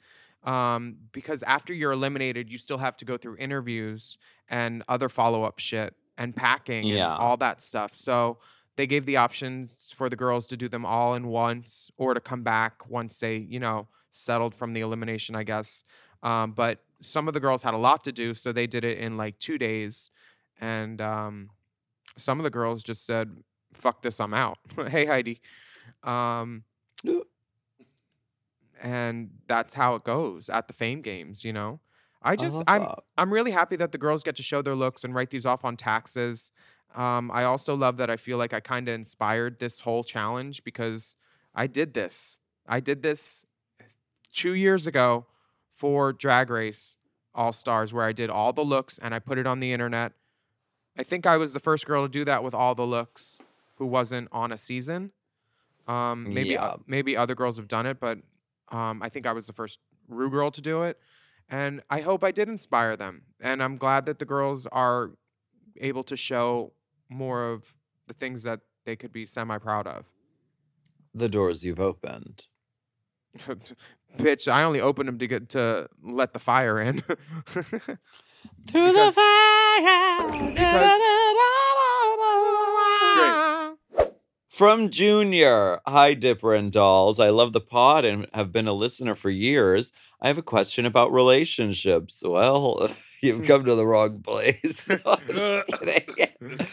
Um, 0.43 0.95
because 1.11 1.43
after 1.43 1.73
you're 1.73 1.91
eliminated, 1.91 2.49
you 2.49 2.57
still 2.57 2.77
have 2.77 2.95
to 2.97 3.05
go 3.05 3.17
through 3.17 3.35
interviews 3.37 4.17
and 4.49 4.83
other 4.87 5.09
follow 5.09 5.43
up 5.43 5.59
shit 5.59 5.93
and 6.17 6.35
packing 6.35 6.85
Yeah. 6.87 7.13
and 7.13 7.21
all 7.21 7.37
that 7.37 7.61
stuff. 7.61 7.93
So 7.93 8.37
they 8.75 8.87
gave 8.87 9.05
the 9.05 9.17
options 9.17 9.91
for 9.95 10.09
the 10.09 10.15
girls 10.15 10.47
to 10.47 10.57
do 10.57 10.67
them 10.69 10.85
all 10.85 11.13
in 11.15 11.27
once 11.27 11.91
or 11.97 12.13
to 12.13 12.19
come 12.19 12.43
back 12.43 12.89
once 12.89 13.17
they, 13.19 13.37
you 13.37 13.59
know, 13.59 13.87
settled 14.11 14.53
from 14.55 14.73
the 14.73 14.81
elimination, 14.81 15.35
I 15.35 15.43
guess. 15.43 15.83
Um, 16.23 16.51
but 16.51 16.79
some 17.01 17.27
of 17.27 17.33
the 17.33 17.39
girls 17.39 17.63
had 17.63 17.73
a 17.73 17.77
lot 17.77 18.03
to 18.05 18.11
do, 18.11 18.33
so 18.33 18.51
they 18.51 18.67
did 18.67 18.83
it 18.83 18.97
in 18.97 19.17
like 19.17 19.37
two 19.39 19.57
days. 19.57 20.09
And 20.59 20.99
um, 21.01 21.49
some 22.17 22.39
of 22.39 22.43
the 22.43 22.49
girls 22.49 22.83
just 22.83 23.05
said, 23.05 23.37
fuck 23.73 24.01
this, 24.01 24.19
I'm 24.19 24.33
out. 24.33 24.57
hey, 24.89 25.05
Heidi. 25.05 25.39
Um, 26.03 26.63
and 28.81 29.29
that's 29.47 29.73
how 29.73 29.95
it 29.95 30.03
goes 30.03 30.49
at 30.49 30.67
the 30.67 30.73
fame 30.73 31.01
games, 31.01 31.43
you 31.43 31.53
know? 31.53 31.79
I 32.21 32.35
just, 32.35 32.55
love 32.55 32.63
I'm, 32.67 32.81
that. 32.81 32.99
I'm 33.17 33.33
really 33.33 33.51
happy 33.51 33.75
that 33.77 33.91
the 33.91 33.97
girls 33.97 34.23
get 34.23 34.35
to 34.37 34.43
show 34.43 34.61
their 34.61 34.75
looks 34.75 35.03
and 35.03 35.13
write 35.13 35.29
these 35.29 35.45
off 35.45 35.63
on 35.63 35.77
taxes. 35.77 36.51
Um, 36.95 37.29
I 37.31 37.43
also 37.43 37.75
love 37.75 37.97
that 37.97 38.09
I 38.09 38.17
feel 38.17 38.37
like 38.37 38.53
I 38.53 38.59
kind 38.59 38.87
of 38.87 38.95
inspired 38.95 39.59
this 39.59 39.81
whole 39.81 40.03
challenge 40.03 40.63
because 40.63 41.15
I 41.53 41.67
did 41.67 41.93
this. 41.93 42.39
I 42.67 42.79
did 42.79 43.01
this 43.03 43.45
two 44.33 44.53
years 44.53 44.87
ago 44.87 45.25
for 45.71 46.11
Drag 46.11 46.49
Race 46.49 46.97
All 47.35 47.53
Stars, 47.53 47.93
where 47.93 48.05
I 48.05 48.13
did 48.13 48.29
all 48.29 48.51
the 48.51 48.63
looks 48.63 48.97
and 48.97 49.13
I 49.13 49.19
put 49.19 49.37
it 49.37 49.45
on 49.45 49.59
the 49.59 49.71
internet. 49.71 50.13
I 50.97 51.03
think 51.03 51.27
I 51.27 51.37
was 51.37 51.53
the 51.53 51.59
first 51.59 51.85
girl 51.85 52.03
to 52.03 52.09
do 52.09 52.25
that 52.25 52.43
with 52.43 52.55
all 52.55 52.73
the 52.73 52.85
looks 52.85 53.39
who 53.75 53.85
wasn't 53.85 54.29
on 54.31 54.51
a 54.51 54.57
season. 54.57 55.11
Um, 55.87 56.33
maybe 56.33 56.49
Yeah. 56.49 56.77
maybe 56.87 57.15
other 57.15 57.35
girls 57.35 57.57
have 57.57 57.67
done 57.67 57.85
it, 57.85 57.99
but 57.99 58.17
um, 58.69 59.01
I 59.03 59.09
think 59.09 59.25
I 59.25 59.33
was 59.33 59.47
the 59.47 59.53
first 59.53 59.79
Rue 60.07 60.29
girl 60.31 60.51
to 60.51 60.61
do 60.61 60.83
it. 60.83 60.99
And 61.49 61.81
I 61.89 62.01
hope 62.01 62.23
I 62.23 62.31
did 62.31 62.49
inspire 62.49 62.97
them. 62.97 63.21
And 63.39 63.63
I'm 63.63 63.77
glad 63.77 64.05
that 64.05 64.19
the 64.19 64.25
girls 64.25 64.67
are 64.71 65.11
able 65.79 66.03
to 66.03 66.15
show 66.17 66.73
more 67.09 67.49
of 67.51 67.73
the 68.07 68.13
things 68.13 68.43
that 68.43 68.61
they 68.85 68.95
could 68.95 69.13
be 69.13 69.25
semi 69.25 69.57
proud 69.57 69.87
of. 69.87 70.05
The 71.13 71.29
doors 71.29 71.63
you've 71.65 71.79
opened. 71.79 72.47
Bitch, 74.17 74.47
I 74.51 74.63
only 74.63 74.81
opened 74.81 75.07
them 75.09 75.17
to 75.19 75.27
get 75.27 75.49
to 75.49 75.87
let 76.01 76.33
the 76.33 76.39
fire 76.39 76.79
in. 76.79 77.01
Through 77.47 77.97
Because- 78.65 79.15
fire. 79.15 80.27
From 84.57 84.89
Junior. 84.89 85.81
Hi, 85.85 86.15
Dipper 86.15 86.55
and 86.55 86.71
Dolls. 86.71 87.19
I 87.19 87.29
love 87.29 87.53
the 87.53 87.61
pod 87.61 88.05
and 88.05 88.25
have 88.33 88.51
been 88.51 88.67
a 88.67 88.73
listener 88.73 89.13
for 89.13 89.29
years. 89.29 89.93
I 90.19 90.29
have 90.29 90.39
a 90.39 90.41
question 90.41 90.83
about 90.83 91.13
relationships. 91.13 92.23
Well, 92.25 92.89
you've 93.21 93.45
come 93.45 93.65
to 93.65 93.75
the 93.75 93.85
wrong 93.85 94.19
place. 94.23 94.89
I'm 95.05 95.19
just 95.27 95.67
kidding. 95.79 96.67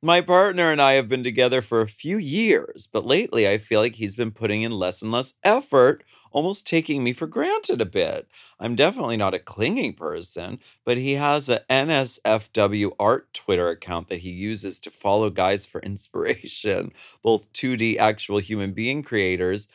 My 0.00 0.20
partner 0.20 0.70
and 0.70 0.80
I 0.80 0.92
have 0.92 1.08
been 1.08 1.24
together 1.24 1.60
for 1.60 1.80
a 1.80 1.88
few 1.88 2.18
years, 2.18 2.86
but 2.86 3.04
lately 3.04 3.48
I 3.48 3.58
feel 3.58 3.80
like 3.80 3.96
he's 3.96 4.14
been 4.14 4.30
putting 4.30 4.62
in 4.62 4.70
less 4.70 5.02
and 5.02 5.10
less 5.10 5.34
effort, 5.42 6.04
almost 6.30 6.68
taking 6.68 7.02
me 7.02 7.12
for 7.12 7.26
granted 7.26 7.80
a 7.80 7.84
bit. 7.84 8.28
I'm 8.60 8.76
definitely 8.76 9.16
not 9.16 9.34
a 9.34 9.40
clinging 9.40 9.94
person, 9.94 10.60
but 10.84 10.98
he 10.98 11.14
has 11.14 11.48
a 11.48 11.62
NSFW 11.68 12.92
art 13.00 13.34
Twitter 13.34 13.70
account 13.70 14.06
that 14.08 14.20
he 14.20 14.30
uses 14.30 14.78
to 14.80 14.90
follow 14.92 15.30
guys 15.30 15.66
for 15.66 15.80
inspiration, 15.82 16.92
both 17.20 17.52
2D 17.52 17.96
actual 17.96 18.38
human 18.38 18.74
being 18.74 19.02
creators, 19.02 19.66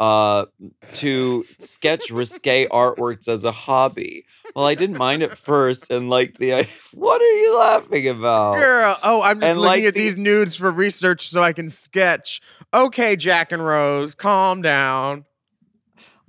uh, 0.00 0.46
to 0.94 1.44
sketch 1.58 2.10
risque 2.10 2.66
artworks 2.68 3.26
as 3.28 3.44
a 3.44 3.50
hobby. 3.52 4.24
Well, 4.54 4.64
I 4.66 4.74
didn't 4.74 4.98
mind 4.98 5.22
at 5.22 5.36
first, 5.36 5.90
and 5.90 6.08
like 6.08 6.38
the 6.38 6.54
I, 6.54 6.68
what 6.94 7.20
are 7.20 7.24
you 7.24 7.58
laughing 7.58 8.08
about? 8.08 8.56
Girl, 8.56 8.96
oh, 9.02 9.22
I'm 9.22 9.40
just 9.40 9.50
And, 9.50 9.60
looking 9.60 9.82
like, 9.82 9.88
at 9.88 9.94
the- 9.94 10.00
these 10.00 10.16
nudes 10.18 10.56
for 10.56 10.70
research 10.70 11.28
so 11.28 11.42
I 11.42 11.52
can 11.52 11.68
sketch. 11.68 12.40
Okay, 12.72 13.16
Jack 13.16 13.50
and 13.52 13.64
Rose, 13.64 14.14
calm 14.14 14.62
down. 14.62 15.24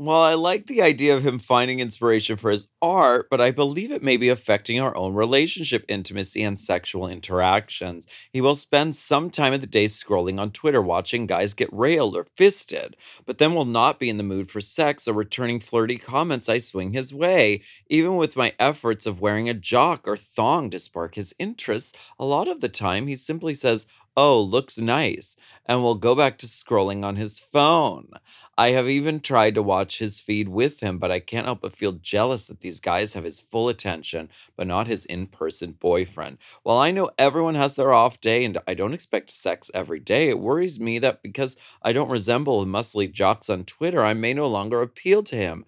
Well, 0.01 0.21
I 0.21 0.33
like 0.33 0.67
the 0.67 0.81
idea 0.81 1.13
of 1.13 1.27
him 1.27 1.39
finding 1.39 1.81
inspiration 1.81 2.37
for 2.37 2.51
his 2.51 2.69
art, 2.81 3.27
but 3.29 3.41
I 3.41 3.51
believe 3.51 3.91
it 3.91 4.01
may 4.01 4.15
be 4.15 4.29
affecting 4.29 4.79
our 4.79 4.95
own 4.95 5.13
relationship 5.13 5.83
intimacy 5.89 6.41
and 6.41 6.57
sexual 6.57 7.05
interactions. 7.05 8.07
He 8.31 8.39
will 8.39 8.55
spend 8.55 8.95
some 8.95 9.29
time 9.29 9.51
of 9.51 9.59
the 9.59 9.67
day 9.67 9.87
scrolling 9.87 10.39
on 10.39 10.51
Twitter 10.51 10.81
watching 10.81 11.25
guys 11.25 11.53
get 11.53 11.67
railed 11.73 12.15
or 12.15 12.25
fisted, 12.37 12.95
but 13.25 13.39
then 13.39 13.53
will 13.53 13.65
not 13.65 13.99
be 13.99 14.09
in 14.09 14.15
the 14.15 14.23
mood 14.23 14.49
for 14.49 14.61
sex 14.61 15.05
or 15.05 15.11
returning 15.11 15.59
flirty 15.59 15.97
comments 15.97 16.47
I 16.47 16.59
swing 16.59 16.93
his 16.93 17.13
way. 17.13 17.61
Even 17.89 18.15
with 18.15 18.37
my 18.37 18.53
efforts 18.57 19.05
of 19.05 19.19
wearing 19.19 19.49
a 19.49 19.53
jock 19.53 20.07
or 20.07 20.15
thong 20.15 20.69
to 20.69 20.79
spark 20.79 21.15
his 21.15 21.35
interest, 21.37 21.97
a 22.17 22.23
lot 22.23 22.47
of 22.47 22.61
the 22.61 22.69
time 22.69 23.07
he 23.07 23.17
simply 23.17 23.53
says, 23.53 23.85
Oh, 24.17 24.41
looks 24.41 24.77
nice, 24.77 25.35
and 25.65 25.81
will 25.81 25.95
go 25.95 26.13
back 26.13 26.37
to 26.39 26.45
scrolling 26.45 27.05
on 27.05 27.15
his 27.15 27.39
phone. 27.39 28.11
I 28.57 28.71
have 28.71 28.89
even 28.89 29.21
tried 29.21 29.55
to 29.55 29.63
watch 29.63 29.99
his 29.99 30.19
feed 30.19 30.49
with 30.49 30.81
him, 30.81 30.97
but 30.97 31.09
I 31.11 31.21
can't 31.21 31.45
help 31.45 31.61
but 31.61 31.73
feel 31.73 31.93
jealous 31.93 32.43
that 32.45 32.59
these 32.59 32.81
guys 32.81 33.13
have 33.13 33.23
his 33.23 33.39
full 33.39 33.69
attention, 33.69 34.29
but 34.57 34.67
not 34.67 34.87
his 34.87 35.05
in 35.05 35.27
person 35.27 35.71
boyfriend. 35.79 36.37
While 36.63 36.77
I 36.77 36.91
know 36.91 37.11
everyone 37.17 37.55
has 37.55 37.75
their 37.75 37.93
off 37.93 38.19
day 38.19 38.43
and 38.43 38.57
I 38.67 38.73
don't 38.73 38.93
expect 38.93 39.29
sex 39.29 39.71
every 39.73 39.99
day, 39.99 40.27
it 40.29 40.39
worries 40.39 40.79
me 40.79 40.99
that 40.99 41.23
because 41.23 41.55
I 41.81 41.93
don't 41.93 42.09
resemble 42.09 42.65
muscly 42.65 43.09
jocks 43.09 43.49
on 43.49 43.63
Twitter, 43.63 44.03
I 44.03 44.13
may 44.13 44.33
no 44.33 44.47
longer 44.47 44.81
appeal 44.81 45.23
to 45.23 45.35
him. 45.37 45.65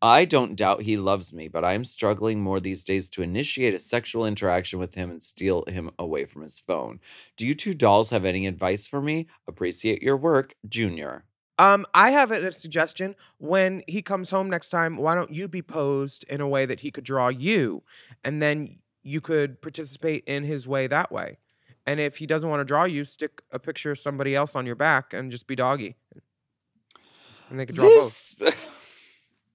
I 0.00 0.24
don't 0.24 0.54
doubt 0.54 0.82
he 0.82 0.96
loves 0.96 1.32
me, 1.32 1.48
but 1.48 1.64
I 1.64 1.72
am 1.72 1.84
struggling 1.84 2.40
more 2.40 2.60
these 2.60 2.84
days 2.84 3.10
to 3.10 3.22
initiate 3.22 3.74
a 3.74 3.80
sexual 3.80 4.24
interaction 4.24 4.78
with 4.78 4.94
him 4.94 5.10
and 5.10 5.22
steal 5.22 5.64
him 5.66 5.90
away 5.98 6.24
from 6.24 6.42
his 6.42 6.60
phone. 6.60 7.00
Do 7.36 7.46
you 7.46 7.54
two 7.54 7.74
dolls 7.74 8.10
have 8.10 8.24
any 8.24 8.46
advice 8.46 8.86
for 8.86 9.02
me? 9.02 9.26
Appreciate 9.48 10.02
your 10.02 10.16
work, 10.16 10.54
Junior. 10.68 11.24
Um, 11.58 11.84
I 11.92 12.12
have 12.12 12.30
a 12.30 12.46
a 12.46 12.52
suggestion. 12.52 13.16
When 13.38 13.82
he 13.88 14.00
comes 14.00 14.30
home 14.30 14.48
next 14.48 14.70
time, 14.70 14.96
why 14.96 15.16
don't 15.16 15.34
you 15.34 15.48
be 15.48 15.62
posed 15.62 16.24
in 16.28 16.40
a 16.40 16.46
way 16.48 16.64
that 16.66 16.80
he 16.80 16.92
could 16.92 17.04
draw 17.04 17.28
you, 17.28 17.82
and 18.22 18.40
then 18.40 18.78
you 19.02 19.20
could 19.20 19.60
participate 19.60 20.22
in 20.24 20.44
his 20.44 20.68
way 20.68 20.86
that 20.86 21.10
way. 21.10 21.38
And 21.84 21.98
if 21.98 22.18
he 22.18 22.26
doesn't 22.26 22.48
want 22.48 22.60
to 22.60 22.64
draw 22.64 22.84
you, 22.84 23.04
stick 23.04 23.42
a 23.50 23.58
picture 23.58 23.90
of 23.90 23.98
somebody 23.98 24.36
else 24.36 24.54
on 24.54 24.66
your 24.66 24.76
back 24.76 25.12
and 25.12 25.32
just 25.32 25.48
be 25.48 25.56
doggy, 25.56 25.96
and 27.50 27.58
they 27.58 27.66
could 27.66 27.74
draw 27.74 27.88
both. 27.88 28.87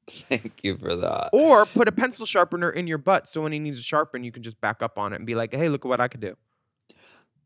Thank 0.09 0.63
you 0.63 0.77
for 0.77 0.95
that. 0.95 1.29
Or 1.31 1.65
put 1.65 1.87
a 1.87 1.91
pencil 1.91 2.25
sharpener 2.25 2.69
in 2.69 2.87
your 2.87 2.97
butt, 2.97 3.27
so 3.27 3.41
when 3.41 3.51
he 3.51 3.59
needs 3.59 3.77
to 3.77 3.83
sharpen, 3.83 4.23
you 4.23 4.31
can 4.31 4.43
just 4.43 4.59
back 4.59 4.83
up 4.83 4.97
on 4.97 5.13
it 5.13 5.17
and 5.17 5.25
be 5.25 5.35
like, 5.35 5.53
"Hey, 5.53 5.69
look 5.69 5.85
at 5.85 5.89
what 5.89 6.01
I 6.01 6.07
could 6.07 6.21
do." 6.21 6.35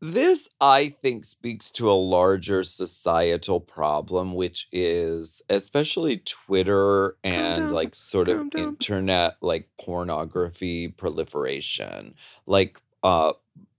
This, 0.00 0.48
I 0.60 0.94
think, 1.02 1.24
speaks 1.24 1.72
to 1.72 1.90
a 1.90 1.94
larger 1.94 2.62
societal 2.62 3.58
problem, 3.58 4.34
which 4.34 4.68
is 4.70 5.42
especially 5.48 6.18
Twitter 6.18 7.16
and 7.24 7.64
down, 7.64 7.74
like 7.74 7.94
sort 7.96 8.28
of 8.28 8.50
down. 8.50 8.62
internet 8.62 9.36
like 9.40 9.68
pornography 9.80 10.88
proliferation. 10.88 12.14
Like 12.46 12.80
uh 13.02 13.32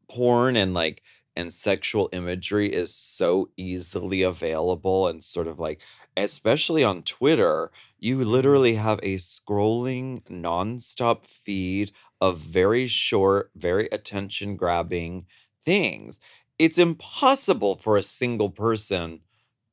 porn 0.09 0.55
and 0.57 0.73
like 0.73 1.03
and 1.35 1.53
sexual 1.53 2.09
imagery 2.11 2.67
is 2.67 2.93
so 2.93 3.49
easily 3.55 4.21
available 4.21 5.07
and 5.07 5.23
sort 5.23 5.47
of 5.47 5.57
like 5.57 5.81
especially 6.17 6.83
on 6.83 7.01
Twitter, 7.03 7.71
you 7.99 8.23
literally 8.23 8.75
have 8.75 8.99
a 9.03 9.15
scrolling 9.15 10.21
nonstop 10.29 11.25
feed 11.25 11.91
of 12.21 12.37
very 12.37 12.87
short, 12.87 13.51
very 13.55 13.87
attention 13.91 14.55
grabbing 14.55 15.25
things. 15.63 16.19
It's 16.57 16.77
impossible 16.77 17.75
for 17.75 17.97
a 17.97 18.01
single 18.01 18.49
person 18.49 19.21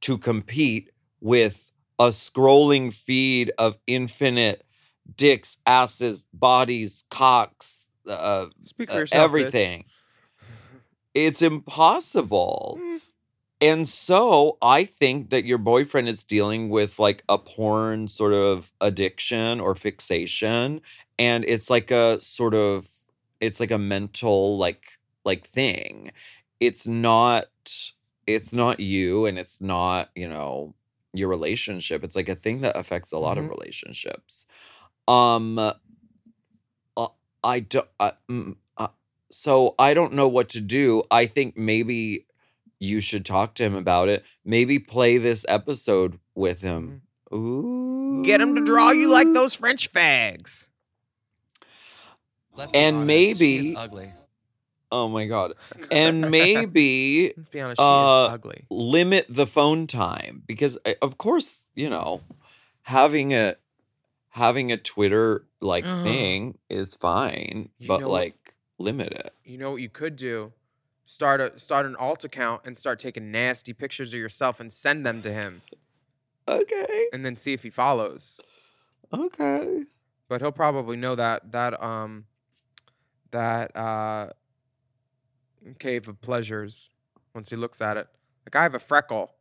to 0.03 0.19
compete 0.19 0.91
with 1.21 1.73
a 1.99 2.09
scrolling 2.09 2.93
feed 2.93 3.51
of 3.59 3.79
infinite 3.87 4.65
dicks, 5.15 5.57
asses, 5.67 6.27
bodies, 6.33 7.05
cocks, 7.11 7.85
uh, 8.07 8.11
uh, 8.11 8.49
yourself. 8.79 9.09
bitch. 9.11 9.13
everything. 9.13 9.85
It's 11.15 11.43
impossible. 11.43 12.79
Mm. 12.81 13.01
And 13.61 13.89
so 13.89 14.59
I 14.61 14.85
think 14.85 15.31
that 15.31 15.45
your 15.47 15.59
boyfriend 15.59 16.09
is 16.09 16.25
dealing 16.25 16.69
with 16.69 16.99
like 16.99 17.25
a 17.29 17.39
porn 17.39 18.07
sort 18.09 18.35
of 18.35 18.73
addiction 18.81 19.61
or 19.61 19.75
fixation. 19.75 20.83
And 21.19 21.45
it's 21.49 21.71
like 21.71 21.91
a 21.91 22.21
sort 22.21 22.55
of 22.55 22.87
it's 23.41 23.61
like 23.61 23.71
a 23.71 23.79
mental 23.79 24.59
like 24.59 24.99
like 25.25 25.47
thing. 25.47 26.13
It's 26.61 26.87
not 26.87 27.47
it's 28.27 28.53
not 28.53 28.81
you 28.81 29.25
and 29.25 29.39
it's 29.39 29.61
not, 29.61 30.11
you 30.15 30.29
know, 30.29 30.75
your 31.15 31.29
relationship. 31.29 32.05
It's 32.05 32.17
like 32.17 32.29
a 32.29 32.35
thing 32.35 32.61
that 32.61 32.77
affects 32.77 33.11
a 33.13 33.19
lot 33.19 33.39
of 33.39 33.45
Mhm. 33.45 33.51
relationships. 33.51 34.47
Um 35.09 35.59
uh, 36.97 37.09
I 37.45 37.61
don't 37.61 37.89
uh, 38.01 38.13
mm, 38.31 38.57
uh, 38.77 38.89
so 39.31 39.75
I 39.79 39.95
don't 39.95 40.13
know 40.15 40.29
what 40.29 40.49
to 40.51 40.61
do. 40.61 41.03
I 41.11 41.27
think 41.27 41.57
maybe 41.57 42.27
you 42.79 43.01
should 43.01 43.25
talk 43.25 43.55
to 43.55 43.65
him 43.65 43.75
about 43.75 44.09
it. 44.09 44.25
Maybe 44.45 44.79
play 44.79 45.19
this 45.19 45.45
episode 45.49 46.19
with 46.35 46.63
him. 46.63 47.03
Ooh. 47.33 48.23
Get 48.25 48.41
him 48.41 48.55
to 48.55 48.65
draw 48.65 48.91
you 48.91 49.11
like 49.11 49.33
those 49.33 49.55
French 49.55 49.93
fags. 49.93 50.67
Let's 52.55 52.73
And 52.73 52.97
honest, 52.97 53.07
maybe- 53.07 53.59
she's 53.63 53.77
ugly. 53.77 54.13
Oh 54.93 55.09
my 55.09 55.27
god. 55.27 55.55
And 55.91 56.31
maybe 56.31 57.33
Let's 57.37 57.49
be 57.49 57.61
honest, 57.61 57.81
she 57.81 57.85
Uh, 57.85 58.27
is 58.29 58.35
ugly. 58.35 58.65
limit 58.71 59.27
the 59.29 59.47
phone 59.47 59.87
time 59.87 60.43
because 60.47 60.79
uh, 60.87 60.95
of 61.03 61.19
course, 61.19 61.65
you 61.75 61.91
know, 61.91 62.21
having 62.83 63.35
a 63.35 63.57
having 64.31 64.71
a 64.71 64.77
Twitter 64.77 65.47
like 65.61 65.85
Uh-huh. 65.85 66.05
thing 66.05 66.59
is 66.71 66.95
fine, 66.95 67.71
You 67.79 67.89
but 67.89 68.01
know 68.01 68.09
what- 68.09 68.15
like 68.15 68.55
limit 68.79 69.13
it. 69.13 69.35
You 69.45 69.59
know 69.59 69.73
what 69.73 69.83
you 69.83 69.89
could 69.89 70.15
do? 70.17 70.53
Start 71.09 71.41
a 71.41 71.59
start 71.59 71.87
an 71.87 71.95
alt 71.97 72.25
account 72.25 72.63
and 72.65 72.77
start 72.79 72.99
taking 72.99 73.31
nasty 73.31 73.73
pictures 73.73 74.13
of 74.13 74.19
yourself 74.21 74.59
and 74.61 74.73
send 74.73 75.07
them 75.07 75.23
to 75.23 75.33
him, 75.33 75.63
Okay. 76.49 77.07
and 77.13 77.25
then 77.25 77.37
see 77.37 77.53
if 77.53 77.63
he 77.63 77.71
follows. 77.71 78.41
Okay. 79.13 79.85
But 80.29 80.41
he'll 80.41 80.51
probably 80.53 80.97
know 80.97 81.15
that 81.15 81.53
that 81.53 81.81
um 81.83 82.25
that 83.31 83.75
uh 83.77 84.31
cave 85.79 86.09
of 86.09 86.21
pleasures 86.21 86.91
once 87.35 87.51
he 87.51 87.57
looks 87.57 87.81
at 87.81 87.97
it. 87.97 88.09
Like 88.45 88.57
I 88.57 88.63
have 88.65 88.75
a 88.75 88.81
freckle 88.81 89.33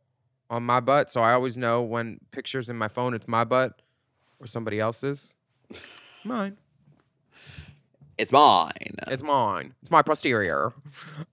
on 0.48 0.62
my 0.62 0.78
butt, 0.78 1.10
so 1.10 1.20
I 1.20 1.32
always 1.32 1.58
know 1.58 1.82
when 1.82 2.20
pictures 2.30 2.68
in 2.68 2.76
my 2.76 2.86
phone 2.88 3.12
it's 3.12 3.26
my 3.26 3.42
butt 3.42 3.82
or 4.38 4.46
somebody 4.46 4.78
else's. 4.78 5.34
Mine. 6.24 6.58
It's 8.18 8.32
mine. 8.32 8.96
It's 9.08 9.22
mine. 9.22 9.74
It's 9.82 9.90
my 9.90 10.02
posterior. 10.02 10.72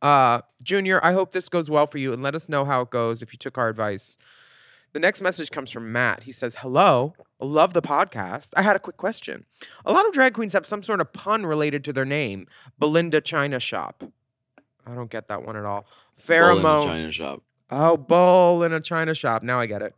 Uh, 0.01 0.41
Junior, 0.63 1.03
I 1.03 1.13
hope 1.13 1.31
this 1.31 1.47
goes 1.47 1.69
well 1.69 1.87
for 1.87 1.97
you 1.97 2.11
and 2.11 2.21
let 2.21 2.35
us 2.35 2.49
know 2.49 2.65
how 2.65 2.81
it 2.81 2.89
goes 2.89 3.21
if 3.21 3.31
you 3.31 3.37
took 3.37 3.57
our 3.57 3.69
advice. 3.69 4.17
The 4.91 4.99
next 4.99 5.21
message 5.21 5.49
comes 5.49 5.71
from 5.71 5.91
Matt. 5.91 6.23
He 6.23 6.31
says, 6.31 6.57
Hello, 6.59 7.13
love 7.39 7.73
the 7.73 7.81
podcast. 7.81 8.49
I 8.55 8.61
had 8.61 8.75
a 8.75 8.79
quick 8.79 8.97
question. 8.97 9.45
A 9.85 9.91
lot 9.93 10.05
of 10.05 10.13
drag 10.13 10.33
queens 10.33 10.53
have 10.53 10.65
some 10.65 10.83
sort 10.83 11.01
of 11.01 11.13
pun 11.13 11.45
related 11.45 11.83
to 11.85 11.93
their 11.93 12.05
name. 12.05 12.47
Belinda 12.77 13.21
China 13.21 13.59
Shop. 13.59 14.03
I 14.85 14.93
don't 14.93 15.09
get 15.09 15.27
that 15.27 15.45
one 15.45 15.55
at 15.55 15.65
all. 15.65 15.85
Bull 16.27 16.37
in 16.49 16.61
the 16.61 16.63
Pheromone. 16.63 16.83
China 16.83 17.11
shop. 17.11 17.43
Oh, 17.71 17.97
bull 17.97 18.61
in 18.63 18.73
a 18.73 18.79
china 18.79 19.13
shop. 19.13 19.41
Now 19.41 19.59
I 19.59 19.65
get 19.65 19.81
it. 19.81 19.95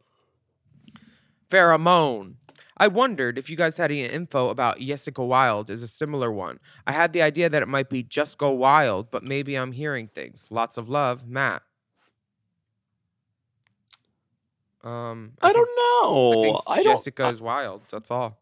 Pheromone. 1.49 2.35
I 2.77 2.87
wondered 2.87 3.37
if 3.39 3.49
you 3.49 3.55
guys 3.55 3.77
had 3.77 3.89
any 3.91 4.03
info 4.03 4.49
about 4.49 4.79
Jessica 4.79 5.23
Wild 5.23 5.69
is 5.69 5.81
a 5.81 5.87
similar 5.87 6.31
one. 6.31 6.59
I 6.85 6.91
had 6.91 7.13
the 7.13 7.21
idea 7.21 7.49
that 7.49 7.61
it 7.61 7.67
might 7.69 7.89
be 7.89 8.03
Just 8.03 8.37
Go 8.37 8.51
Wild, 8.51 9.09
but 9.11 9.23
maybe 9.23 9.55
I'm 9.55 9.71
hearing 9.71 10.07
things. 10.09 10.47
Lots 10.49 10.77
of 10.77 10.89
love, 10.89 11.25
Matt. 11.27 11.61
Um, 14.83 15.31
I 15.41 15.47
think- 15.47 15.55
don't 15.55 15.69
I 15.69 16.03
know. 16.03 16.61
I, 16.67 16.83
don't. 16.83 16.97
Jessica 16.97 17.27
is 17.29 17.41
wild. 17.41 17.81
That's 17.89 18.11
all. 18.11 18.37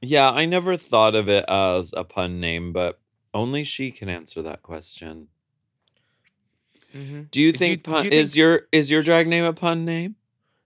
Yeah, 0.00 0.30
I 0.30 0.46
never 0.46 0.76
thought 0.76 1.14
of 1.14 1.28
it 1.28 1.44
as 1.48 1.92
a 1.96 2.04
pun 2.04 2.40
name, 2.40 2.72
but 2.72 2.98
only 3.34 3.62
she 3.64 3.90
can 3.90 4.08
answer 4.08 4.40
that 4.42 4.62
question. 4.62 5.28
Mm-hmm. 6.96 7.22
Do 7.30 7.40
you 7.40 7.52
Do 7.52 7.58
think 7.58 7.70
you- 7.70 7.76
do 7.76 7.90
pun 7.90 8.04
you 8.06 8.10
is 8.10 8.32
think- 8.32 8.38
your 8.38 8.62
is 8.72 8.90
your 8.90 9.02
drag 9.02 9.28
name 9.28 9.44
a 9.44 9.52
pun 9.52 9.84
name? 9.84 10.16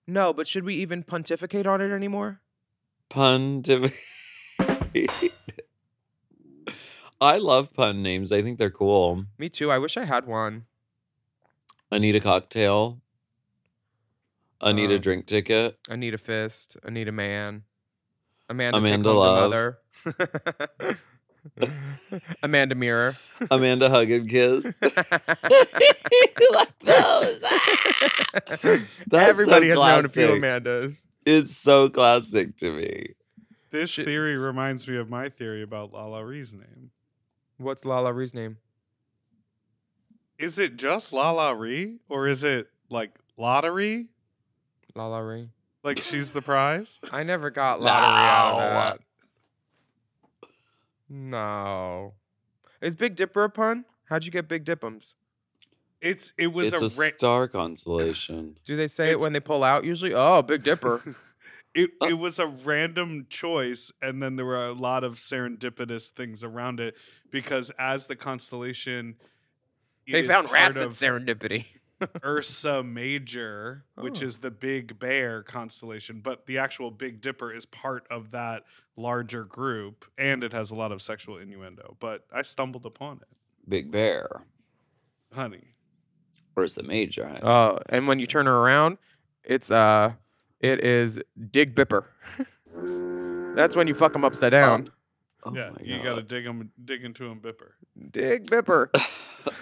No, 0.07 0.33
but 0.33 0.47
should 0.47 0.65
we 0.65 0.75
even 0.77 1.03
pontificate 1.03 1.67
on 1.67 1.81
it 1.81 1.91
anymore? 1.91 2.41
Pun 3.15 3.63
to 3.63 3.93
I 7.21 7.39
love 7.39 7.73
pun 7.73 8.03
names. 8.03 8.33
I 8.33 8.43
think 8.43 8.59
they're 8.59 8.71
cool. 8.71 9.27
Me 9.39 9.49
too. 9.49 9.71
I 9.71 9.79
wish 9.79 9.97
I 9.97 10.03
had 10.05 10.27
one. 10.27 10.65
I 11.93 11.99
need 11.99 12.17
a 12.17 12.21
cocktail. 12.21 13.01
I 14.61 14.73
need 14.73 14.91
a 14.91 14.99
drink 14.99 15.27
ticket. 15.27 15.79
I 15.89 15.95
need 15.95 16.13
a 16.13 16.19
fist. 16.19 16.77
I 16.85 16.91
need 16.91 17.07
a 17.07 17.13
man. 17.13 17.63
Amanda, 18.49 18.79
Amanda 18.79 19.09
home 19.11 19.19
Love. 19.19 19.51
mother. 19.51 20.99
Amanda 22.43 22.75
Mirror. 22.75 23.17
Amanda 23.49 23.91
hug 23.91 24.11
and 24.11 24.29
kiss. 24.29 24.65
like 24.83 26.79
those. 26.81 27.41
That's 29.07 29.29
Everybody 29.29 29.73
so 29.73 29.81
has 29.83 29.95
known 29.95 30.05
a 30.05 30.09
few 30.09 30.27
classic. 30.27 30.43
Amandas. 30.43 31.07
It's 31.27 31.57
so 31.57 31.89
classic 31.89 32.57
to 32.59 32.73
me. 32.73 33.15
This 33.71 33.91
Shit. 33.91 34.05
theory 34.07 34.37
reminds 34.37 34.87
me 34.87 34.97
of 34.97 35.09
my 35.11 35.29
theory 35.29 35.63
about 35.63 35.93
Lala 35.93 36.25
Ri's 36.25 36.53
name. 36.53 36.91
What's 37.59 37.85
Lala 37.85 38.13
Ri's 38.13 38.35
name? 38.35 38.59
Is 40.39 40.59
it 40.59 40.77
just 40.77 41.13
Lala 41.13 41.55
Ri 41.55 41.99
or 42.09 42.29
is 42.29 42.45
it 42.45 42.69
like 42.91 43.13
lottery? 43.37 44.09
Lala 44.95 45.23
Ri. 45.25 45.49
Like 45.83 45.99
she's 46.01 46.33
the 46.33 46.43
prize? 46.43 47.01
I 47.13 47.23
never 47.23 47.51
got 47.51 47.81
lottery 47.81 48.29
out 48.29 48.53
of 48.53 48.59
No. 48.59 48.75
that. 48.75 49.01
No. 51.09 52.15
Is 52.81 52.97
Big 52.97 53.17
Dipper 53.17 53.45
a 53.45 53.51
pun? 53.51 53.85
How'd 54.09 54.25
you 54.25 54.31
get 54.31 54.49
Big 54.49 54.65
Dip'ems? 54.65 55.15
It's 56.05 56.33
it 56.39 56.49
was 56.53 56.73
it's 56.73 56.83
a, 56.97 57.01
a, 57.01 57.03
ra- 57.05 57.11
star 57.17 57.49
constellation. 57.49 58.59
Do 58.65 58.77
they 58.77 58.89
say 58.89 59.11
it 59.11 59.19
when 59.19 59.33
they 59.33 59.41
pull 59.41 59.65
out 59.65 59.85
usually? 59.85 60.13
Oh, 60.15 60.43
Big 60.43 60.63
Dipper. 60.63 61.01
it, 61.75 61.91
Uh 62.01 62.07
it 62.09 62.13
was 62.19 62.39
a 62.39 62.47
random 62.47 63.27
choice 63.31 63.91
and 64.03 64.23
then 64.23 64.37
there 64.37 64.45
were 64.47 64.65
a 64.67 64.73
lot 64.73 65.03
of 65.03 65.15
serendipitous 65.15 66.11
things 66.11 66.45
around 66.45 66.79
it 66.79 66.95
because 67.31 67.71
as 67.79 68.07
the 68.07 68.17
constellation 68.17 69.17
they 70.07 70.23
found 70.27 70.51
rats 70.53 70.81
at 70.81 70.89
serendipity. 70.91 71.65
Ursa 72.25 72.83
Major, 72.83 73.85
which 73.95 74.23
Oh. 74.23 74.27
is 74.27 74.39
the 74.39 74.51
Big 74.51 74.99
Bear 74.99 75.43
constellation, 75.43 76.21
but 76.21 76.45
the 76.47 76.59
actual 76.59 76.91
Big 76.91 77.23
Dipper 77.23 77.51
is 77.53 77.65
part 77.65 78.07
of 78.11 78.31
that 78.33 78.65
larger 78.97 79.45
group, 79.45 80.05
and 80.19 80.45
it 80.45 80.53
has 80.53 80.71
a 80.71 80.75
lot 80.75 80.93
of 80.93 81.01
sexual 81.01 81.39
innuendo. 81.39 81.97
But 82.01 82.27
I 82.33 82.43
stumbled 82.43 82.85
upon 82.85 83.19
it, 83.19 83.29
Big 83.67 83.91
Bear. 83.91 84.43
honey. 85.33 85.74
Where's 86.55 86.75
the 86.77 86.83
major? 86.83 87.27
honey? 87.27 87.41
Uh, 87.43 87.79
and 87.89 88.07
when 88.09 88.19
you 88.19 88.27
turn 88.27 88.47
her 88.47 88.57
around, 88.57 88.99
it's 89.45 89.71
uh, 89.71 90.13
it 90.61 90.85
is 90.85 91.21
Dig 91.51 91.75
Bipper. 91.75 92.07
That's 93.57 93.77
when 93.77 93.87
you 93.87 93.95
fuck 93.95 94.13
them 94.13 94.25
upside 94.25 94.51
down. 94.53 94.91
Oh 95.45 95.53
yeah, 95.55 95.71
my 95.71 95.77
you 95.83 95.97
God. 95.99 96.05
got 96.05 96.15
to 96.17 96.23
dig 96.23 96.47
'em- 96.47 96.71
dig 96.83 97.05
into 97.05 97.27
him, 97.27 97.41
Bipper. 97.41 97.73
Dig 98.11 98.51
Bipper. 98.51 98.89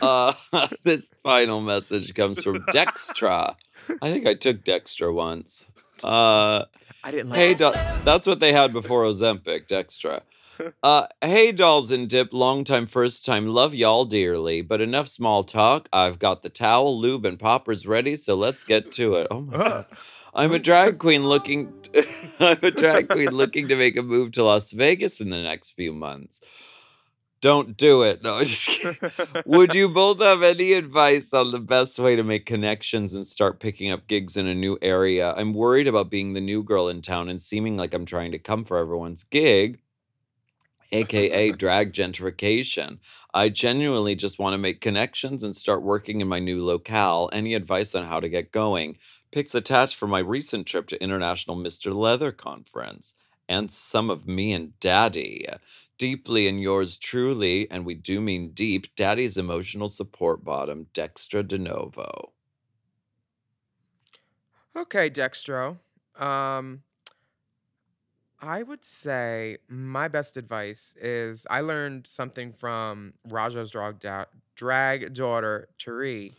uh, 0.03 0.33
this 0.85 1.11
final 1.23 1.61
message 1.61 2.15
comes 2.15 2.43
from 2.43 2.59
Dextra. 2.73 3.57
I 4.01 4.11
think 4.13 4.27
I 4.27 4.35
took 4.35 4.65
Dextra 4.65 5.13
once. 5.13 5.65
Uh, 6.05 6.65
I 7.05 7.11
didn't 7.11 7.31
like. 7.31 7.39
hey, 7.39 7.55
do- 7.55 7.73
that's 8.05 8.27
what 8.27 8.39
they 8.41 8.53
had 8.53 8.73
before 8.73 9.03
Ozempic, 9.05 9.67
Dextra. 9.67 10.21
Uh, 10.83 11.07
hey, 11.21 11.53
dolls 11.53 11.91
and 11.91 12.09
dip, 12.09 12.33
long 12.33 12.65
time, 12.65 12.87
first 12.87 13.25
time, 13.25 13.47
love 13.47 13.73
y'all 13.75 14.05
dearly. 14.05 14.63
But 14.63 14.81
enough 14.81 15.07
small 15.07 15.45
talk. 15.45 15.89
I've 15.93 16.19
got 16.19 16.43
the 16.43 16.49
towel, 16.49 16.99
lube, 16.99 17.25
and 17.25 17.39
poppers 17.39 17.87
ready, 17.87 18.17
so 18.17 18.35
let's 18.35 18.65
get 18.65 18.91
to 18.93 19.15
it. 19.15 19.29
Oh 19.31 19.43
my 19.43 19.57
god. 19.57 19.87
I'm 20.35 20.53
a 20.53 20.59
drag 20.59 20.99
queen 20.99 21.25
looking. 21.25 21.73
I'm 22.41 22.59
a 22.63 22.71
drag 22.71 23.09
queen 23.09 23.31
looking 23.31 23.69
to 23.69 23.77
make 23.77 23.97
a 23.97 24.03
move 24.03 24.33
to 24.33 24.45
Las 24.45 24.73
Vegas 24.73 25.21
in 25.21 25.31
the 25.31 25.43
next 25.43 25.73
few 25.73 25.93
months. 25.93 26.41
Don't 27.43 27.77
do 27.77 28.03
it. 28.03 28.23
No, 28.23 28.37
I'm 28.37 28.45
just 28.45 28.69
kidding. 28.69 29.43
Would 29.47 29.75
you 29.75 29.89
both 29.89 30.21
have 30.21 30.43
any 30.45 30.73
advice 30.75 31.35
on 31.35 31.51
the 31.51 31.59
best 31.59 31.99
way 31.99 32.15
to 32.17 32.23
make 32.23 32.47
connections 32.47 33.15
and 33.15 33.27
start 33.27 33.61
picking 33.61 33.91
up 33.91 34.07
gigs 34.07 34.37
in 34.37 34.47
a 34.47 34.55
new 34.55 34.79
area? 34.81 35.35
I'm 35.35 35.53
worried 35.53 35.89
about 35.89 36.09
being 36.09 36.35
the 36.35 36.41
new 36.41 36.63
girl 36.63 36.89
in 36.89 37.03
town 37.03 37.29
and 37.29 37.43
seeming 37.43 37.77
like 37.77 37.95
I'm 37.95 38.07
trying 38.07 38.31
to 38.31 38.39
come 38.39 38.65
for 38.65 38.79
everyone's 38.79 39.25
gig, 39.25 39.81
aka 40.93 41.53
drag 41.53 41.93
gentrification. 41.93 42.99
I 43.35 43.49
genuinely 43.49 44.15
just 44.15 44.39
want 44.39 44.55
to 44.55 44.59
make 44.59 44.81
connections 44.81 45.43
and 45.43 45.57
start 45.57 45.83
working 45.83 46.21
in 46.21 46.29
my 46.29 46.39
new 46.39 46.63
locale. 46.63 47.31
Any 47.33 47.55
advice 47.55 47.95
on 47.95 48.05
how 48.05 48.21
to 48.21 48.29
get 48.29 48.53
going? 48.53 48.97
Pics 49.31 49.55
attached 49.55 49.97
from 49.97 50.11
my 50.11 50.19
recent 50.19 50.67
trip 50.67 50.87
to 50.89 51.03
International 51.03 51.57
Mr. 51.57 51.95
Leather 51.95 52.33
Conference. 52.33 53.15
And 53.49 53.73
some 53.73 54.11
of 54.11 54.29
me 54.29 54.53
and 54.53 54.79
Daddy. 54.81 55.47
Deeply 55.99 56.49
in 56.49 56.59
yours 56.59 56.99
truly, 56.99 57.71
and 57.71 57.85
we 57.85 57.95
do 57.95 58.21
mean 58.21 58.51
deep, 58.51 58.95
Daddy's 58.97 59.37
emotional 59.37 59.89
support 59.89 60.45
bottom, 60.45 60.87
Dextra 60.95 61.47
De 61.47 61.59
Novo. 61.59 62.33
Okay, 64.77 65.11
Dextro. 65.11 65.79
Um, 66.17 66.83
I 68.45 68.65
would 68.65 68.85
say 68.85 69.59
my 69.69 70.09
best 70.09 70.37
advice 70.37 70.97
is 71.01 71.47
I 71.49 71.61
learned 71.61 72.09
something 72.09 72.53
from 72.53 73.13
Raja's 73.29 73.71
drag, 73.71 74.01
da- 74.01 74.25
drag 74.57 75.15
daughter, 75.15 75.69
Tari. 75.79 76.35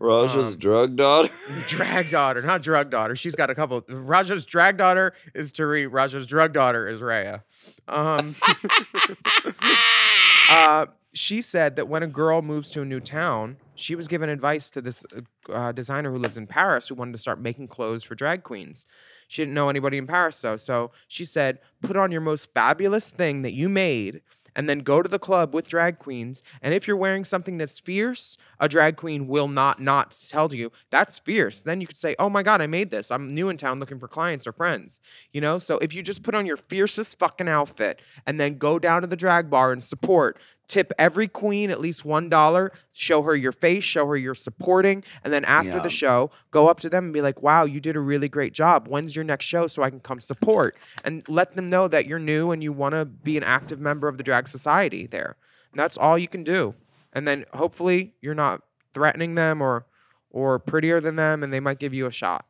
Raja's 0.00 0.54
Um, 0.54 0.58
drug 0.58 0.96
daughter. 0.96 1.28
Drag 1.68 2.10
daughter, 2.10 2.42
not 2.42 2.62
drug 2.62 2.90
daughter. 2.90 3.14
She's 3.14 3.36
got 3.36 3.48
a 3.48 3.54
couple. 3.54 3.82
Raja's 3.88 4.44
drag 4.44 4.76
daughter 4.76 5.14
is 5.34 5.52
Tari. 5.52 5.86
Raja's 5.86 6.26
drug 6.26 6.52
daughter 6.52 6.88
is 6.88 7.00
Raya. 7.00 7.42
Um, 7.86 8.34
uh, 10.50 10.86
she 11.12 11.40
said 11.40 11.76
that 11.76 11.86
when 11.88 12.02
a 12.02 12.08
girl 12.08 12.42
moves 12.42 12.70
to 12.70 12.82
a 12.82 12.84
new 12.84 12.98
town, 13.00 13.56
she 13.76 13.94
was 13.94 14.08
given 14.08 14.28
advice 14.28 14.68
to 14.70 14.82
this 14.82 15.04
uh, 15.52 15.70
designer 15.72 16.10
who 16.10 16.18
lives 16.18 16.36
in 16.36 16.48
Paris 16.48 16.88
who 16.88 16.96
wanted 16.96 17.12
to 17.12 17.18
start 17.18 17.40
making 17.40 17.68
clothes 17.68 18.02
for 18.02 18.14
drag 18.16 18.42
queens. 18.42 18.86
She 19.34 19.42
didn't 19.42 19.54
know 19.54 19.68
anybody 19.68 19.98
in 19.98 20.06
Paris 20.06 20.40
though, 20.40 20.56
so 20.56 20.92
she 21.08 21.24
said, 21.24 21.58
"Put 21.82 21.96
on 21.96 22.12
your 22.12 22.20
most 22.20 22.54
fabulous 22.54 23.10
thing 23.10 23.42
that 23.42 23.52
you 23.52 23.68
made." 23.68 24.22
And 24.54 24.68
then 24.68 24.78
go 24.78 25.02
to 25.02 25.08
the 25.08 25.18
club 25.18 25.52
with 25.52 25.66
drag 25.66 25.98
queens. 25.98 26.40
And 26.62 26.72
if 26.72 26.86
you're 26.86 26.96
wearing 26.96 27.24
something 27.24 27.58
that's 27.58 27.80
fierce, 27.80 28.38
a 28.60 28.68
drag 28.68 28.94
queen 28.94 29.26
will 29.26 29.48
not 29.48 29.80
not 29.80 30.16
tell 30.30 30.54
you 30.54 30.70
that's 30.88 31.18
fierce. 31.18 31.62
Then 31.62 31.80
you 31.80 31.88
could 31.88 31.96
say, 31.96 32.14
"Oh 32.20 32.30
my 32.30 32.44
god, 32.44 32.60
I 32.60 32.68
made 32.68 32.90
this. 32.90 33.10
I'm 33.10 33.34
new 33.34 33.48
in 33.48 33.56
town 33.56 33.80
looking 33.80 33.98
for 33.98 34.06
clients 34.06 34.46
or 34.46 34.52
friends." 34.52 35.00
You 35.32 35.40
know. 35.40 35.58
So 35.58 35.78
if 35.78 35.92
you 35.92 36.00
just 36.00 36.22
put 36.22 36.36
on 36.36 36.46
your 36.46 36.56
fiercest 36.56 37.18
fucking 37.18 37.48
outfit 37.48 38.00
and 38.24 38.38
then 38.38 38.56
go 38.56 38.78
down 38.78 39.02
to 39.02 39.08
the 39.08 39.16
drag 39.16 39.50
bar 39.50 39.72
and 39.72 39.82
support, 39.82 40.38
tip 40.66 40.92
every 40.98 41.28
queen 41.28 41.70
at 41.70 41.80
least 41.80 42.04
one 42.04 42.28
dollar. 42.28 42.72
Show 42.92 43.22
her 43.22 43.34
your 43.36 43.52
face. 43.52 43.84
Show 43.84 44.06
her 44.06 44.16
you're 44.16 44.34
supporting. 44.34 45.04
And 45.22 45.32
then 45.32 45.44
after 45.44 45.76
Yeah. 45.76 45.82
the 45.82 45.90
show, 45.90 46.30
go 46.50 46.68
up 46.68 46.80
to 46.80 46.88
them 46.88 47.04
and 47.04 47.12
be 47.12 47.20
like, 47.20 47.42
"Wow, 47.42 47.64
you 47.64 47.80
did 47.80 47.96
a 47.96 48.00
really 48.00 48.28
great 48.28 48.52
job. 48.52 48.88
When's 48.88 49.14
your 49.14 49.24
next 49.24 49.44
show 49.46 49.66
so 49.66 49.82
I 49.82 49.90
can 49.90 50.00
come 50.00 50.20
support?" 50.20 50.76
And 51.04 51.28
let 51.28 51.54
them 51.54 51.66
know 51.66 51.88
that 51.88 52.06
you're 52.06 52.18
new 52.18 52.50
and 52.50 52.62
you 52.62 52.72
want 52.72 52.94
to 52.94 53.04
be 53.04 53.36
an 53.36 53.42
active 53.44 53.80
member 53.80 54.08
of 54.08 54.16
the 54.18 54.24
drag 54.24 54.48
society 54.48 55.06
there. 55.06 55.36
And 55.72 55.78
that's 55.78 55.96
all 55.96 56.16
you 56.18 56.28
can 56.28 56.44
do. 56.44 56.74
And 57.12 57.26
then 57.28 57.44
hopefully 57.54 58.14
you're 58.20 58.34
not 58.34 58.62
threatening 58.92 59.34
them 59.34 59.60
or 59.62 59.86
or 60.30 60.58
prettier 60.58 60.98
than 61.00 61.14
them 61.16 61.42
and 61.44 61.52
they 61.52 61.60
might 61.60 61.78
give 61.78 61.94
you 61.94 62.06
a 62.06 62.10
shot. 62.10 62.46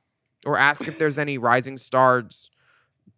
Or 0.47 0.57
ask 0.59 0.87
if 0.89 0.99
there's 0.99 1.19
any 1.19 1.37
rising 1.51 1.77
stars 1.77 2.51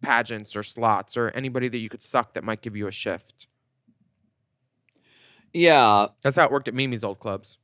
pageants 0.02 0.54
or 0.56 0.62
slots 0.62 1.16
or 1.16 1.30
anybody 1.30 1.68
that 1.68 1.78
you 1.78 1.88
could 1.88 2.02
suck 2.02 2.34
that 2.34 2.44
might 2.44 2.60
give 2.62 2.76
you 2.76 2.86
a 2.86 2.90
shift. 2.92 3.46
Yeah. 5.56 6.08
That's 6.22 6.36
how 6.36 6.44
it 6.44 6.50
worked 6.50 6.68
at 6.68 6.74
Mimi's 6.74 7.02
old 7.02 7.18
clubs. 7.18 7.56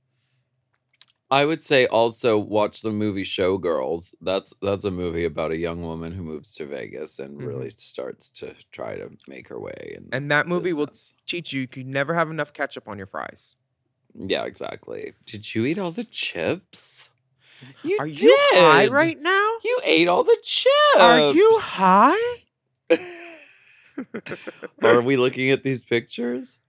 I 1.31 1.45
would 1.45 1.63
say 1.63 1.87
also 1.87 2.39
watch 2.39 2.83
the 2.83 2.91
movie 2.91 3.23
Showgirls. 3.23 4.15
That's 4.21 4.53
that's 4.61 4.85
a 4.85 4.91
movie 4.91 5.25
about 5.25 5.51
a 5.51 5.57
young 5.57 5.83
woman 5.83 6.13
who 6.13 6.23
moves 6.23 6.55
to 6.57 6.67
Vegas 6.67 7.19
and 7.19 7.43
really 7.43 7.71
starts 7.71 8.29
to 8.31 8.55
try 8.71 8.97
to 8.97 9.13
make 9.27 9.49
her 9.49 9.59
way. 9.59 9.95
In 9.97 10.09
And 10.13 10.31
that 10.31 10.47
movie 10.47 10.73
will 10.75 10.91
teach 11.27 11.53
you 11.53 11.63
you 11.63 11.69
can 11.69 11.91
never 11.91 12.15
have 12.15 12.31
enough 12.31 12.53
ketchup 12.53 12.87
on 12.87 12.99
your 12.99 13.07
fries. 13.07 13.57
Yeah, 14.15 14.45
exactly. 14.45 15.15
Did 15.25 15.55
you 15.55 15.65
eat 15.65 15.79
all 15.79 15.91
the 15.91 16.05
chips? 16.05 17.09
You 17.83 17.97
Are 17.99 18.07
you 18.07 18.37
high 18.53 18.89
right 18.89 19.19
now? 19.19 19.57
You 19.65 19.81
ate 19.85 20.09
all 20.09 20.25
the 20.25 20.39
chips. 20.43 20.97
Are 20.99 21.33
you 21.33 21.59
high? 21.61 22.45
Are 24.83 25.01
we 25.01 25.17
looking 25.17 25.51
at 25.51 25.63
these 25.63 25.85
pictures? 25.85 26.59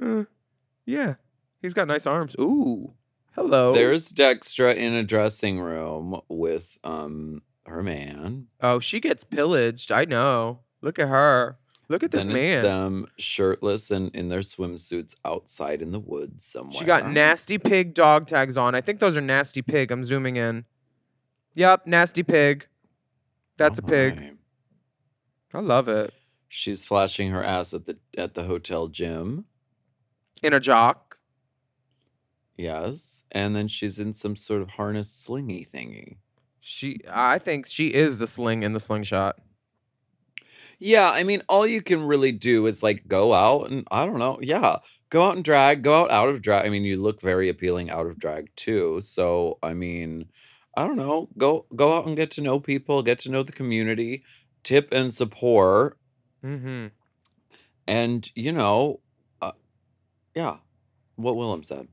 Uh, 0.00 0.22
yeah. 0.88 1.14
He's 1.60 1.74
got 1.74 1.88
nice 1.88 2.06
arms. 2.06 2.34
Ooh. 2.40 2.94
Hello. 3.34 3.72
There's 3.72 4.12
Dextra 4.12 4.74
in 4.74 4.94
a 4.94 5.02
dressing 5.04 5.60
room 5.60 6.20
with 6.28 6.78
um 6.82 7.42
her 7.66 7.82
man. 7.82 8.46
Oh, 8.60 8.80
she 8.80 8.98
gets 9.00 9.22
pillaged. 9.24 9.92
I 9.92 10.04
know. 10.04 10.60
Look 10.80 10.98
at 10.98 11.08
her. 11.08 11.58
Look 11.88 12.02
at 12.02 12.10
this 12.10 12.24
then 12.24 12.32
man. 12.32 12.58
it's 12.58 12.68
them 12.68 13.06
shirtless 13.18 13.90
and 13.90 14.14
in 14.14 14.28
their 14.28 14.40
swimsuits 14.40 15.14
outside 15.24 15.80
in 15.80 15.90
the 15.90 16.00
woods 16.00 16.44
somewhere. 16.44 16.74
She 16.78 16.84
got 16.84 17.10
nasty 17.10 17.58
pig 17.58 17.94
dog 17.94 18.26
tags 18.26 18.56
on. 18.56 18.74
I 18.74 18.80
think 18.80 18.98
those 18.98 19.16
are 19.16 19.22
nasty 19.22 19.62
pig. 19.62 19.90
I'm 19.90 20.04
zooming 20.04 20.36
in. 20.36 20.64
Yep, 21.54 21.86
nasty 21.86 22.22
pig. 22.22 22.66
That's 23.56 23.78
Oh 23.78 23.84
a 23.84 23.88
pig. 23.88 24.16
my. 24.16 24.32
I 25.54 25.60
love 25.60 25.88
it. 25.88 26.12
She's 26.48 26.84
flashing 26.84 27.30
her 27.30 27.42
ass 27.42 27.72
at 27.74 27.86
the 27.86 27.98
at 28.16 28.34
the 28.34 28.44
hotel 28.44 28.88
gym. 28.88 29.46
In 30.42 30.52
a 30.52 30.60
jock. 30.60 31.18
Yes, 32.56 33.22
and 33.30 33.54
then 33.54 33.68
she's 33.68 33.98
in 33.98 34.12
some 34.12 34.34
sort 34.36 34.62
of 34.62 34.70
harness 34.70 35.08
slingy 35.08 35.68
thingy. 35.68 36.16
She 36.60 37.00
I 37.10 37.38
think 37.38 37.66
she 37.66 37.94
is 37.94 38.18
the 38.18 38.26
sling 38.26 38.62
in 38.62 38.72
the 38.72 38.80
slingshot. 38.80 39.36
Yeah, 40.80 41.10
I 41.10 41.24
mean, 41.24 41.42
all 41.48 41.66
you 41.66 41.82
can 41.82 42.02
really 42.04 42.30
do 42.30 42.66
is 42.66 42.82
like 42.82 43.08
go 43.08 43.34
out 43.34 43.70
and 43.70 43.86
I 43.90 44.06
don't 44.06 44.18
know. 44.18 44.38
Yeah, 44.42 44.76
go 45.10 45.24
out 45.26 45.34
and 45.36 45.44
drag, 45.44 45.82
go 45.82 46.02
out 46.04 46.10
out 46.10 46.28
of 46.28 46.42
drag. 46.42 46.66
I 46.66 46.68
mean, 46.68 46.84
you 46.84 46.96
look 47.00 47.20
very 47.20 47.48
appealing 47.48 47.90
out 47.90 48.06
of 48.06 48.18
drag 48.18 48.54
too. 48.54 49.00
So 49.00 49.58
I 49.62 49.74
mean, 49.74 50.26
I 50.76 50.86
don't 50.86 50.96
know. 50.96 51.28
Go 51.36 51.66
go 51.74 51.96
out 51.96 52.06
and 52.06 52.16
get 52.16 52.30
to 52.32 52.42
know 52.42 52.60
people, 52.60 53.02
get 53.02 53.18
to 53.20 53.30
know 53.30 53.42
the 53.42 53.52
community, 53.52 54.22
tip 54.62 54.88
and 54.92 55.12
support, 55.12 55.96
Mm-hmm. 56.44 56.86
and 57.88 58.30
you 58.36 58.52
know, 58.52 59.00
yeah, 60.38 60.56
what 61.16 61.34
Willam 61.34 61.64
said. 61.64 61.88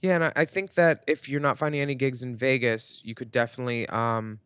Yeah, 0.00 0.14
and 0.14 0.24
I, 0.26 0.32
I 0.36 0.44
think 0.44 0.74
that 0.74 1.02
if 1.08 1.28
you're 1.28 1.40
not 1.40 1.58
finding 1.58 1.80
any 1.80 1.94
gigs 1.96 2.22
in 2.22 2.36
Vegas, 2.36 3.02
you 3.04 3.14
could 3.14 3.30
definitely 3.32 3.86
um 3.88 4.38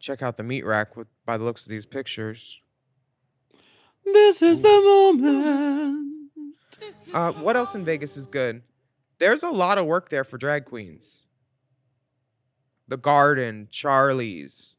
check 0.00 0.22
out 0.22 0.36
the 0.36 0.42
meat 0.42 0.64
rack 0.64 0.96
with 0.96 1.06
by 1.24 1.36
the 1.38 1.44
looks 1.44 1.62
of 1.62 1.68
these 1.70 1.86
pictures. 1.86 2.60
This 4.04 4.42
is 4.42 4.62
the 4.62 4.68
moment. 4.68 6.30
Uh, 7.14 7.32
what 7.32 7.56
else 7.56 7.74
in 7.74 7.84
Vegas 7.84 8.16
is 8.16 8.26
good? 8.26 8.62
There's 9.18 9.42
a 9.42 9.48
lot 9.50 9.78
of 9.78 9.86
work 9.86 10.10
there 10.10 10.24
for 10.24 10.36
drag 10.36 10.64
queens. 10.66 11.22
The 12.88 12.96
Garden, 12.98 13.68
Charlie's, 13.70 14.76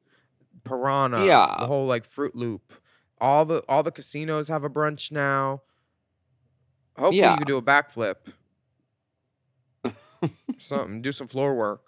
Piranha, 0.64 1.26
Yeah. 1.26 1.56
the 1.60 1.68
whole 1.68 1.88
like 1.88 2.06
Fruit 2.06 2.36
Loop. 2.36 2.74
All 3.20 3.46
the 3.46 3.64
all 3.68 3.82
the 3.84 3.92
casinos 3.92 4.48
have 4.50 4.64
a 4.64 4.70
brunch 4.70 5.12
now. 5.12 5.62
Hopefully 6.98 7.18
Yeah. 7.20 7.32
you 7.34 7.38
can 7.38 7.48
do 7.48 7.58
a 7.58 7.62
backflip. 7.62 8.16
Something, 10.60 11.02
do 11.02 11.12
some 11.12 11.28
floor 11.28 11.54
work. 11.56 11.82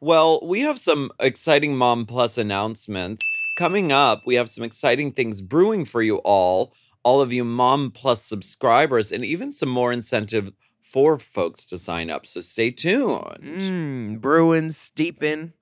Well, 0.00 0.40
we 0.42 0.60
have 0.62 0.78
some 0.78 1.12
exciting 1.20 1.76
Mom 1.76 2.06
Plus 2.06 2.36
announcements. 2.36 3.24
Coming 3.56 3.92
up, 3.92 4.22
we 4.26 4.34
have 4.34 4.48
some 4.48 4.64
exciting 4.64 5.12
things 5.12 5.40
brewing 5.42 5.84
for 5.84 6.02
you 6.02 6.16
all, 6.18 6.74
all 7.04 7.20
of 7.20 7.32
you 7.32 7.44
Mom 7.44 7.90
Plus 7.92 8.24
subscribers, 8.24 9.12
and 9.12 9.24
even 9.24 9.52
some 9.52 9.68
more 9.68 9.92
incentive 9.92 10.52
for 10.80 11.18
folks 11.18 11.64
to 11.66 11.78
sign 11.78 12.10
up. 12.10 12.26
So 12.26 12.40
stay 12.40 12.70
tuned. 12.72 13.38
Mmm, 13.60 14.20
brewing, 14.20 14.72
steeping, 14.72 15.52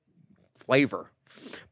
flavor. 0.54 1.12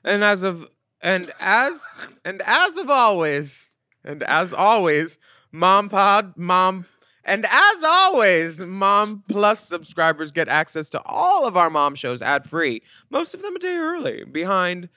And 0.04 0.22
as 0.22 0.44
of 0.44 0.68
and 1.02 1.32
as 1.40 1.82
and 2.24 2.40
as 2.46 2.76
of 2.76 2.88
always, 2.88 3.74
and 4.06 4.22
as 4.22 4.52
always, 4.52 5.18
Mom 5.52 5.88
Pod, 5.88 6.34
Mom, 6.36 6.86
and 7.24 7.44
as 7.50 7.84
always, 7.84 8.58
Mom 8.60 9.24
Plus 9.28 9.60
subscribers 9.60 10.30
get 10.32 10.48
access 10.48 10.88
to 10.90 11.02
all 11.04 11.46
of 11.46 11.56
our 11.56 11.70
mom 11.70 11.94
shows 11.94 12.22
ad 12.22 12.48
free, 12.48 12.82
most 13.10 13.34
of 13.34 13.42
them 13.42 13.56
a 13.56 13.58
day 13.58 13.76
early, 13.76 14.24
behind 14.24 14.88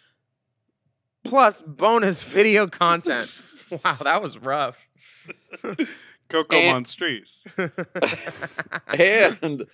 plus 1.23 1.61
bonus 1.65 2.23
video 2.23 2.67
content. 2.67 3.41
wow, 3.83 3.97
that 4.01 4.21
was 4.21 4.37
rough. 4.37 4.87
Coco 6.29 6.55
And- 6.55 6.85
Monstries. 6.85 7.43
and 8.87 9.65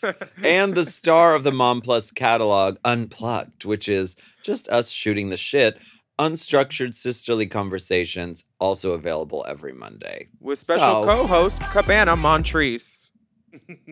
and 0.42 0.74
the 0.74 0.86
star 0.86 1.36
of 1.36 1.44
the 1.44 1.52
Mom 1.52 1.82
Plus 1.82 2.12
catalog, 2.12 2.78
Unplugged, 2.86 3.66
which 3.66 3.90
is 3.90 4.16
just 4.42 4.68
us 4.70 4.92
shooting 4.92 5.30
the 5.30 5.38
shit. 5.38 5.78
Unstructured 6.18 6.94
sisterly 6.94 7.46
conversations, 7.46 8.46
also 8.60 8.92
available 8.92 9.46
every 9.48 9.74
Monday. 9.74 10.30
With 10.40 10.60
special 10.60 11.04
So- 11.04 11.06
co-host 11.06 11.62
Cabana 11.62 12.16
Montrese. 12.16 13.10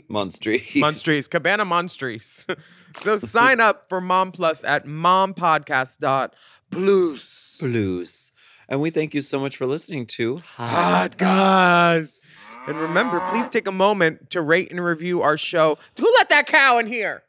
Monstries. 0.10 0.74
Monstries, 0.82 1.30
Cabana 1.30 1.66
Monstries. 1.66 2.46
so 3.00 3.16
sign 3.18 3.60
up 3.62 3.88
for 3.90 4.02
Mom 4.02 4.32
Plus 4.32 4.64
at 4.64 4.86
mompodcast.plus. 4.86 7.58
Blues. 7.60 8.32
And 8.68 8.82
we 8.82 8.90
thank 8.90 9.14
you 9.14 9.22
so 9.22 9.40
much 9.40 9.56
for 9.58 9.66
listening 9.66 10.06
to 10.08 10.38
Hot 10.58 11.18
Goss. 11.18 12.20
And 12.68 12.78
remember, 12.78 13.20
please 13.30 13.48
take 13.50 13.68
a 13.68 13.72
moment 13.72 14.30
to 14.32 14.42
rate 14.42 14.70
and 14.72 14.84
review 14.84 15.22
our 15.22 15.38
show. 15.38 15.78
Who 16.00 16.12
let 16.18 16.30
that 16.30 16.48
cow 16.48 16.78
in 16.78 16.88
here? 16.88 17.24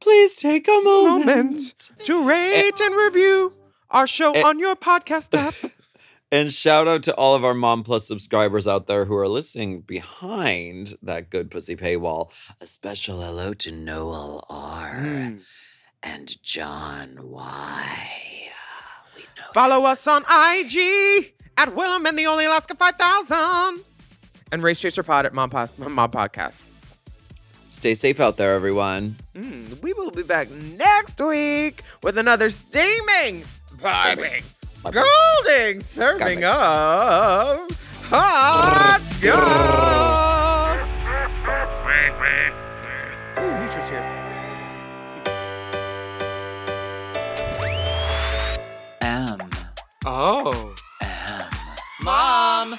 Please 0.00 0.36
take 0.36 0.68
a 0.68 0.80
moment. 0.82 1.26
Moment 1.26 1.90
to 2.04 2.28
rate 2.28 2.78
and 2.80 2.94
review 2.94 3.54
our 3.90 4.06
show 4.06 4.32
Eh. 4.32 4.42
on 4.42 4.58
your 4.58 4.76
podcast 4.76 5.36
app. 5.36 5.54
And 6.30 6.52
shout 6.52 6.86
out 6.86 7.02
to 7.04 7.14
all 7.14 7.34
of 7.34 7.42
our 7.42 7.54
Mom 7.54 7.82
Plus 7.82 8.06
subscribers 8.06 8.68
out 8.68 8.86
there 8.86 9.06
who 9.06 9.16
are 9.16 9.26
listening 9.26 9.80
behind 9.80 10.92
that 11.00 11.30
good 11.30 11.50
pussy 11.50 11.74
paywall. 11.74 12.30
A 12.60 12.66
special 12.66 13.22
hello 13.22 13.54
to 13.54 13.72
Noel 13.74 14.44
R. 14.50 14.90
Mm. 15.00 15.42
and 16.02 16.42
John 16.42 17.16
Y. 17.22 18.08
Follow 19.54 19.86
us 19.86 20.06
on 20.06 20.22
IG 20.28 21.32
at 21.56 21.74
Willam 21.74 22.06
and 22.06 22.18
the 22.18 22.26
Only 22.26 22.44
Alaska 22.44 22.74
5000. 22.76 23.82
And 24.52 24.62
Race 24.62 24.80
Chaser 24.80 25.02
Pod 25.02 25.24
at 25.24 25.32
Mom, 25.32 25.48
Pod, 25.48 25.70
Mom 25.78 26.10
Podcast. 26.10 26.62
Stay 27.68 27.94
safe 27.94 28.20
out 28.20 28.36
there, 28.36 28.54
everyone. 28.54 29.16
Mm, 29.34 29.80
we 29.82 29.94
will 29.94 30.10
be 30.10 30.22
back 30.22 30.50
next 30.50 31.18
week 31.20 31.82
with 32.02 32.18
another 32.18 32.50
steaming, 32.50 33.44
piping, 33.78 34.42
scalding 34.72 35.80
serving 35.80 36.44
of 36.44 37.68
hot 38.10 39.00
goss. 39.20 40.78
Ooh, 43.38 43.58
Nietzsche's. 43.58 43.88
M. 49.00 49.50
Oh. 50.06 50.74
M. 51.00 51.46
Mom! 52.02 52.78